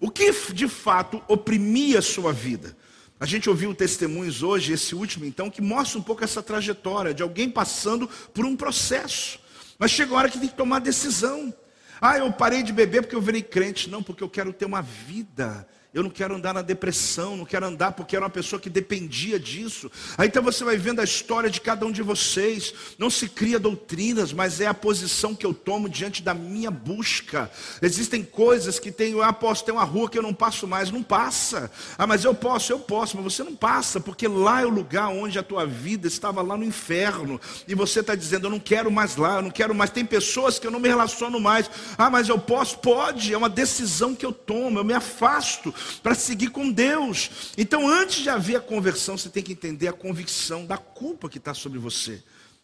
O 0.00 0.10
que 0.10 0.32
de 0.54 0.68
fato 0.68 1.22
oprimia 1.28 1.98
a 1.98 2.02
sua 2.02 2.32
vida? 2.32 2.74
A 3.22 3.24
gente 3.24 3.48
ouviu 3.48 3.72
testemunhos 3.72 4.42
hoje, 4.42 4.72
esse 4.72 4.96
último 4.96 5.24
então, 5.24 5.48
que 5.48 5.62
mostra 5.62 5.96
um 5.96 6.02
pouco 6.02 6.24
essa 6.24 6.42
trajetória 6.42 7.14
de 7.14 7.22
alguém 7.22 7.48
passando 7.48 8.08
por 8.34 8.44
um 8.44 8.56
processo. 8.56 9.38
Mas 9.78 9.92
chega 9.92 10.12
a 10.12 10.16
hora 10.16 10.28
que 10.28 10.40
tem 10.40 10.48
que 10.48 10.56
tomar 10.56 10.80
decisão. 10.80 11.54
Ah, 12.00 12.18
eu 12.18 12.32
parei 12.32 12.64
de 12.64 12.72
beber 12.72 13.02
porque 13.02 13.14
eu 13.14 13.20
virei 13.20 13.40
crente. 13.40 13.88
Não, 13.88 14.02
porque 14.02 14.24
eu 14.24 14.28
quero 14.28 14.52
ter 14.52 14.64
uma 14.64 14.82
vida 14.82 15.64
eu 15.94 16.02
não 16.02 16.08
quero 16.08 16.34
andar 16.34 16.54
na 16.54 16.62
depressão, 16.62 17.36
não 17.36 17.44
quero 17.44 17.66
andar 17.66 17.92
porque 17.92 18.16
era 18.16 18.24
uma 18.24 18.30
pessoa 18.30 18.58
que 18.58 18.70
dependia 18.70 19.38
disso. 19.38 19.92
Aí 20.16 20.26
então 20.26 20.42
você 20.42 20.64
vai 20.64 20.78
vendo 20.78 21.00
a 21.00 21.04
história 21.04 21.50
de 21.50 21.60
cada 21.60 21.84
um 21.84 21.92
de 21.92 22.02
vocês. 22.02 22.72
Não 22.96 23.10
se 23.10 23.28
cria 23.28 23.58
doutrinas, 23.58 24.32
mas 24.32 24.58
é 24.58 24.66
a 24.66 24.72
posição 24.72 25.34
que 25.34 25.44
eu 25.44 25.52
tomo 25.52 25.90
diante 25.90 26.22
da 26.22 26.32
minha 26.32 26.70
busca. 26.70 27.50
Existem 27.82 28.24
coisas 28.24 28.78
que 28.78 28.90
tem, 28.90 29.20
ah, 29.22 29.34
posso 29.34 29.66
ter 29.66 29.72
uma 29.72 29.84
rua 29.84 30.08
que 30.08 30.16
eu 30.16 30.22
não 30.22 30.32
passo 30.32 30.66
mais, 30.66 30.90
não 30.90 31.02
passa. 31.02 31.70
Ah, 31.98 32.06
mas 32.06 32.24
eu 32.24 32.34
posso, 32.34 32.72
eu 32.72 32.78
posso, 32.78 33.16
mas 33.16 33.24
você 33.24 33.44
não 33.44 33.54
passa, 33.54 34.00
porque 34.00 34.26
lá 34.26 34.62
é 34.62 34.66
o 34.66 34.70
lugar 34.70 35.08
onde 35.08 35.38
a 35.38 35.42
tua 35.42 35.66
vida 35.66 36.08
estava 36.08 36.40
lá 36.40 36.56
no 36.56 36.64
inferno. 36.64 37.38
E 37.68 37.74
você 37.74 38.00
está 38.00 38.14
dizendo, 38.14 38.46
eu 38.46 38.50
não 38.50 38.60
quero 38.60 38.90
mais 38.90 39.16
lá, 39.16 39.36
eu 39.36 39.42
não 39.42 39.50
quero 39.50 39.74
mais. 39.74 39.90
Tem 39.90 40.06
pessoas 40.06 40.58
que 40.58 40.66
eu 40.66 40.70
não 40.70 40.80
me 40.80 40.88
relaciono 40.88 41.38
mais. 41.38 41.70
Ah, 41.98 42.08
mas 42.08 42.30
eu 42.30 42.38
posso, 42.38 42.78
pode, 42.78 43.34
é 43.34 43.36
uma 43.36 43.50
decisão 43.50 44.14
que 44.14 44.24
eu 44.24 44.32
tomo, 44.32 44.78
eu 44.78 44.84
me 44.84 44.94
afasto 44.94 45.81
para 46.02 46.14
seguir 46.14 46.50
com 46.50 46.70
Deus. 46.70 47.52
Então, 47.56 47.88
antes 47.88 48.22
de 48.22 48.28
haver 48.28 48.56
a 48.56 48.60
conversão, 48.60 49.16
você 49.16 49.28
tem 49.28 49.42
que 49.42 49.52
entender 49.52 49.88
a 49.88 49.92
convicção 49.92 50.66
da 50.66 50.76
culpa 50.76 51.28
que 51.28 51.38
está 51.38 51.54
sobre 51.54 51.78
você. 51.78 52.22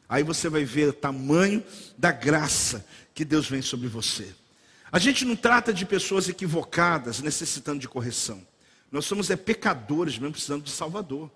Aí 0.08 0.22
você 0.22 0.48
vai 0.48 0.64
ver 0.64 0.88
o 0.88 0.92
tamanho 0.92 1.62
da 1.96 2.10
graça 2.10 2.84
que 3.14 3.24
Deus 3.24 3.48
vem 3.48 3.60
sobre 3.60 3.88
você. 3.88 4.34
A 4.90 4.98
gente 4.98 5.24
não 5.24 5.36
trata 5.36 5.72
de 5.72 5.84
pessoas 5.84 6.28
equivocadas 6.28 7.20
necessitando 7.20 7.80
de 7.80 7.88
correção. 7.88 8.46
Nós 8.90 9.04
somos 9.04 9.28
é, 9.28 9.36
pecadores 9.36 10.18
mesmo 10.18 10.32
precisando 10.32 10.62
de 10.62 10.70
Salvador. 10.70 11.30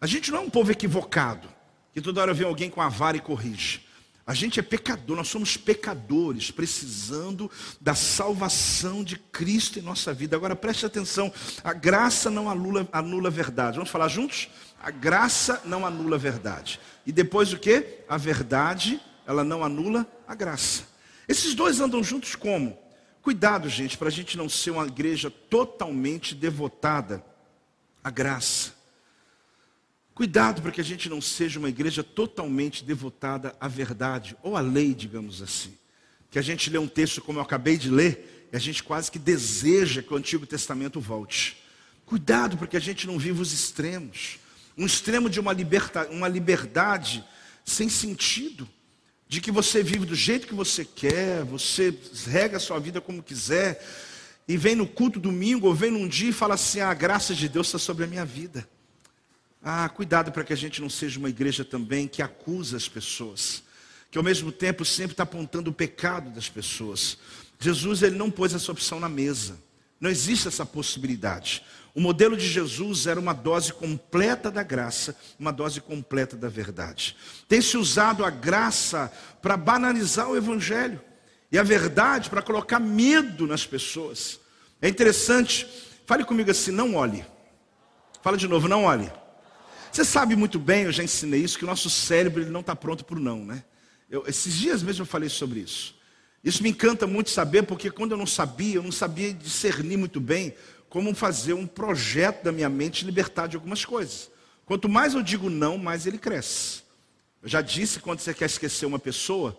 A 0.00 0.06
gente 0.06 0.30
não 0.30 0.38
é 0.38 0.40
um 0.40 0.50
povo 0.50 0.72
equivocado, 0.72 1.48
que 1.94 2.00
toda 2.00 2.20
hora 2.20 2.34
vem 2.34 2.46
alguém 2.46 2.68
com 2.68 2.80
a 2.80 2.88
vara 2.88 3.16
e 3.16 3.20
corrige. 3.20 3.86
A 4.30 4.32
gente 4.32 4.60
é 4.60 4.62
pecador, 4.62 5.16
nós 5.16 5.26
somos 5.26 5.56
pecadores, 5.56 6.52
precisando 6.52 7.50
da 7.80 7.96
salvação 7.96 9.02
de 9.02 9.18
Cristo 9.18 9.80
em 9.80 9.82
nossa 9.82 10.14
vida. 10.14 10.36
Agora 10.36 10.54
preste 10.54 10.86
atenção, 10.86 11.32
a 11.64 11.72
graça 11.72 12.30
não 12.30 12.48
anula, 12.48 12.88
anula 12.92 13.26
a 13.26 13.32
verdade. 13.32 13.78
Vamos 13.78 13.90
falar 13.90 14.06
juntos? 14.06 14.48
A 14.80 14.88
graça 14.92 15.60
não 15.64 15.84
anula 15.84 16.14
a 16.14 16.18
verdade. 16.20 16.78
E 17.04 17.10
depois 17.10 17.52
o 17.52 17.58
que? 17.58 18.04
A 18.08 18.16
verdade, 18.16 19.00
ela 19.26 19.42
não 19.42 19.64
anula 19.64 20.06
a 20.28 20.34
graça. 20.36 20.84
Esses 21.26 21.52
dois 21.52 21.80
andam 21.80 22.00
juntos 22.00 22.36
como? 22.36 22.78
Cuidado, 23.22 23.68
gente, 23.68 23.98
para 23.98 24.06
a 24.06 24.12
gente 24.12 24.38
não 24.38 24.48
ser 24.48 24.70
uma 24.70 24.86
igreja 24.86 25.28
totalmente 25.28 26.36
devotada 26.36 27.20
à 28.04 28.10
graça. 28.10 28.79
Cuidado 30.20 30.60
para 30.60 30.70
que 30.70 30.82
a 30.82 30.84
gente 30.84 31.08
não 31.08 31.18
seja 31.18 31.58
uma 31.58 31.70
igreja 31.70 32.04
totalmente 32.04 32.84
devotada 32.84 33.56
à 33.58 33.66
verdade, 33.66 34.36
ou 34.42 34.54
à 34.54 34.60
lei, 34.60 34.92
digamos 34.92 35.40
assim. 35.40 35.72
Que 36.30 36.38
a 36.38 36.42
gente 36.42 36.68
lê 36.68 36.76
um 36.76 36.86
texto 36.86 37.22
como 37.22 37.38
eu 37.38 37.42
acabei 37.42 37.78
de 37.78 37.88
ler, 37.88 38.46
e 38.52 38.54
a 38.54 38.58
gente 38.58 38.82
quase 38.82 39.10
que 39.10 39.18
deseja 39.18 40.02
que 40.02 40.12
o 40.12 40.16
Antigo 40.18 40.44
Testamento 40.44 41.00
volte. 41.00 41.56
Cuidado 42.04 42.58
para 42.58 42.66
que 42.66 42.76
a 42.76 42.80
gente 42.80 43.06
não 43.06 43.18
viva 43.18 43.40
os 43.40 43.50
extremos. 43.50 44.38
Um 44.76 44.84
extremo 44.84 45.30
de 45.30 45.40
uma, 45.40 45.54
liberta, 45.54 46.06
uma 46.10 46.28
liberdade 46.28 47.24
sem 47.64 47.88
sentido. 47.88 48.68
De 49.26 49.40
que 49.40 49.50
você 49.50 49.82
vive 49.82 50.04
do 50.04 50.14
jeito 50.14 50.46
que 50.46 50.54
você 50.54 50.84
quer, 50.84 51.44
você 51.44 51.98
rega 52.26 52.58
a 52.58 52.60
sua 52.60 52.78
vida 52.78 53.00
como 53.00 53.22
quiser, 53.22 53.82
e 54.46 54.58
vem 54.58 54.76
no 54.76 54.86
culto 54.86 55.18
domingo, 55.18 55.66
ou 55.66 55.74
vem 55.74 55.90
num 55.90 56.06
dia 56.06 56.28
e 56.28 56.34
fala 56.34 56.56
assim: 56.56 56.80
ah, 56.80 56.90
a 56.90 56.94
graça 56.94 57.34
de 57.34 57.48
Deus 57.48 57.68
está 57.68 57.78
sobre 57.78 58.04
a 58.04 58.06
minha 58.06 58.26
vida. 58.26 58.68
Ah, 59.62 59.88
cuidado 59.88 60.32
para 60.32 60.42
que 60.42 60.52
a 60.52 60.56
gente 60.56 60.80
não 60.80 60.88
seja 60.88 61.18
uma 61.18 61.28
igreja 61.28 61.64
também 61.64 62.08
que 62.08 62.22
acusa 62.22 62.76
as 62.76 62.88
pessoas, 62.88 63.62
que 64.10 64.16
ao 64.16 64.24
mesmo 64.24 64.50
tempo 64.50 64.84
sempre 64.84 65.12
está 65.12 65.24
apontando 65.24 65.70
o 65.70 65.74
pecado 65.74 66.30
das 66.30 66.48
pessoas. 66.48 67.18
Jesus 67.58 68.02
ele 68.02 68.16
não 68.16 68.30
pôs 68.30 68.54
essa 68.54 68.72
opção 68.72 68.98
na 68.98 69.08
mesa. 69.08 69.58
Não 70.00 70.08
existe 70.08 70.48
essa 70.48 70.64
possibilidade. 70.64 71.62
O 71.94 72.00
modelo 72.00 72.36
de 72.36 72.48
Jesus 72.48 73.06
era 73.06 73.20
uma 73.20 73.34
dose 73.34 73.72
completa 73.72 74.50
da 74.50 74.62
graça, 74.62 75.14
uma 75.38 75.52
dose 75.52 75.80
completa 75.80 76.36
da 76.36 76.48
verdade. 76.48 77.14
Tem 77.46 77.60
se 77.60 77.76
usado 77.76 78.24
a 78.24 78.30
graça 78.30 79.12
para 79.42 79.58
banalizar 79.58 80.30
o 80.30 80.36
evangelho 80.36 81.00
e 81.52 81.58
a 81.58 81.62
verdade 81.62 82.30
para 82.30 82.40
colocar 82.40 82.78
medo 82.78 83.46
nas 83.46 83.66
pessoas. 83.66 84.40
É 84.80 84.88
interessante. 84.88 85.66
Fale 86.06 86.24
comigo 86.24 86.50
assim, 86.50 86.70
não 86.70 86.94
olhe. 86.94 87.26
Fala 88.22 88.38
de 88.38 88.48
novo, 88.48 88.68
não 88.68 88.84
olhe. 88.84 89.12
Você 89.92 90.04
sabe 90.04 90.36
muito 90.36 90.58
bem, 90.58 90.84
eu 90.84 90.92
já 90.92 91.02
ensinei 91.02 91.40
isso, 91.40 91.58
que 91.58 91.64
o 91.64 91.66
nosso 91.66 91.90
cérebro 91.90 92.42
ele 92.42 92.50
não 92.50 92.60
está 92.60 92.76
pronto 92.76 93.04
para 93.04 93.16
o 93.16 93.20
não, 93.20 93.44
né? 93.44 93.64
Eu, 94.08 94.24
esses 94.26 94.54
dias 94.54 94.82
mesmo 94.82 95.02
eu 95.02 95.06
falei 95.06 95.28
sobre 95.28 95.60
isso. 95.60 95.98
Isso 96.42 96.62
me 96.62 96.70
encanta 96.70 97.06
muito 97.06 97.30
saber, 97.30 97.64
porque 97.64 97.90
quando 97.90 98.12
eu 98.12 98.16
não 98.16 98.26
sabia, 98.26 98.76
eu 98.76 98.82
não 98.82 98.92
sabia 98.92 99.32
discernir 99.32 99.96
muito 99.96 100.20
bem 100.20 100.54
como 100.88 101.14
fazer 101.14 101.52
um 101.52 101.66
projeto 101.66 102.44
da 102.44 102.52
minha 102.52 102.68
mente 102.68 103.04
libertar 103.04 103.46
de 103.46 103.56
algumas 103.56 103.84
coisas. 103.84 104.30
Quanto 104.64 104.88
mais 104.88 105.14
eu 105.14 105.22
digo 105.22 105.50
não, 105.50 105.76
mais 105.76 106.06
ele 106.06 106.18
cresce. 106.18 106.82
Eu 107.42 107.48
já 107.48 107.60
disse, 107.60 108.00
quando 108.00 108.20
você 108.20 108.32
quer 108.32 108.46
esquecer 108.46 108.86
uma 108.86 108.98
pessoa, 108.98 109.58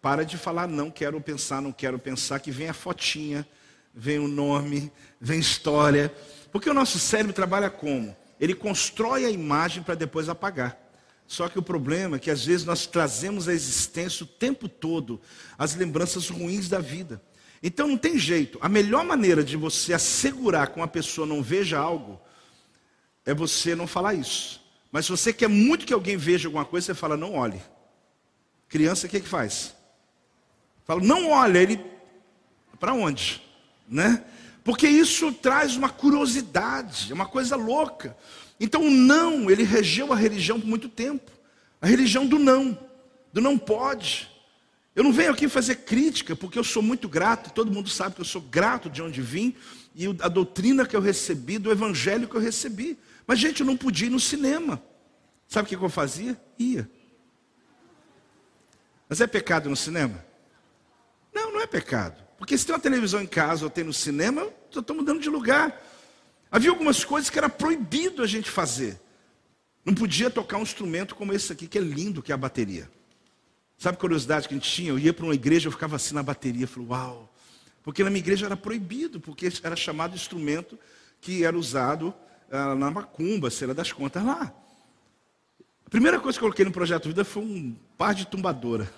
para 0.00 0.24
de 0.24 0.36
falar 0.36 0.66
não 0.66 0.90
quero 0.90 1.20
pensar, 1.20 1.60
não 1.60 1.72
quero 1.72 1.98
pensar, 1.98 2.40
que 2.40 2.50
vem 2.50 2.68
a 2.68 2.74
fotinha, 2.74 3.46
vem 3.94 4.18
o 4.18 4.28
nome, 4.28 4.90
vem 5.20 5.38
história. 5.38 6.12
Porque 6.50 6.70
o 6.70 6.74
nosso 6.74 6.98
cérebro 6.98 7.32
trabalha 7.32 7.70
como? 7.70 8.16
Ele 8.40 8.54
constrói 8.54 9.24
a 9.24 9.30
imagem 9.30 9.82
para 9.82 9.94
depois 9.94 10.28
apagar. 10.28 10.78
Só 11.26 11.48
que 11.48 11.58
o 11.58 11.62
problema 11.62 12.16
é 12.16 12.18
que 12.18 12.30
às 12.30 12.44
vezes 12.44 12.64
nós 12.64 12.86
trazemos 12.86 13.48
à 13.48 13.52
existência 13.52 14.24
o 14.24 14.26
tempo 14.26 14.68
todo 14.68 15.20
as 15.58 15.74
lembranças 15.74 16.28
ruins 16.28 16.68
da 16.68 16.78
vida. 16.78 17.20
Então 17.62 17.88
não 17.88 17.96
tem 17.96 18.18
jeito. 18.18 18.58
A 18.62 18.68
melhor 18.68 19.04
maneira 19.04 19.42
de 19.42 19.56
você 19.56 19.92
assegurar 19.92 20.68
que 20.68 20.78
uma 20.78 20.86
pessoa 20.86 21.26
não 21.26 21.42
veja 21.42 21.78
algo 21.78 22.20
é 23.24 23.34
você 23.34 23.74
não 23.74 23.86
falar 23.86 24.14
isso. 24.14 24.64
Mas 24.92 25.06
se 25.06 25.10
você 25.10 25.32
quer 25.32 25.48
muito 25.48 25.84
que 25.84 25.92
alguém 25.92 26.16
veja 26.16 26.46
alguma 26.46 26.64
coisa, 26.64 26.86
você 26.86 26.94
fala, 26.94 27.16
não 27.16 27.34
olhe. 27.34 27.60
Criança, 28.68 29.06
o 29.06 29.10
que, 29.10 29.20
que 29.20 29.28
faz? 29.28 29.74
Fala, 30.84 31.00
não 31.00 31.30
olha, 31.30 31.58
ele. 31.58 31.84
Para 32.78 32.94
onde? 32.94 33.42
Né? 33.88 34.24
Porque 34.66 34.88
isso 34.88 35.32
traz 35.32 35.76
uma 35.76 35.88
curiosidade, 35.88 37.12
é 37.12 37.14
uma 37.14 37.24
coisa 37.24 37.54
louca. 37.54 38.16
Então 38.58 38.82
o 38.82 38.90
não, 38.90 39.48
ele 39.48 39.62
regeu 39.62 40.12
a 40.12 40.16
religião 40.16 40.60
por 40.60 40.66
muito 40.66 40.88
tempo. 40.88 41.30
A 41.80 41.86
religião 41.86 42.26
do 42.26 42.36
não, 42.36 42.76
do 43.32 43.40
não 43.40 43.56
pode. 43.56 44.28
Eu 44.92 45.04
não 45.04 45.12
venho 45.12 45.30
aqui 45.30 45.48
fazer 45.48 45.76
crítica, 45.76 46.34
porque 46.34 46.58
eu 46.58 46.64
sou 46.64 46.82
muito 46.82 47.08
grato, 47.08 47.52
todo 47.52 47.70
mundo 47.70 47.88
sabe 47.88 48.16
que 48.16 48.20
eu 48.20 48.24
sou 48.24 48.42
grato 48.42 48.90
de 48.90 49.00
onde 49.00 49.22
vim, 49.22 49.54
e 49.94 50.06
a 50.20 50.26
doutrina 50.26 50.84
que 50.84 50.96
eu 50.96 51.00
recebi, 51.00 51.58
do 51.58 51.70
evangelho 51.70 52.26
que 52.26 52.34
eu 52.34 52.40
recebi. 52.40 52.98
Mas, 53.24 53.38
gente, 53.38 53.60
eu 53.60 53.66
não 53.66 53.76
podia 53.76 54.08
ir 54.08 54.10
no 54.10 54.18
cinema. 54.18 54.82
Sabe 55.46 55.66
o 55.66 55.78
que 55.78 55.84
eu 55.84 55.88
fazia? 55.88 56.36
Ia. 56.58 56.90
Mas 59.08 59.20
é 59.20 59.28
pecado 59.28 59.70
no 59.70 59.76
cinema? 59.76 60.24
Não, 61.32 61.52
não 61.52 61.60
é 61.60 61.68
pecado. 61.68 62.25
Porque 62.38 62.56
se 62.56 62.66
tem 62.66 62.74
uma 62.74 62.80
televisão 62.80 63.20
em 63.20 63.26
casa 63.26 63.64
ou 63.64 63.70
tem 63.70 63.84
no 63.84 63.92
cinema, 63.92 64.42
eu 64.74 64.80
estou 64.80 64.96
mudando 64.96 65.20
de 65.20 65.30
lugar. 65.30 65.82
Havia 66.50 66.70
algumas 66.70 67.04
coisas 67.04 67.30
que 67.30 67.38
era 67.38 67.48
proibido 67.48 68.22
a 68.22 68.26
gente 68.26 68.50
fazer. 68.50 69.00
Não 69.84 69.94
podia 69.94 70.30
tocar 70.30 70.58
um 70.58 70.62
instrumento 70.62 71.14
como 71.14 71.32
esse 71.32 71.52
aqui, 71.52 71.66
que 71.66 71.78
é 71.78 71.80
lindo, 71.80 72.22
que 72.22 72.32
é 72.32 72.34
a 72.34 72.38
bateria. 72.38 72.90
Sabe 73.78 73.96
a 73.96 74.00
curiosidade 74.00 74.48
que 74.48 74.54
a 74.54 74.56
gente 74.56 74.70
tinha? 74.70 74.90
Eu 74.90 74.98
ia 74.98 75.12
para 75.12 75.24
uma 75.24 75.34
igreja, 75.34 75.68
eu 75.68 75.72
ficava 75.72 75.96
assim 75.96 76.14
na 76.14 76.22
bateria, 76.22 76.66
falei, 76.66 76.88
uau. 76.88 77.32
Porque 77.82 78.02
na 78.02 78.10
minha 78.10 78.20
igreja 78.20 78.46
era 78.46 78.56
proibido, 78.56 79.20
porque 79.20 79.48
era 79.62 79.76
chamado 79.76 80.14
instrumento 80.14 80.78
que 81.20 81.44
era 81.44 81.56
usado 81.56 82.14
ah, 82.50 82.74
na 82.74 82.90
macumba, 82.90 83.50
se 83.50 83.64
era 83.64 83.72
das 83.72 83.92
contas 83.92 84.24
lá. 84.24 84.52
A 85.84 85.90
primeira 85.90 86.18
coisa 86.18 86.36
que 86.36 86.44
eu 86.44 86.48
coloquei 86.48 86.64
no 86.64 86.72
Projeto 86.72 87.06
Vida 87.06 87.24
foi 87.24 87.42
um 87.42 87.76
par 87.96 88.12
de 88.12 88.26
tumbadora, 88.26 88.92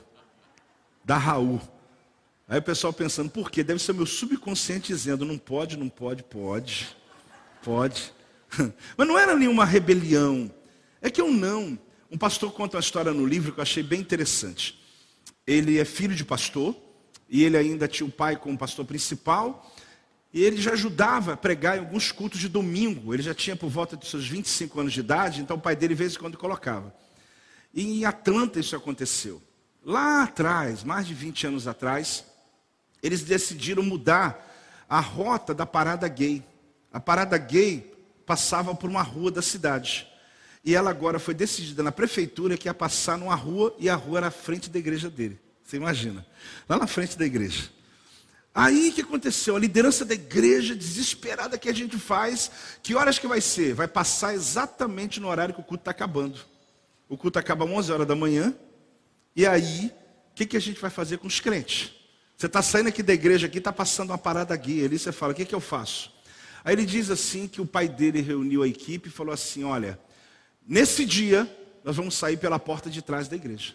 da 1.05 1.19
Raul. 1.19 1.61
Aí 2.49 2.59
o 2.59 2.63
pessoal 2.63 2.95
pensando, 2.95 3.31
por 3.31 3.51
quê? 3.51 3.63
Deve 3.63 3.79
ser 3.79 3.93
meu 3.93 4.07
subconsciente 4.07 4.89
dizendo, 4.89 5.25
não 5.27 5.37
pode, 5.37 5.77
não 5.77 5.91
pode, 5.91 6.23
pode, 6.23 6.97
pode. 7.63 8.15
Mas 8.97 9.07
não 9.07 9.19
era 9.19 9.37
nenhuma 9.37 9.67
rebelião. 9.67 10.51
É 11.03 11.11
que 11.11 11.21
eu 11.21 11.31
não. 11.31 11.79
Um 12.11 12.17
pastor 12.17 12.51
conta 12.53 12.79
uma 12.79 12.81
história 12.81 13.13
no 13.13 13.27
livro 13.27 13.53
que 13.53 13.61
eu 13.61 13.63
achei 13.63 13.83
bem 13.83 14.01
interessante. 14.01 14.81
Ele 15.47 15.79
é 15.79 15.85
filho 15.85 16.15
de 16.15 16.25
pastor, 16.25 16.75
e 17.29 17.45
ele 17.45 17.59
ainda 17.59 17.87
tinha 17.87 18.07
o 18.07 18.11
pai 18.11 18.37
como 18.37 18.57
pastor 18.57 18.87
principal, 18.87 19.71
e 20.33 20.43
ele 20.43 20.57
já 20.61 20.73
ajudava 20.73 21.35
a 21.35 21.37
pregar 21.37 21.77
em 21.77 21.81
alguns 21.81 22.11
cultos 22.11 22.41
de 22.41 22.49
domingo. 22.49 23.13
Ele 23.13 23.23
já 23.23 23.35
tinha 23.35 23.57
por 23.57 23.69
volta 23.69 23.95
de 23.95 24.07
seus 24.07 24.27
25 24.27 24.81
anos 24.81 24.95
de 24.95 25.01
idade, 25.01 25.43
então 25.43 25.59
o 25.59 25.61
pai 25.61 25.77
dele, 25.77 25.95
de 25.95 25.99
vez 25.99 26.15
em 26.15 26.19
quando, 26.19 26.39
colocava. 26.39 26.95
E 27.75 28.01
em 28.01 28.05
Atlanta 28.07 28.59
isso 28.59 28.75
aconteceu. 28.75 29.43
Lá 29.85 30.23
atrás, 30.23 30.83
mais 30.83 31.07
de 31.07 31.13
20 31.13 31.47
anos 31.47 31.67
atrás, 31.67 32.25
eles 33.03 33.23
decidiram 33.23 33.83
mudar 33.83 34.47
a 34.89 35.01
rota 35.01 35.55
da 35.55 35.67
parada 35.67 36.09
gay. 36.09 36.43
A 36.93 36.99
parada 36.99 37.37
gay 37.37 37.95
passava 38.27 38.75
por 38.75 38.89
uma 38.89 39.03
rua 39.03 39.31
da 39.31 39.43
cidade. 39.43 40.07
E 40.65 40.75
ela 40.75 40.91
agora 40.91 41.19
foi 41.19 41.35
decidida 41.35 41.83
na 41.83 41.93
prefeitura 41.93 42.57
que 42.57 42.69
ia 42.69 42.75
passar 42.75 43.17
numa 43.17 43.35
rua 43.35 43.75
e 43.79 43.89
a 43.89 43.95
rua 43.95 44.19
era 44.19 44.27
à 44.29 44.31
frente 44.31 44.69
da 44.69 44.79
igreja 44.79 45.09
dele. 45.09 45.39
Você 45.63 45.77
imagina? 45.77 46.27
Lá 46.69 46.79
na 46.79 46.87
frente 46.87 47.17
da 47.17 47.25
igreja. 47.25 47.71
Aí 48.55 48.89
o 48.89 48.93
que 48.93 49.03
aconteceu? 49.03 49.55
A 49.55 49.59
liderança 49.59 50.05
da 50.05 50.15
igreja 50.15 50.75
desesperada 50.75 51.57
que 51.57 51.69
a 51.69 51.75
gente 51.75 51.97
faz, 51.99 52.51
que 52.83 52.95
horas 52.95 53.19
que 53.19 53.27
vai 53.27 53.41
ser? 53.41 53.75
Vai 53.75 53.87
passar 53.87 54.35
exatamente 54.35 55.21
no 55.21 55.29
horário 55.29 55.55
que 55.55 55.61
o 55.61 55.65
culto 55.65 55.83
está 55.83 55.91
acabando. 55.91 56.41
O 57.09 57.17
culto 57.17 57.39
acaba 57.39 57.65
às 57.65 57.71
11 57.71 57.93
horas 57.93 58.07
da 58.07 58.17
manhã. 58.17 58.55
E 59.37 59.47
aí, 59.47 59.93
o 60.33 60.35
que, 60.35 60.45
que 60.45 60.57
a 60.57 60.61
gente 60.61 60.81
vai 60.81 60.91
fazer 60.91 61.19
com 61.19 61.27
os 61.27 61.39
crentes? 61.39 61.93
Você 62.39 62.47
está 62.47 62.63
saindo 62.63 62.89
aqui 62.89 63.03
da 63.03 63.13
igreja 63.13 63.49
aqui, 63.49 63.59
está 63.59 63.73
passando 63.73 64.11
uma 64.11 64.19
parada 64.19 64.55
guia. 64.55 64.85
Ali 64.85 64.97
você 64.97 65.11
fala, 65.11 65.33
o 65.33 65.35
que, 65.35 65.45
que 65.45 65.55
eu 65.55 65.61
faço? 65.61 66.13
Aí 66.65 66.73
ele 66.73 66.87
diz 66.87 67.11
assim 67.11 67.49
que 67.49 67.61
o 67.61 67.67
pai 67.67 67.89
dele 67.89 68.21
reuniu 68.21 68.63
a 68.63 68.69
equipe 68.69 69.09
e 69.09 69.13
falou 69.13 69.35
assim: 69.35 69.65
olha, 69.65 69.99
nesse 70.65 71.05
dia 71.05 71.51
nós 71.83 71.97
vamos 71.97 72.15
sair 72.15 72.37
pela 72.37 72.57
porta 72.57 72.89
de 72.89 73.03
trás 73.03 73.27
da 73.27 73.35
igreja. 73.35 73.75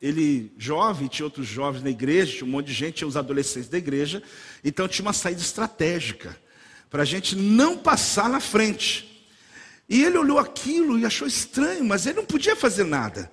Ele, 0.00 0.50
jovem, 0.56 1.08
tinha 1.08 1.26
outros 1.26 1.46
jovens 1.46 1.82
na 1.82 1.90
igreja, 1.90 2.38
tinha 2.38 2.46
um 2.46 2.50
monte 2.50 2.68
de 2.68 2.72
gente, 2.72 2.94
tinha 2.94 3.08
os 3.08 3.18
adolescentes 3.18 3.68
da 3.68 3.76
igreja, 3.76 4.22
então 4.64 4.88
tinha 4.88 5.04
uma 5.04 5.12
saída 5.12 5.40
estratégica 5.42 6.38
para 6.88 7.02
a 7.02 7.04
gente 7.04 7.36
não 7.36 7.76
passar 7.76 8.30
na 8.30 8.40
frente. 8.40 9.28
E 9.86 10.02
ele 10.04 10.16
olhou 10.16 10.38
aquilo 10.38 10.98
e 10.98 11.04
achou 11.04 11.28
estranho, 11.28 11.84
mas 11.84 12.06
ele 12.06 12.16
não 12.16 12.24
podia 12.24 12.56
fazer 12.56 12.84
nada. 12.84 13.30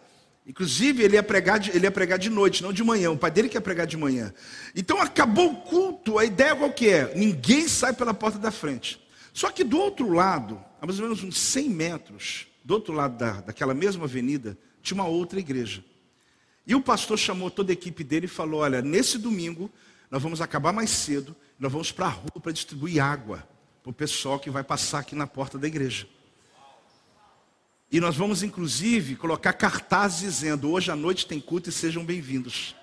Inclusive, 0.47 1.03
ele 1.03 1.15
ia, 1.15 1.23
pregar 1.23 1.59
de, 1.59 1.71
ele 1.71 1.85
ia 1.85 1.91
pregar 1.91 2.19
de 2.19 2.29
noite, 2.29 2.61
não 2.61 2.71
de 2.71 2.83
manhã. 2.83 3.09
O 3.11 3.17
pai 3.17 3.31
dele 3.31 3.49
quer 3.49 3.61
pregar 3.61 3.87
de 3.87 3.97
manhã. 3.97 4.33
Então, 4.75 5.01
acabou 5.01 5.51
o 5.51 5.55
culto. 5.61 6.19
A 6.19 6.25
ideia 6.25 6.55
qual 6.55 6.71
que 6.71 6.87
é? 6.87 7.13
Ninguém 7.15 7.67
sai 7.67 7.93
pela 7.93 8.13
porta 8.13 8.37
da 8.37 8.51
frente. 8.51 9.03
Só 9.33 9.51
que 9.51 9.63
do 9.63 9.77
outro 9.77 10.13
lado, 10.13 10.63
a 10.79 10.85
mais 10.85 10.99
ou 10.99 11.05
menos 11.05 11.23
uns 11.23 11.39
100 11.39 11.69
metros, 11.69 12.47
do 12.63 12.75
outro 12.75 12.93
lado 12.93 13.17
da, 13.17 13.41
daquela 13.41 13.73
mesma 13.73 14.05
avenida, 14.05 14.57
tinha 14.81 14.95
uma 14.95 15.07
outra 15.07 15.39
igreja. 15.39 15.83
E 16.65 16.75
o 16.75 16.81
pastor 16.81 17.17
chamou 17.17 17.49
toda 17.49 17.71
a 17.71 17.73
equipe 17.73 18.03
dele 18.03 18.25
e 18.25 18.29
falou: 18.29 18.61
Olha, 18.61 18.81
nesse 18.81 19.17
domingo, 19.17 19.69
nós 20.09 20.21
vamos 20.21 20.41
acabar 20.41 20.71
mais 20.71 20.89
cedo, 20.89 21.35
nós 21.59 21.71
vamos 21.71 21.91
para 21.91 22.05
a 22.05 22.09
rua 22.09 22.41
para 22.41 22.51
distribuir 22.51 23.03
água 23.03 23.47
para 23.83 23.91
o 23.91 23.93
pessoal 23.93 24.39
que 24.39 24.49
vai 24.49 24.63
passar 24.63 24.99
aqui 24.99 25.15
na 25.15 25.27
porta 25.27 25.59
da 25.59 25.67
igreja. 25.67 26.07
E 27.95 27.99
nós 28.01 28.17
vamos, 28.17 28.43
inclusive, 28.43 29.15
colocar 29.15 29.53
cartazes 29.53 30.19
dizendo: 30.19 30.69
hoje 30.69 30.91
à 30.91 30.97
noite 30.97 31.25
tem 31.25 31.39
culto 31.39 31.69
e 31.69 31.71
sejam 31.71 32.03
bem-vindos. 32.03 32.75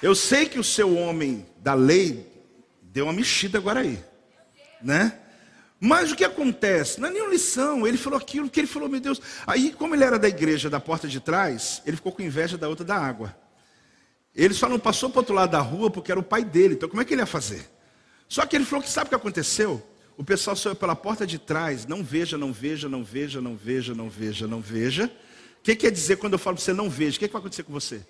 Eu 0.00 0.14
sei 0.14 0.46
que 0.48 0.60
o 0.60 0.62
seu 0.62 0.96
homem 0.96 1.44
da 1.58 1.74
lei 1.74 2.24
deu 2.80 3.06
uma 3.06 3.12
mexida 3.12 3.58
agora 3.58 3.80
aí, 3.80 3.98
né? 4.80 5.18
Mas 5.80 6.12
o 6.12 6.14
que 6.14 6.24
acontece? 6.24 7.00
Não 7.00 7.08
é 7.08 7.10
nenhuma 7.10 7.32
lição. 7.32 7.84
Ele 7.84 7.98
falou 7.98 8.16
aquilo 8.16 8.48
que 8.48 8.60
ele 8.60 8.68
falou, 8.68 8.88
meu 8.88 9.00
Deus. 9.00 9.20
Aí, 9.44 9.72
como 9.72 9.96
ele 9.96 10.04
era 10.04 10.16
da 10.16 10.28
igreja 10.28 10.70
da 10.70 10.78
porta 10.78 11.08
de 11.08 11.18
trás, 11.18 11.82
ele 11.84 11.96
ficou 11.96 12.12
com 12.12 12.22
inveja 12.22 12.56
da 12.56 12.68
outra 12.68 12.84
da 12.84 12.94
água. 12.94 13.36
Ele 14.34 14.54
só 14.54 14.68
não 14.68 14.78
passou 14.78 15.10
para 15.10 15.18
o 15.18 15.20
outro 15.20 15.34
lado 15.34 15.50
da 15.50 15.60
rua 15.60 15.90
porque 15.90 16.10
era 16.10 16.20
o 16.20 16.22
pai 16.22 16.44
dele. 16.44 16.74
Então, 16.74 16.88
como 16.88 17.02
é 17.02 17.04
que 17.04 17.14
ele 17.14 17.22
ia 17.22 17.26
fazer? 17.26 17.68
Só 18.28 18.44
que 18.46 18.56
ele 18.56 18.64
falou 18.64 18.82
que 18.82 18.90
sabe 18.90 19.06
o 19.06 19.08
que 19.08 19.14
aconteceu? 19.14 19.82
O 20.16 20.24
pessoal 20.24 20.56
saiu 20.56 20.74
pela 20.74 20.94
porta 20.94 21.26
de 21.26 21.38
trás. 21.38 21.86
Não 21.86 22.02
veja, 22.02 22.36
não 22.36 22.52
veja, 22.52 22.88
não 22.88 23.04
veja, 23.04 23.40
não 23.40 23.56
veja, 23.56 23.94
não 23.94 24.08
veja, 24.10 24.46
não 24.46 24.60
veja. 24.60 25.10
O 25.60 25.62
que 25.62 25.74
quer 25.74 25.90
dizer 25.90 26.16
quando 26.16 26.34
eu 26.34 26.38
falo 26.38 26.56
para 26.56 26.64
você 26.64 26.72
não 26.72 26.90
veja? 26.90 27.16
O 27.16 27.20
que, 27.20 27.28
que 27.28 27.32
vai 27.32 27.40
acontecer 27.40 27.62
com 27.62 27.72
você? 27.72 28.04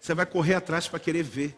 Você 0.00 0.14
vai 0.14 0.26
correr 0.26 0.54
atrás 0.54 0.88
para 0.88 0.98
querer 0.98 1.22
ver. 1.22 1.56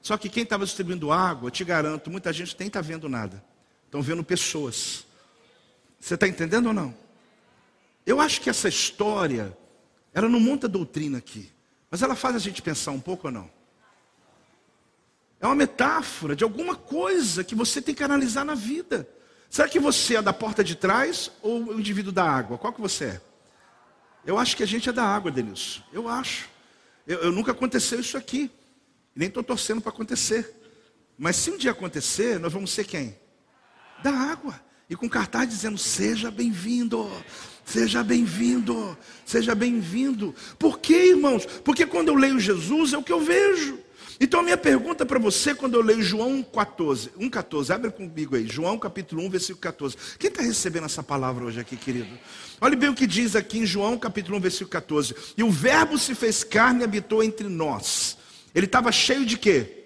Só 0.00 0.16
que 0.16 0.28
quem 0.28 0.42
estava 0.42 0.64
distribuindo 0.64 1.10
água, 1.12 1.48
eu 1.48 1.50
te 1.50 1.64
garanto, 1.64 2.10
muita 2.10 2.32
gente 2.32 2.56
nem 2.58 2.68
está 2.68 2.80
vendo 2.80 3.08
nada. 3.08 3.44
Estão 3.86 4.00
vendo 4.02 4.22
pessoas. 4.22 5.06
Você 5.98 6.14
está 6.14 6.28
entendendo 6.28 6.66
ou 6.66 6.72
não? 6.72 6.94
Eu 8.06 8.20
acho 8.20 8.40
que 8.40 8.48
essa 8.48 8.68
história, 8.68 9.56
ela 10.14 10.28
não 10.28 10.40
monta 10.40 10.68
doutrina 10.68 11.18
aqui, 11.18 11.50
mas 11.90 12.02
ela 12.02 12.14
faz 12.14 12.36
a 12.36 12.38
gente 12.38 12.62
pensar 12.62 12.90
um 12.90 13.00
pouco 13.00 13.28
ou 13.28 13.32
não? 13.32 13.50
É 15.40 15.46
uma 15.46 15.54
metáfora 15.54 16.34
de 16.34 16.44
alguma 16.44 16.74
coisa 16.74 17.44
que 17.44 17.54
você 17.54 17.80
tem 17.80 17.94
que 17.94 18.02
analisar 18.02 18.44
na 18.44 18.54
vida. 18.54 19.08
Será 19.48 19.68
que 19.68 19.78
você 19.78 20.16
é 20.16 20.22
da 20.22 20.32
porta 20.32 20.62
de 20.62 20.74
trás 20.74 21.30
ou 21.40 21.68
o 21.68 21.80
indivíduo 21.80 22.12
da 22.12 22.24
água? 22.24 22.58
Qual 22.58 22.72
que 22.72 22.80
você 22.80 23.04
é? 23.04 23.20
Eu 24.26 24.36
acho 24.38 24.56
que 24.56 24.62
a 24.62 24.66
gente 24.66 24.88
é 24.88 24.92
da 24.92 25.04
água, 25.04 25.30
Denilson. 25.30 25.82
Eu 25.92 26.08
acho. 26.08 26.48
Eu, 27.06 27.20
eu 27.20 27.32
nunca 27.32 27.52
aconteceu 27.52 28.00
isso 28.00 28.16
aqui. 28.16 28.50
Nem 29.14 29.28
estou 29.28 29.42
torcendo 29.42 29.80
para 29.80 29.90
acontecer. 29.90 30.54
Mas 31.16 31.36
se 31.36 31.50
um 31.50 31.56
dia 31.56 31.70
acontecer, 31.70 32.38
nós 32.38 32.52
vamos 32.52 32.70
ser 32.72 32.84
quem? 32.84 33.18
Da 34.02 34.10
água. 34.10 34.60
E 34.90 34.96
com 34.96 35.08
cartaz 35.08 35.48
dizendo: 35.48 35.78
Seja 35.78 36.30
bem-vindo, 36.30 37.10
seja 37.68 38.02
bem-vindo, 38.02 38.96
seja 39.26 39.54
bem-vindo. 39.54 40.34
Por 40.58 40.78
quê, 40.78 41.10
irmãos? 41.10 41.44
Porque 41.62 41.84
quando 41.84 42.08
eu 42.08 42.14
leio 42.14 42.40
Jesus 42.40 42.94
é 42.94 42.98
o 42.98 43.02
que 43.02 43.12
eu 43.12 43.20
vejo. 43.20 43.78
Então 44.18 44.40
a 44.40 44.42
minha 44.42 44.56
pergunta 44.56 45.04
para 45.04 45.18
você, 45.18 45.54
quando 45.54 45.74
eu 45.74 45.82
leio 45.82 46.02
João 46.02 46.42
14, 46.42 47.10
1,14, 47.10 47.74
abre 47.74 47.90
comigo 47.90 48.34
aí, 48.34 48.48
João 48.48 48.78
capítulo 48.78 49.22
1, 49.26 49.30
versículo 49.30 49.60
14. 49.60 49.96
Quem 50.18 50.28
está 50.28 50.42
recebendo 50.42 50.86
essa 50.86 51.02
palavra 51.02 51.44
hoje 51.44 51.60
aqui, 51.60 51.76
querido? 51.76 52.08
Olha 52.58 52.74
bem 52.74 52.88
o 52.88 52.94
que 52.94 53.06
diz 53.06 53.36
aqui 53.36 53.58
em 53.58 53.66
João 53.66 53.98
capítulo 53.98 54.38
1, 54.38 54.40
versículo 54.40 54.70
14. 54.70 55.14
E 55.36 55.42
o 55.44 55.50
verbo 55.50 55.98
se 55.98 56.14
fez 56.14 56.42
carne 56.42 56.80
e 56.80 56.84
habitou 56.84 57.22
entre 57.22 57.48
nós. 57.48 58.16
Ele 58.54 58.66
estava 58.66 58.90
cheio 58.90 59.26
de 59.26 59.36
quê? 59.36 59.84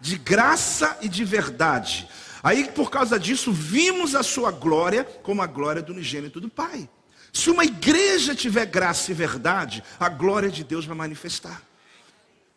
De 0.00 0.18
graça 0.18 0.98
e 1.00 1.08
de 1.08 1.24
verdade. 1.24 2.08
Aí, 2.42 2.64
por 2.72 2.90
causa 2.90 3.20
disso, 3.20 3.52
vimos 3.52 4.14
a 4.14 4.22
sua 4.22 4.50
glória 4.50 5.04
como 5.04 5.42
a 5.42 5.46
glória 5.46 5.80
do 5.80 5.92
unigênito 5.92 6.40
do 6.40 6.48
Pai. 6.48 6.88
Se 7.32 7.50
uma 7.50 7.64
igreja 7.64 8.34
tiver 8.34 8.66
graça 8.66 9.10
e 9.10 9.14
verdade, 9.14 9.82
a 9.98 10.08
glória 10.08 10.50
de 10.50 10.64
Deus 10.64 10.84
vai 10.84 10.96
manifestar. 10.96 11.62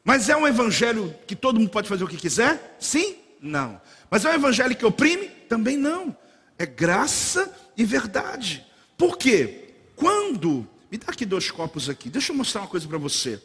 Mas 0.03 0.29
é 0.29 0.35
um 0.35 0.47
evangelho 0.47 1.13
que 1.25 1.35
todo 1.35 1.59
mundo 1.59 1.69
pode 1.69 1.87
fazer 1.87 2.03
o 2.03 2.07
que 2.07 2.17
quiser? 2.17 2.77
Sim? 2.79 3.15
Não. 3.41 3.79
Mas 4.09 4.25
é 4.25 4.29
um 4.29 4.33
evangelho 4.33 4.75
que 4.75 4.85
oprime? 4.85 5.27
Também 5.47 5.77
não. 5.77 6.15
É 6.57 6.65
graça 6.65 7.53
e 7.77 7.85
verdade. 7.85 8.65
Por 8.97 9.17
quê? 9.17 9.73
Quando, 9.95 10.67
me 10.91 10.97
dá 10.97 11.07
aqui 11.11 11.25
dois 11.25 11.49
copos 11.49 11.89
aqui, 11.89 12.09
deixa 12.09 12.31
eu 12.31 12.35
mostrar 12.35 12.61
uma 12.61 12.67
coisa 12.67 12.87
para 12.87 12.97
você. 12.97 13.41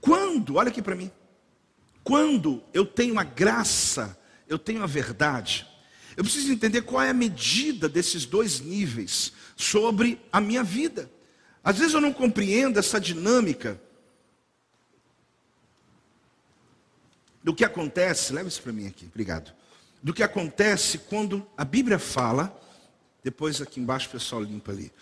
Quando, 0.00 0.56
olha 0.56 0.68
aqui 0.68 0.82
para 0.82 0.94
mim. 0.94 1.10
Quando 2.04 2.62
eu 2.74 2.84
tenho 2.84 3.18
a 3.18 3.24
graça, 3.24 4.18
eu 4.48 4.58
tenho 4.58 4.82
a 4.82 4.86
verdade, 4.86 5.66
eu 6.16 6.24
preciso 6.24 6.52
entender 6.52 6.82
qual 6.82 7.02
é 7.02 7.10
a 7.10 7.14
medida 7.14 7.88
desses 7.88 8.26
dois 8.26 8.60
níveis 8.60 9.32
sobre 9.62 10.20
a 10.32 10.40
minha 10.40 10.64
vida. 10.64 11.10
Às 11.62 11.78
vezes 11.78 11.94
eu 11.94 12.00
não 12.00 12.12
compreendo 12.12 12.78
essa 12.78 13.00
dinâmica 13.00 13.80
do 17.42 17.54
que 17.54 17.64
acontece, 17.64 18.32
leva 18.32 18.48
isso 18.48 18.60
para 18.62 18.72
mim 18.72 18.86
aqui, 18.86 19.06
obrigado. 19.06 19.54
Do 20.02 20.12
que 20.12 20.22
acontece 20.22 20.98
quando 20.98 21.46
a 21.56 21.64
Bíblia 21.64 21.98
fala, 21.98 22.60
depois 23.22 23.60
aqui 23.60 23.80
embaixo 23.80 24.08
o 24.08 24.12
pessoal 24.12 24.42
limpa 24.42 24.72
ali, 24.72 24.92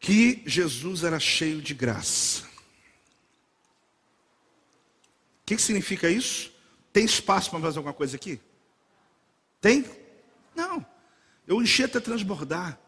que 0.00 0.42
Jesus 0.46 1.04
era 1.04 1.20
cheio 1.20 1.60
de 1.60 1.74
graça. 1.74 2.44
O 5.42 5.46
que, 5.46 5.56
que 5.56 5.62
significa 5.62 6.08
isso? 6.08 6.50
Tem 6.90 7.04
espaço 7.04 7.50
para 7.50 7.60
fazer 7.60 7.78
alguma 7.78 7.92
coisa 7.92 8.16
aqui? 8.16 8.40
Tem? 9.60 9.84
Não. 10.54 10.84
Eu 11.46 11.60
enchi 11.60 11.84
até 11.84 12.00
transbordar. 12.00 12.78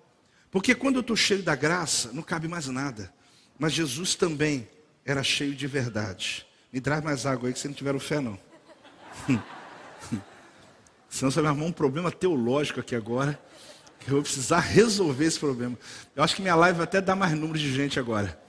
Porque 0.57 0.75
quando 0.75 0.95
eu 0.95 1.01
estou 1.03 1.15
cheio 1.15 1.43
da 1.43 1.55
graça, 1.55 2.11
não 2.15 2.23
cabe 2.23 2.49
mais 2.49 2.67
nada. 2.67 3.13
Mas 3.59 3.75
Jesus 3.75 4.15
também 4.15 4.67
era 5.05 5.23
cheio 5.23 5.55
de 5.55 5.67
verdade. 5.67 6.47
Me 6.73 6.81
traz 6.81 7.05
mais 7.05 7.27
água 7.27 7.51
aí 7.51 7.53
que 7.53 7.59
se 7.59 7.69
não 7.69 7.75
tiver 7.75 7.99
fé, 8.01 8.21
não. 8.21 8.39
Senão 11.11 11.31
você 11.31 11.43
vai 11.43 11.51
arrumar 11.51 11.67
um 11.67 11.73
problema 11.73 12.11
teológico 12.11 12.81
aqui 12.81 12.97
agora. 12.97 13.39
Eu 14.07 14.15
vou 14.15 14.23
precisar 14.23 14.61
resolver 14.61 15.27
esse 15.27 15.39
problema. 15.39 15.79
Eu 16.15 16.25
acho 16.25 16.35
que 16.35 16.41
minha 16.41 16.57
live 16.57 16.79
vai 16.79 16.85
até 16.85 17.03
dar 17.03 17.15
mais 17.15 17.33
número 17.33 17.59
de 17.59 17.71
gente 17.75 18.01
agora. 18.01 18.41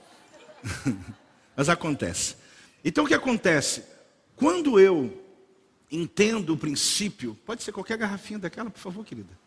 Mas 1.54 1.68
acontece. 1.68 2.36
Então 2.82 3.04
o 3.04 3.06
que 3.06 3.12
acontece? 3.12 3.84
Quando 4.34 4.80
eu 4.80 5.12
entendo 5.92 6.54
o 6.54 6.56
princípio, 6.56 7.34
pode 7.44 7.62
ser 7.62 7.72
qualquer 7.72 7.98
garrafinha 7.98 8.38
daquela, 8.38 8.70
por 8.70 8.80
favor, 8.80 9.04
querida. 9.04 9.38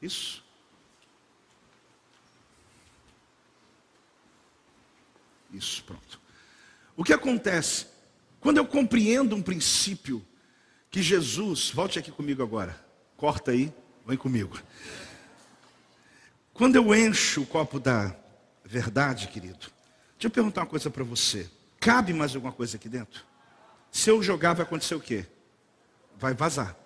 Isso. 0.00 0.45
Isso, 5.56 5.82
pronto. 5.84 6.20
O 6.96 7.02
que 7.02 7.12
acontece? 7.12 7.86
Quando 8.40 8.58
eu 8.58 8.66
compreendo 8.66 9.34
um 9.34 9.42
princípio 9.42 10.24
que 10.90 11.02
Jesus, 11.02 11.70
volte 11.70 11.98
aqui 11.98 12.10
comigo 12.10 12.42
agora, 12.42 12.78
corta 13.16 13.50
aí, 13.50 13.72
vem 14.06 14.16
comigo. 14.16 14.60
Quando 16.52 16.76
eu 16.76 16.94
encho 16.94 17.42
o 17.42 17.46
copo 17.46 17.78
da 17.78 18.14
verdade, 18.64 19.28
querido, 19.28 19.58
deixa 20.14 20.24
eu 20.24 20.30
perguntar 20.30 20.62
uma 20.62 20.66
coisa 20.66 20.90
para 20.90 21.04
você: 21.04 21.50
cabe 21.80 22.12
mais 22.12 22.34
alguma 22.34 22.52
coisa 22.52 22.76
aqui 22.76 22.88
dentro? 22.88 23.24
Se 23.90 24.10
eu 24.10 24.22
jogar, 24.22 24.54
vai 24.54 24.64
acontecer 24.64 24.94
o 24.94 25.00
quê? 25.00 25.26
Vai 26.18 26.34
vazar. 26.34 26.76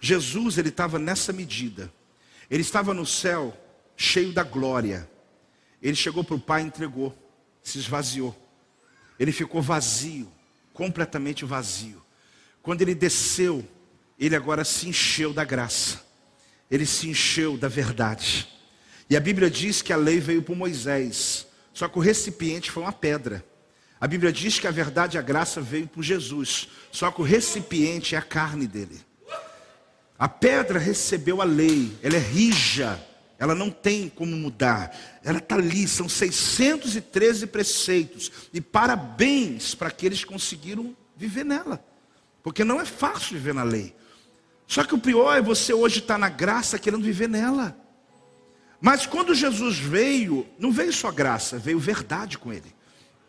Jesus, 0.00 0.58
ele 0.58 0.68
estava 0.68 0.98
nessa 0.98 1.32
medida. 1.32 1.92
Ele 2.50 2.62
estava 2.62 2.94
no 2.94 3.04
céu, 3.04 3.56
cheio 3.96 4.32
da 4.32 4.42
glória. 4.42 5.08
Ele 5.82 5.94
chegou 5.94 6.24
para 6.24 6.36
o 6.36 6.40
Pai 6.40 6.62
e 6.62 6.66
entregou, 6.66 7.16
se 7.68 7.78
esvaziou. 7.78 8.36
Ele 9.18 9.32
ficou 9.32 9.60
vazio 9.60 10.30
completamente 10.72 11.44
vazio. 11.44 12.00
Quando 12.62 12.82
ele 12.82 12.94
desceu, 12.94 13.66
ele 14.16 14.36
agora 14.36 14.64
se 14.64 14.88
encheu 14.88 15.32
da 15.32 15.44
graça, 15.44 16.00
ele 16.70 16.86
se 16.86 17.08
encheu 17.08 17.56
da 17.56 17.66
verdade. 17.66 18.48
E 19.10 19.16
a 19.16 19.20
Bíblia 19.20 19.50
diz 19.50 19.82
que 19.82 19.92
a 19.92 19.96
lei 19.96 20.20
veio 20.20 20.40
por 20.40 20.54
Moisés, 20.54 21.48
só 21.72 21.88
que 21.88 21.98
o 21.98 22.00
recipiente 22.00 22.70
foi 22.70 22.84
uma 22.84 22.92
pedra. 22.92 23.44
A 24.00 24.06
Bíblia 24.06 24.32
diz 24.32 24.60
que 24.60 24.68
a 24.68 24.70
verdade 24.70 25.16
e 25.16 25.18
a 25.18 25.22
graça 25.22 25.60
veio 25.60 25.88
por 25.88 26.04
Jesus, 26.04 26.68
só 26.92 27.10
que 27.10 27.20
o 27.20 27.24
recipiente 27.24 28.14
é 28.14 28.18
a 28.18 28.22
carne 28.22 28.68
dele. 28.68 29.00
A 30.16 30.28
pedra 30.28 30.78
recebeu 30.78 31.42
a 31.42 31.44
lei, 31.44 31.96
ela 32.02 32.16
é 32.16 32.20
rija, 32.20 33.04
ela 33.38 33.54
não 33.54 33.70
tem 33.70 34.08
como 34.08 34.36
mudar. 34.36 34.94
Ela 35.22 35.38
está 35.38 35.54
ali, 35.54 35.86
são 35.86 36.08
613 36.08 37.46
preceitos. 37.46 38.32
E 38.52 38.60
parabéns 38.60 39.74
para 39.74 39.88
aqueles 39.88 40.24
que 40.24 40.26
conseguiram 40.26 40.96
viver 41.16 41.44
nela. 41.44 41.84
Porque 42.42 42.64
não 42.64 42.80
é 42.80 42.84
fácil 42.84 43.34
viver 43.34 43.54
na 43.54 43.62
lei. 43.62 43.94
Só 44.66 44.82
que 44.82 44.94
o 44.94 44.98
pior 44.98 45.36
é 45.36 45.40
você 45.40 45.72
hoje 45.72 46.00
estar 46.00 46.14
tá 46.14 46.18
na 46.18 46.28
graça 46.28 46.78
querendo 46.78 47.04
viver 47.04 47.28
nela. 47.28 47.78
Mas 48.80 49.06
quando 49.06 49.34
Jesus 49.34 49.78
veio, 49.78 50.46
não 50.58 50.72
veio 50.72 50.92
só 50.92 51.10
graça, 51.10 51.58
veio 51.58 51.78
verdade 51.78 52.38
com 52.38 52.52
ele. 52.52 52.74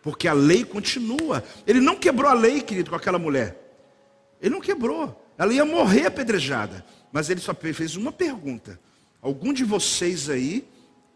Porque 0.01 0.28
a 0.28 0.34
lei 0.34 0.66
continua. 0.66 1.43
Ele 1.68 1.80
não 1.80 1.95
quebrou 1.95 2.30
a 2.30 2.34
lei, 2.34 2.62
querido, 2.62 2.89
com 2.89 2.95
aquela 2.95 3.20
mulher. 3.20 3.57
Ele 4.41 4.53
não 4.53 4.62
quebrou. 4.62 5.26
Ela 5.38 5.53
ia 5.53 5.66
morrer 5.66 6.07
apedrejada. 6.07 6.86
Mas 7.12 7.30
ele 7.30 7.41
só 7.41 7.53
fez 7.53 7.95
uma 7.95 8.12
pergunta: 8.12 8.80
Algum 9.22 9.51
de 9.53 9.63
vocês 9.63 10.30
aí 10.30 10.67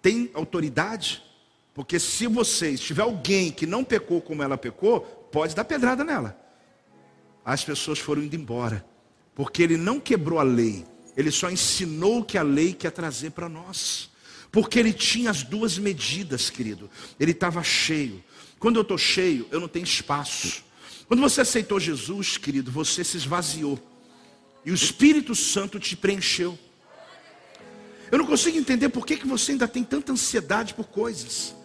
tem 0.02 0.30
autoridade? 0.34 1.24
Porque 1.74 2.00
se 2.00 2.28
vocês 2.28 2.80
tiver 2.80 3.02
alguém 3.02 3.52
que 3.52 3.66
não 3.66 3.84
pecou 3.84 4.22
como 4.22 4.44
ela 4.44 4.58
pecou, 4.58 5.02
pode 5.32 5.56
dar 5.56 5.66
pedrada 5.66 6.04
nela. 6.04 6.40
as 7.44 7.64
pessoas 7.64 8.00
foram 8.00 8.24
indo 8.24 8.36
embora, 8.36 8.86
porque 9.36 9.64
ele 9.64 9.76
não 9.76 10.00
quebrou 10.00 10.40
a 10.40 10.44
lei, 10.44 10.86
ele 11.18 11.32
só 11.32 11.50
ensinou 11.50 12.20
o 12.20 12.24
que 12.24 12.38
a 12.38 12.44
lei 12.44 12.74
quer 12.74 12.92
trazer 12.92 13.32
para 13.32 13.50
nós. 13.50 14.12
Porque 14.52 14.78
ele 14.78 14.94
tinha 14.94 15.32
as 15.32 15.42
duas 15.42 15.80
medidas, 15.80 16.52
querido. 16.52 16.88
Ele 17.20 17.32
estava 17.32 17.64
cheio. 17.64 18.24
Quando 18.60 18.76
eu 18.76 18.84
estou 18.84 19.00
cheio, 19.00 19.48
eu 19.52 19.60
não 19.60 19.68
tenho 19.68 19.84
espaço. 19.84 20.64
Quando 21.08 21.22
você 21.22 21.42
aceitou 21.42 21.80
Jesus, 21.80 22.38
querido, 22.38 22.72
você 22.72 23.04
se 23.04 23.18
esvaziou. 23.18 23.80
E 24.64 24.70
o 24.70 24.76
Espírito 24.76 25.34
Santo 25.34 25.80
te 25.80 25.96
preencheu. 25.96 26.58
Eu 28.14 28.20
não 28.20 28.28
consigo 28.28 28.60
entender 28.60 28.90
por 28.90 29.08
que, 29.08 29.18
que 29.18 29.26
você 29.26 29.54
ainda 29.54 29.68
tem 29.68 29.84
tanta 29.84 30.12
ansiedade 30.12 30.76
por 30.76 30.86
coisas. 30.86 31.56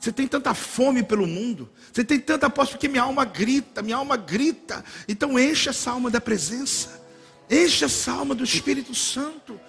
Você 0.00 0.10
tem 0.10 0.26
tanta 0.26 0.52
fome 0.52 1.00
pelo 1.00 1.28
mundo. 1.28 1.70
Você 1.92 2.02
tem 2.02 2.18
tanta 2.18 2.50
posse 2.50 2.72
porque 2.72 2.88
minha 2.88 3.04
alma 3.04 3.24
grita, 3.24 3.82
minha 3.82 3.98
alma 3.98 4.16
grita. 4.16 4.84
Então 5.06 5.38
enche 5.38 5.68
essa 5.68 5.92
alma 5.92 6.10
da 6.10 6.20
presença. 6.20 7.00
Enche 7.48 7.84
essa 7.84 8.10
alma 8.10 8.34
do 8.34 8.42
Espírito 8.42 8.92
Santo. 8.96 9.60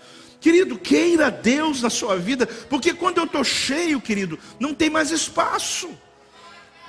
Querido, 0.41 0.75
queira 0.75 1.29
Deus 1.29 1.83
na 1.83 1.91
sua 1.91 2.17
vida, 2.17 2.47
porque 2.47 2.95
quando 2.95 3.19
eu 3.19 3.25
estou 3.25 3.43
cheio, 3.43 4.01
querido, 4.01 4.39
não 4.59 4.73
tem 4.73 4.89
mais 4.89 5.11
espaço. 5.11 5.87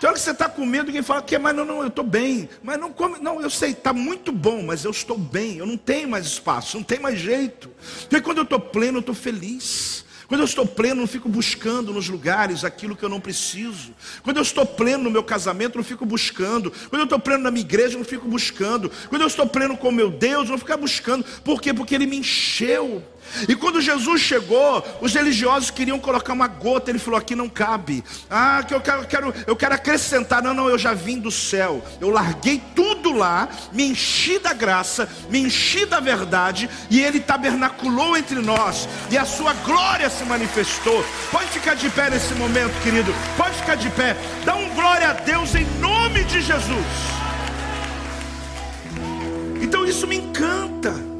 Tem 0.00 0.08
hora 0.08 0.18
que 0.18 0.24
você 0.24 0.32
está 0.32 0.48
com 0.48 0.66
medo, 0.66 0.88
alguém 0.88 1.02
fala 1.02 1.22
que, 1.22 1.38
mas 1.38 1.54
não, 1.54 1.64
não, 1.64 1.80
eu 1.80 1.88
estou 1.88 2.04
bem. 2.04 2.48
Mas 2.62 2.78
não 2.78 2.92
come, 2.92 3.18
não, 3.20 3.40
eu 3.40 3.48
sei, 3.48 3.70
está 3.70 3.92
muito 3.92 4.32
bom, 4.32 4.62
mas 4.62 4.84
eu 4.84 4.90
estou 4.90 5.16
bem, 5.16 5.58
eu 5.58 5.66
não 5.66 5.76
tenho 5.76 6.08
mais 6.08 6.26
espaço, 6.26 6.76
não 6.76 6.84
tem 6.84 6.98
mais 6.98 7.18
jeito. 7.18 7.70
Porque 8.00 8.20
quando 8.20 8.38
eu 8.38 8.44
estou 8.44 8.60
pleno, 8.60 8.98
eu 8.98 9.00
estou 9.00 9.14
feliz. 9.14 10.04
Quando 10.26 10.40
eu 10.40 10.46
estou 10.46 10.66
pleno, 10.66 11.02
não 11.02 11.06
fico 11.06 11.28
buscando 11.28 11.92
nos 11.92 12.08
lugares 12.08 12.64
aquilo 12.64 12.96
que 12.96 13.04
eu 13.04 13.08
não 13.08 13.20
preciso. 13.20 13.94
Quando 14.22 14.38
eu 14.38 14.42
estou 14.42 14.64
pleno 14.64 15.04
no 15.04 15.10
meu 15.10 15.22
casamento, 15.22 15.76
não 15.76 15.84
fico 15.84 16.06
buscando. 16.06 16.70
Quando 16.88 17.00
eu 17.00 17.04
estou 17.04 17.18
pleno 17.18 17.42
na 17.42 17.50
minha 17.50 17.64
igreja, 17.64 17.98
não 17.98 18.04
fico 18.04 18.26
buscando. 18.26 18.90
Quando 19.08 19.22
eu 19.22 19.28
estou 19.28 19.46
pleno 19.46 19.76
com 19.76 19.92
meu 19.92 20.10
Deus, 20.10 20.48
não 20.48 20.58
fico 20.58 20.76
buscando. 20.78 21.24
Por 21.44 21.60
quê? 21.60 21.74
Porque 21.74 21.94
Ele 21.94 22.06
me 22.06 22.16
encheu. 22.16 23.02
E 23.48 23.54
quando 23.54 23.80
Jesus 23.80 24.20
chegou, 24.20 24.84
os 25.00 25.14
religiosos 25.14 25.70
queriam 25.70 25.98
colocar 25.98 26.32
uma 26.32 26.46
gota, 26.46 26.90
ele 26.90 26.98
falou: 26.98 27.18
aqui 27.18 27.34
não 27.34 27.48
cabe. 27.48 28.04
Ah, 28.30 28.64
que 28.66 28.74
eu 28.74 28.80
quero, 28.80 29.02
eu 29.02 29.06
quero, 29.06 29.34
eu 29.46 29.56
quero 29.56 29.74
acrescentar. 29.74 30.42
Não, 30.42 30.54
não, 30.54 30.68
eu 30.68 30.78
já 30.78 30.94
vim 30.94 31.18
do 31.18 31.30
céu. 31.30 31.84
Eu 32.00 32.10
larguei 32.10 32.60
tudo 32.74 33.12
lá, 33.12 33.48
me 33.72 33.84
enchi 33.84 34.38
da 34.38 34.52
graça, 34.52 35.08
me 35.28 35.40
enchi 35.40 35.84
da 35.86 36.00
verdade, 36.00 36.68
e 36.90 37.00
ele 37.00 37.20
tabernaculou 37.20 38.16
entre 38.16 38.40
nós, 38.40 38.88
e 39.10 39.18
a 39.18 39.24
sua 39.24 39.52
glória 39.52 40.08
se 40.10 40.24
manifestou. 40.24 41.04
Pode 41.30 41.48
ficar 41.48 41.74
de 41.74 41.88
pé 41.90 42.10
nesse 42.10 42.34
momento, 42.34 42.72
querido. 42.82 43.14
Pode 43.36 43.56
ficar 43.56 43.76
de 43.76 43.90
pé. 43.90 44.16
Dá 44.44 44.54
um 44.54 44.68
glória 44.74 45.10
a 45.10 45.12
Deus 45.12 45.54
em 45.54 45.64
nome 45.80 46.24
de 46.24 46.40
Jesus. 46.40 46.84
Então 49.60 49.84
isso 49.84 50.06
me 50.06 50.16
encanta. 50.16 51.13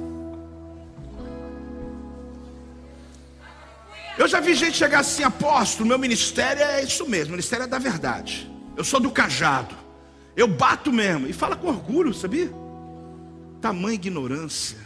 Eu 4.17 4.29
já 4.29 4.41
vi 4.41 4.55
gente 4.55 4.77
chegar 4.77 5.01
assim, 5.01 5.25
apóstolo, 5.25 5.89
meu 5.89 5.99
ministério 5.99 6.63
é 6.63 6.83
isso 6.83 7.09
mesmo, 7.09 7.29
o 7.29 7.31
ministério 7.33 7.65
é 7.65 7.67
da 7.67 7.79
verdade. 7.79 8.51
Eu 8.77 8.85
sou 8.85 9.01
do 9.01 9.11
cajado. 9.11 9.75
Eu 10.37 10.49
bato 10.49 10.93
mesmo. 10.93 11.27
E 11.27 11.33
fala 11.33 11.57
com 11.57 11.69
orgulho, 11.69 12.13
sabia? 12.13 12.53
Tamanha 13.61 13.95
ignorância. 13.95 14.79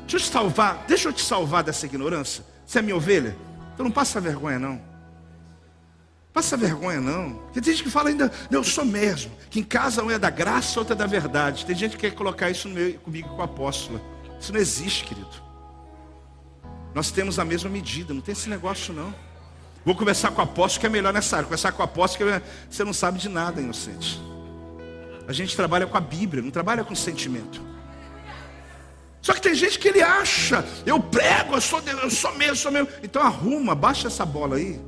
Deixa 0.00 0.16
eu 0.16 0.20
te 0.20 0.28
salvar, 0.28 0.84
deixa 0.86 1.08
eu 1.08 1.12
te 1.12 1.22
salvar 1.22 1.62
dessa 1.62 1.86
ignorância. 1.86 2.44
Você 2.66 2.78
é 2.78 2.82
minha 2.82 2.96
ovelha? 2.96 3.36
Então 3.74 3.84
não 3.84 3.90
passa 3.90 4.20
vergonha, 4.20 4.58
não. 4.58 4.80
Passa 6.32 6.56
vergonha, 6.56 7.00
não. 7.00 7.34
Porque 7.46 7.60
tem 7.60 7.72
gente 7.72 7.82
que 7.82 7.90
fala 7.90 8.10
ainda, 8.10 8.30
eu 8.50 8.62
sou 8.62 8.84
mesmo. 8.84 9.32
Que 9.50 9.60
em 9.60 9.64
casa 9.64 10.02
um 10.02 10.10
é 10.10 10.18
da 10.18 10.30
graça, 10.30 10.78
outra 10.78 10.94
é 10.94 10.98
da 10.98 11.06
verdade. 11.06 11.64
Tem 11.64 11.74
gente 11.74 11.96
que 11.96 12.08
quer 12.08 12.14
colocar 12.14 12.50
isso 12.50 12.68
comigo 13.02 13.28
com 13.30 13.36
o 13.36 13.42
apóstolo. 13.42 14.00
Isso 14.38 14.52
não 14.52 14.60
existe, 14.60 15.04
querido. 15.04 15.45
Nós 16.96 17.10
temos 17.10 17.38
a 17.38 17.44
mesma 17.44 17.68
medida, 17.68 18.14
não 18.14 18.22
tem 18.22 18.32
esse 18.32 18.48
negócio 18.48 18.94
não. 18.94 19.14
Vou 19.84 19.94
conversar 19.94 20.30
com 20.30 20.40
o 20.40 20.44
apóstolo 20.44 20.80
que 20.80 20.86
é 20.86 20.88
melhor 20.88 21.12
nessa 21.12 21.36
área. 21.36 21.44
Conversar 21.44 21.72
com 21.72 21.82
o 21.82 21.84
apóstolo 21.84 22.30
que 22.30 22.36
é... 22.36 22.42
você 22.70 22.84
não 22.84 22.94
sabe 22.94 23.18
de 23.18 23.28
nada, 23.28 23.60
inocente. 23.60 24.18
A 25.28 25.32
gente 25.34 25.54
trabalha 25.54 25.86
com 25.86 25.94
a 25.94 26.00
Bíblia, 26.00 26.42
não 26.42 26.50
trabalha 26.50 26.82
com 26.82 26.94
sentimento. 26.94 27.60
Só 29.20 29.34
que 29.34 29.42
tem 29.42 29.54
gente 29.54 29.78
que 29.78 29.88
ele 29.88 30.00
acha, 30.00 30.64
eu 30.86 30.98
prego, 30.98 31.56
eu 31.56 31.60
sou, 31.60 31.82
eu 32.02 32.10
sou 32.10 32.34
mesmo, 32.34 32.56
sou 32.56 32.72
mesmo. 32.72 32.88
Então 33.02 33.20
arruma, 33.20 33.74
baixa 33.74 34.06
essa 34.06 34.24
bola 34.24 34.56
aí. 34.56 34.80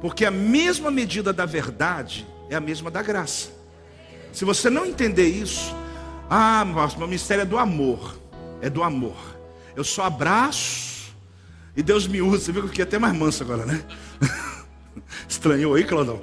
Porque 0.00 0.24
a 0.24 0.30
mesma 0.32 0.90
medida 0.90 1.32
da 1.32 1.46
verdade 1.46 2.26
é 2.50 2.56
a 2.56 2.60
mesma 2.60 2.90
da 2.90 3.00
graça. 3.00 3.50
Se 4.32 4.44
você 4.44 4.68
não 4.68 4.84
entender 4.84 5.28
isso, 5.28 5.72
ah, 6.28 6.64
meu 6.64 7.06
ministério 7.06 7.42
é 7.42 7.46
do 7.46 7.58
amor. 7.58 8.18
É 8.60 8.68
do 8.68 8.82
amor. 8.82 9.16
Eu 9.76 9.84
só 9.84 10.02
abraço 10.02 10.91
e 11.76 11.82
Deus 11.82 12.06
me 12.06 12.20
usa, 12.20 12.44
você 12.44 12.52
viu 12.52 12.62
que 12.62 12.66
eu 12.66 12.70
fiquei 12.70 12.84
até 12.84 12.98
mais 12.98 13.14
manso 13.14 13.42
agora, 13.42 13.64
né? 13.64 13.82
Estranhou 15.28 15.74
aí, 15.74 15.84
Claudão? 15.84 16.22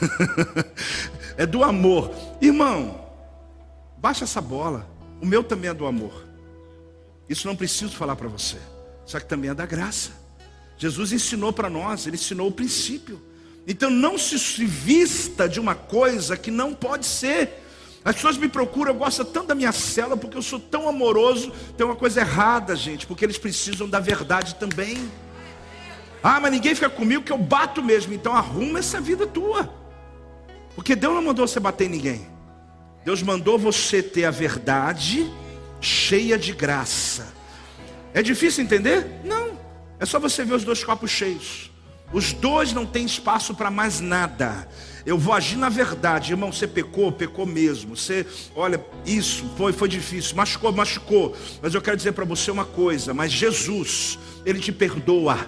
é 1.36 1.46
do 1.46 1.62
amor. 1.62 2.12
Irmão, 2.40 3.08
baixa 3.98 4.24
essa 4.24 4.40
bola. 4.40 4.88
O 5.20 5.26
meu 5.26 5.44
também 5.44 5.70
é 5.70 5.74
do 5.74 5.86
amor. 5.86 6.26
Isso 7.28 7.46
não 7.46 7.54
preciso 7.54 7.92
falar 7.92 8.16
para 8.16 8.28
você. 8.28 8.58
Só 9.06 9.20
que 9.20 9.26
também 9.26 9.50
é 9.50 9.54
da 9.54 9.66
graça. 9.66 10.10
Jesus 10.76 11.12
ensinou 11.12 11.52
para 11.52 11.70
nós, 11.70 12.06
ele 12.06 12.16
ensinou 12.16 12.48
o 12.48 12.52
princípio. 12.52 13.22
Então 13.66 13.88
não 13.88 14.18
se 14.18 14.36
vista 14.64 15.48
de 15.48 15.60
uma 15.60 15.74
coisa 15.74 16.36
que 16.36 16.50
não 16.50 16.74
pode 16.74 17.06
ser. 17.06 17.61
As 18.04 18.16
pessoas 18.16 18.36
me 18.36 18.48
procuram, 18.48 18.94
gosto 18.94 19.24
tanto 19.24 19.48
da 19.48 19.54
minha 19.54 19.70
cela 19.70 20.16
porque 20.16 20.36
eu 20.36 20.42
sou 20.42 20.58
tão 20.58 20.88
amoroso. 20.88 21.52
Tem 21.76 21.86
uma 21.86 21.94
coisa 21.94 22.20
errada, 22.20 22.74
gente, 22.74 23.06
porque 23.06 23.24
eles 23.24 23.38
precisam 23.38 23.88
da 23.88 24.00
verdade 24.00 24.56
também. 24.56 25.10
Ah, 26.22 26.40
mas 26.40 26.52
ninguém 26.52 26.74
fica 26.74 26.90
comigo 26.90 27.24
que 27.24 27.32
eu 27.32 27.38
bato 27.38 27.82
mesmo. 27.82 28.12
Então 28.12 28.34
arruma 28.34 28.80
essa 28.80 29.00
vida 29.00 29.26
tua. 29.26 29.72
Porque 30.74 30.96
Deus 30.96 31.14
não 31.14 31.22
mandou 31.22 31.46
você 31.46 31.60
bater 31.60 31.86
em 31.86 31.90
ninguém. 31.90 32.26
Deus 33.04 33.22
mandou 33.22 33.58
você 33.58 34.02
ter 34.02 34.24
a 34.24 34.30
verdade 34.30 35.30
cheia 35.80 36.38
de 36.38 36.52
graça. 36.52 37.34
É 38.14 38.22
difícil 38.22 38.62
entender? 38.64 39.20
Não. 39.24 39.58
É 39.98 40.06
só 40.06 40.18
você 40.18 40.44
ver 40.44 40.54
os 40.54 40.64
dois 40.64 40.82
copos 40.84 41.10
cheios. 41.10 41.71
Os 42.12 42.32
dois 42.32 42.72
não 42.72 42.84
têm 42.84 43.06
espaço 43.06 43.54
para 43.54 43.70
mais 43.70 44.00
nada. 44.00 44.68
Eu 45.04 45.18
vou 45.18 45.34
agir 45.34 45.56
na 45.56 45.68
verdade, 45.68 46.32
irmão. 46.32 46.52
Você 46.52 46.66
pecou, 46.66 47.10
pecou 47.10 47.46
mesmo. 47.46 47.96
Você, 47.96 48.26
olha, 48.54 48.84
isso 49.04 49.50
foi, 49.56 49.72
foi 49.72 49.88
difícil, 49.88 50.36
machucou, 50.36 50.72
machucou. 50.72 51.36
Mas 51.60 51.74
eu 51.74 51.80
quero 51.80 51.96
dizer 51.96 52.12
para 52.12 52.24
você 52.24 52.50
uma 52.50 52.64
coisa: 52.64 53.12
mas 53.12 53.32
Jesus, 53.32 54.18
Ele 54.44 54.60
te 54.60 54.70
perdoa 54.70 55.38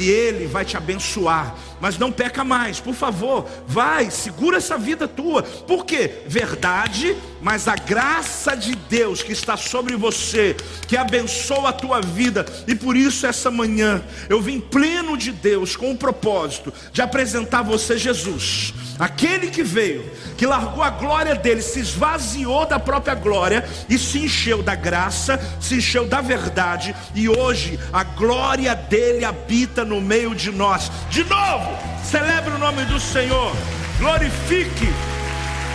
e 0.00 0.08
Ele 0.08 0.46
vai 0.46 0.64
te 0.64 0.76
abençoar. 0.76 1.54
Mas 1.80 1.98
não 1.98 2.12
peca 2.12 2.44
mais, 2.44 2.78
por 2.78 2.94
favor, 2.94 3.46
vai, 3.66 4.10
segura 4.10 4.58
essa 4.58 4.78
vida 4.78 5.08
tua. 5.08 5.42
Por 5.42 5.84
quê? 5.84 6.22
Verdade, 6.26 7.16
mas 7.40 7.66
a 7.66 7.74
graça 7.74 8.56
de 8.56 8.76
Deus 8.76 9.20
que 9.20 9.32
está 9.32 9.56
sobre 9.56 9.96
você, 9.96 10.54
que 10.86 10.96
abençoa 10.96 11.70
a 11.70 11.72
tua 11.72 12.00
vida, 12.00 12.46
e 12.68 12.74
por 12.74 12.96
isso 12.96 13.26
essa 13.26 13.50
manhã 13.50 14.02
eu 14.28 14.40
vim 14.40 14.60
pleno 14.60 15.16
de 15.16 15.32
Deus 15.32 15.74
com 15.74 15.90
o 15.90 15.96
propósito 15.96 16.72
de 16.92 17.02
apresentar 17.02 17.62
você 17.62 17.98
Jesus 17.98 18.72
Aquele 18.98 19.48
que 19.48 19.62
veio, 19.62 20.08
que 20.36 20.46
largou 20.46 20.82
a 20.82 20.90
glória 20.90 21.34
dele, 21.34 21.62
se 21.62 21.80
esvaziou 21.80 22.66
da 22.66 22.78
própria 22.78 23.14
glória 23.14 23.68
e 23.88 23.98
se 23.98 24.18
encheu 24.18 24.62
da 24.62 24.74
graça, 24.74 25.40
se 25.60 25.76
encheu 25.76 26.06
da 26.06 26.20
verdade, 26.20 26.94
e 27.14 27.28
hoje 27.28 27.78
a 27.92 28.04
glória 28.04 28.74
dele 28.74 29.24
habita 29.24 29.81
no 29.84 30.00
meio 30.00 30.34
de 30.34 30.50
nós. 30.50 30.90
De 31.10 31.24
novo, 31.24 31.76
celebre 32.04 32.54
o 32.54 32.58
nome 32.58 32.84
do 32.84 32.98
Senhor, 32.98 33.52
glorifique, 33.98 34.88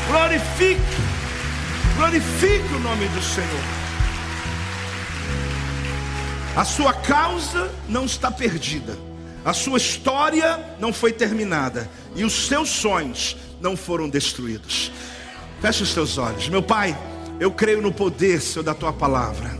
glorifique, 0.07 0.81
glorifique 1.95 2.73
o 2.73 2.79
nome 2.79 3.07
do 3.09 3.21
Senhor. 3.21 3.77
A 6.55 6.65
sua 6.65 6.91
causa 6.91 7.71
não 7.87 8.05
está 8.05 8.31
perdida. 8.31 8.97
A 9.45 9.53
sua 9.53 9.77
história 9.77 10.75
não 10.79 10.91
foi 10.91 11.13
terminada 11.13 11.89
e 12.15 12.23
os 12.23 12.47
seus 12.47 12.69
sonhos 12.69 13.37
não 13.61 13.77
foram 13.77 14.09
destruídos. 14.09 14.91
Feche 15.61 15.83
os 15.83 15.93
teus 15.93 16.17
olhos. 16.17 16.49
Meu 16.49 16.61
Pai, 16.61 16.97
eu 17.39 17.51
creio 17.51 17.81
no 17.81 17.93
poder, 17.93 18.41
Senhor, 18.41 18.63
da 18.63 18.73
tua 18.73 18.91
palavra. 18.91 19.57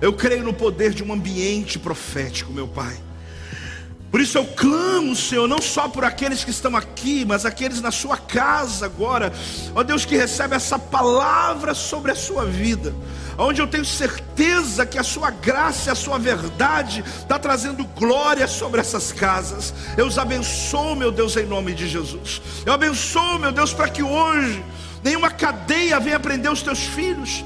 Eu 0.00 0.12
creio 0.12 0.42
no 0.42 0.52
poder 0.52 0.94
de 0.94 1.02
um 1.02 1.12
ambiente 1.12 1.78
profético, 1.78 2.52
meu 2.52 2.66
Pai. 2.66 2.96
Por 4.12 4.20
isso 4.20 4.38
eu 4.38 4.44
clamo, 4.44 5.16
Senhor, 5.16 5.48
não 5.48 5.60
só 5.60 5.88
por 5.88 6.04
aqueles 6.04 6.44
que 6.44 6.50
estão 6.50 6.76
aqui, 6.76 7.24
mas 7.24 7.44
aqueles 7.44 7.80
na 7.80 7.90
sua 7.90 8.16
casa 8.16 8.86
agora. 8.86 9.32
Ó 9.74 9.82
Deus, 9.82 10.04
que 10.04 10.16
recebe 10.16 10.54
essa 10.54 10.78
palavra 10.78 11.74
sobre 11.74 12.12
a 12.12 12.14
sua 12.14 12.44
vida 12.44 12.94
onde 13.38 13.60
eu 13.60 13.66
tenho 13.66 13.84
certeza 13.84 14.84
que 14.84 14.98
a 14.98 15.02
sua 15.02 15.30
graça 15.30 15.90
e 15.90 15.92
a 15.92 15.94
sua 15.94 16.18
verdade 16.18 17.04
está 17.18 17.38
trazendo 17.38 17.84
glória 17.84 18.46
sobre 18.46 18.80
essas 18.80 19.12
casas. 19.12 19.72
Eu 19.96 20.06
os 20.06 20.18
abençoo, 20.18 20.94
meu 20.94 21.10
Deus, 21.10 21.36
em 21.36 21.46
nome 21.46 21.74
de 21.74 21.88
Jesus. 21.88 22.42
Eu 22.64 22.72
abençoo, 22.72 23.38
meu 23.38 23.52
Deus, 23.52 23.72
para 23.72 23.88
que 23.88 24.02
hoje 24.02 24.62
nenhuma 25.02 25.30
cadeia 25.30 25.98
venha 25.98 26.20
prender 26.20 26.50
os 26.52 26.62
teus 26.62 26.80
filhos, 26.80 27.44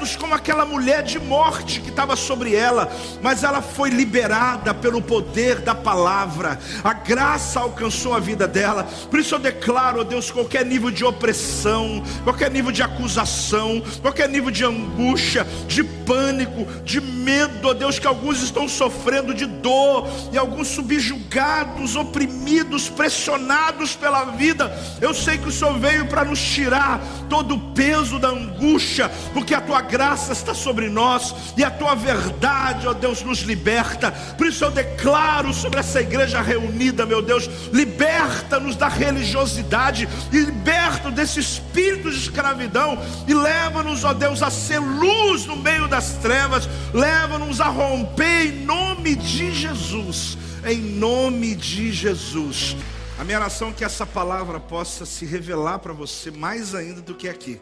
decretos 0.00 0.16
como 0.16 0.34
aquela 0.34 0.64
mulher 0.64 1.02
de 1.02 1.18
morte 1.18 1.80
que 1.80 1.90
estava 1.90 2.16
sobre 2.16 2.54
ela, 2.54 2.90
mas 3.22 3.44
ela 3.44 3.60
foi 3.60 3.90
liberada 3.90 4.72
pelo 4.72 5.02
poder 5.02 5.60
da 5.60 5.74
palavra, 5.74 6.58
a 6.82 6.92
graça 6.92 7.60
alcançou 7.60 8.14
a 8.14 8.18
vida 8.18 8.48
dela, 8.48 8.88
por 9.10 9.18
isso 9.20 9.34
eu 9.34 9.38
declaro, 9.38 10.00
ó 10.00 10.04
Deus, 10.04 10.30
qualquer 10.30 10.64
nível 10.64 10.90
de 10.90 11.04
opressão, 11.04 12.02
qualquer 12.24 12.50
nível 12.50 12.72
de 12.72 12.82
acusação, 12.82 13.82
qualquer 14.00 14.28
nível 14.28 14.50
de 14.50 14.64
angústia, 14.64 15.46
de 15.66 15.84
pânico, 15.84 16.66
de 16.82 17.00
medo, 17.00 17.68
ó 17.68 17.74
Deus, 17.74 17.98
que 17.98 18.06
alguns 18.06 18.42
estão 18.42 18.68
sofrendo 18.68 19.34
de 19.34 19.46
dor, 19.46 20.08
e 20.32 20.38
alguns 20.38 20.68
subjugados, 20.68 21.96
oprimidos, 21.96 22.88
pressionados 22.88 23.94
pela 23.94 24.24
vida, 24.24 24.72
eu 25.00 25.12
sei 25.12 25.38
que 25.38 25.48
o 25.48 25.52
Senhor 25.52 25.78
veio 25.78 26.06
para 26.06 26.24
nos 26.24 26.40
tirar 26.40 27.00
todo 27.28 27.54
o 27.54 27.72
peso 27.72 28.18
da 28.18 28.28
angústia, 28.28 29.10
porque 29.32 29.54
a 29.54 29.60
tua 29.60 29.82
graça 29.90 30.32
está 30.32 30.54
sobre 30.54 30.88
nós 30.88 31.34
e 31.56 31.64
a 31.64 31.70
tua 31.70 31.94
verdade, 31.94 32.86
ó 32.86 32.94
Deus, 32.94 33.22
nos 33.22 33.40
liberta. 33.40 34.12
Por 34.38 34.46
isso 34.46 34.64
eu 34.64 34.70
declaro 34.70 35.52
sobre 35.52 35.80
essa 35.80 36.00
igreja 36.00 36.40
reunida, 36.40 37.04
meu 37.04 37.20
Deus, 37.20 37.50
liberta-nos 37.72 38.76
da 38.76 38.88
religiosidade 38.88 40.08
liberta 40.32 41.10
desse 41.10 41.40
espírito 41.40 42.10
de 42.10 42.16
escravidão 42.16 42.96
e 43.26 43.34
leva-nos, 43.34 44.04
ó 44.04 44.14
Deus, 44.14 44.42
a 44.42 44.50
ser 44.50 44.78
luz 44.78 45.44
no 45.44 45.56
meio 45.56 45.88
das 45.88 46.14
trevas, 46.14 46.68
leva-nos 46.94 47.60
a 47.60 47.66
romper 47.66 48.46
em 48.46 48.64
nome 48.64 49.16
de 49.16 49.52
Jesus. 49.52 50.38
Em 50.64 50.78
nome 50.78 51.54
de 51.54 51.90
Jesus. 51.90 52.76
A 53.18 53.24
minha 53.24 53.38
oração 53.38 53.70
é 53.70 53.72
que 53.72 53.84
essa 53.84 54.06
palavra 54.06 54.60
possa 54.60 55.04
se 55.04 55.26
revelar 55.26 55.78
para 55.80 55.92
você 55.92 56.30
mais 56.30 56.74
ainda 56.74 57.02
do 57.02 57.14
que 57.14 57.28
aqui. 57.28 57.60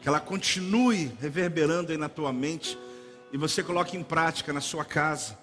Que 0.00 0.08
ela 0.08 0.20
continue 0.20 1.12
reverberando 1.20 1.92
aí 1.92 1.98
na 1.98 2.08
tua 2.08 2.32
mente 2.32 2.78
e 3.32 3.36
você 3.36 3.62
coloque 3.62 3.96
em 3.96 4.02
prática 4.02 4.52
na 4.52 4.60
sua 4.60 4.84
casa, 4.84 5.38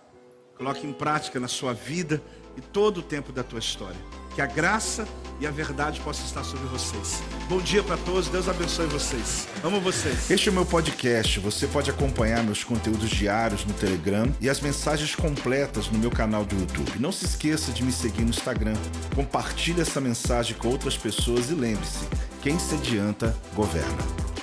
coloque 0.57 0.85
em 0.87 0.93
prática 0.93 1.39
na 1.39 1.47
sua 1.47 1.73
vida 1.73 2.21
e 2.57 2.61
todo 2.61 2.99
o 2.99 3.03
tempo 3.03 3.31
da 3.31 3.43
tua 3.43 3.59
história. 3.59 3.99
Que 4.33 4.41
a 4.41 4.45
graça 4.45 5.07
e 5.39 5.47
a 5.47 5.51
verdade 5.51 5.99
possa 6.01 6.25
estar 6.25 6.43
sobre 6.43 6.65
vocês. 6.67 7.21
Bom 7.47 7.59
dia 7.59 7.83
para 7.83 7.97
todos, 7.97 8.27
Deus 8.27 8.47
abençoe 8.47 8.85
vocês. 8.87 9.47
Amo 9.63 9.79
vocês. 9.79 10.29
Este 10.29 10.49
é 10.49 10.51
o 10.51 10.55
meu 10.55 10.65
podcast. 10.65 11.39
Você 11.39 11.67
pode 11.67 11.89
acompanhar 11.89 12.43
meus 12.43 12.63
conteúdos 12.63 13.09
diários 13.09 13.65
no 13.65 13.73
Telegram 13.73 14.33
e 14.41 14.49
as 14.49 14.59
mensagens 14.59 15.15
completas 15.15 15.89
no 15.89 15.99
meu 15.99 16.11
canal 16.11 16.45
do 16.45 16.55
YouTube. 16.55 16.99
Não 16.99 17.11
se 17.11 17.25
esqueça 17.25 17.71
de 17.71 17.83
me 17.83 17.91
seguir 17.91 18.23
no 18.23 18.29
Instagram. 18.29 18.75
Compartilhe 19.13 19.81
essa 19.81 20.01
mensagem 20.01 20.57
com 20.57 20.69
outras 20.69 20.97
pessoas 20.97 21.49
e 21.49 21.53
lembre-se: 21.53 22.05
quem 22.41 22.57
se 22.59 22.75
adianta, 22.75 23.35
governa. 23.53 24.34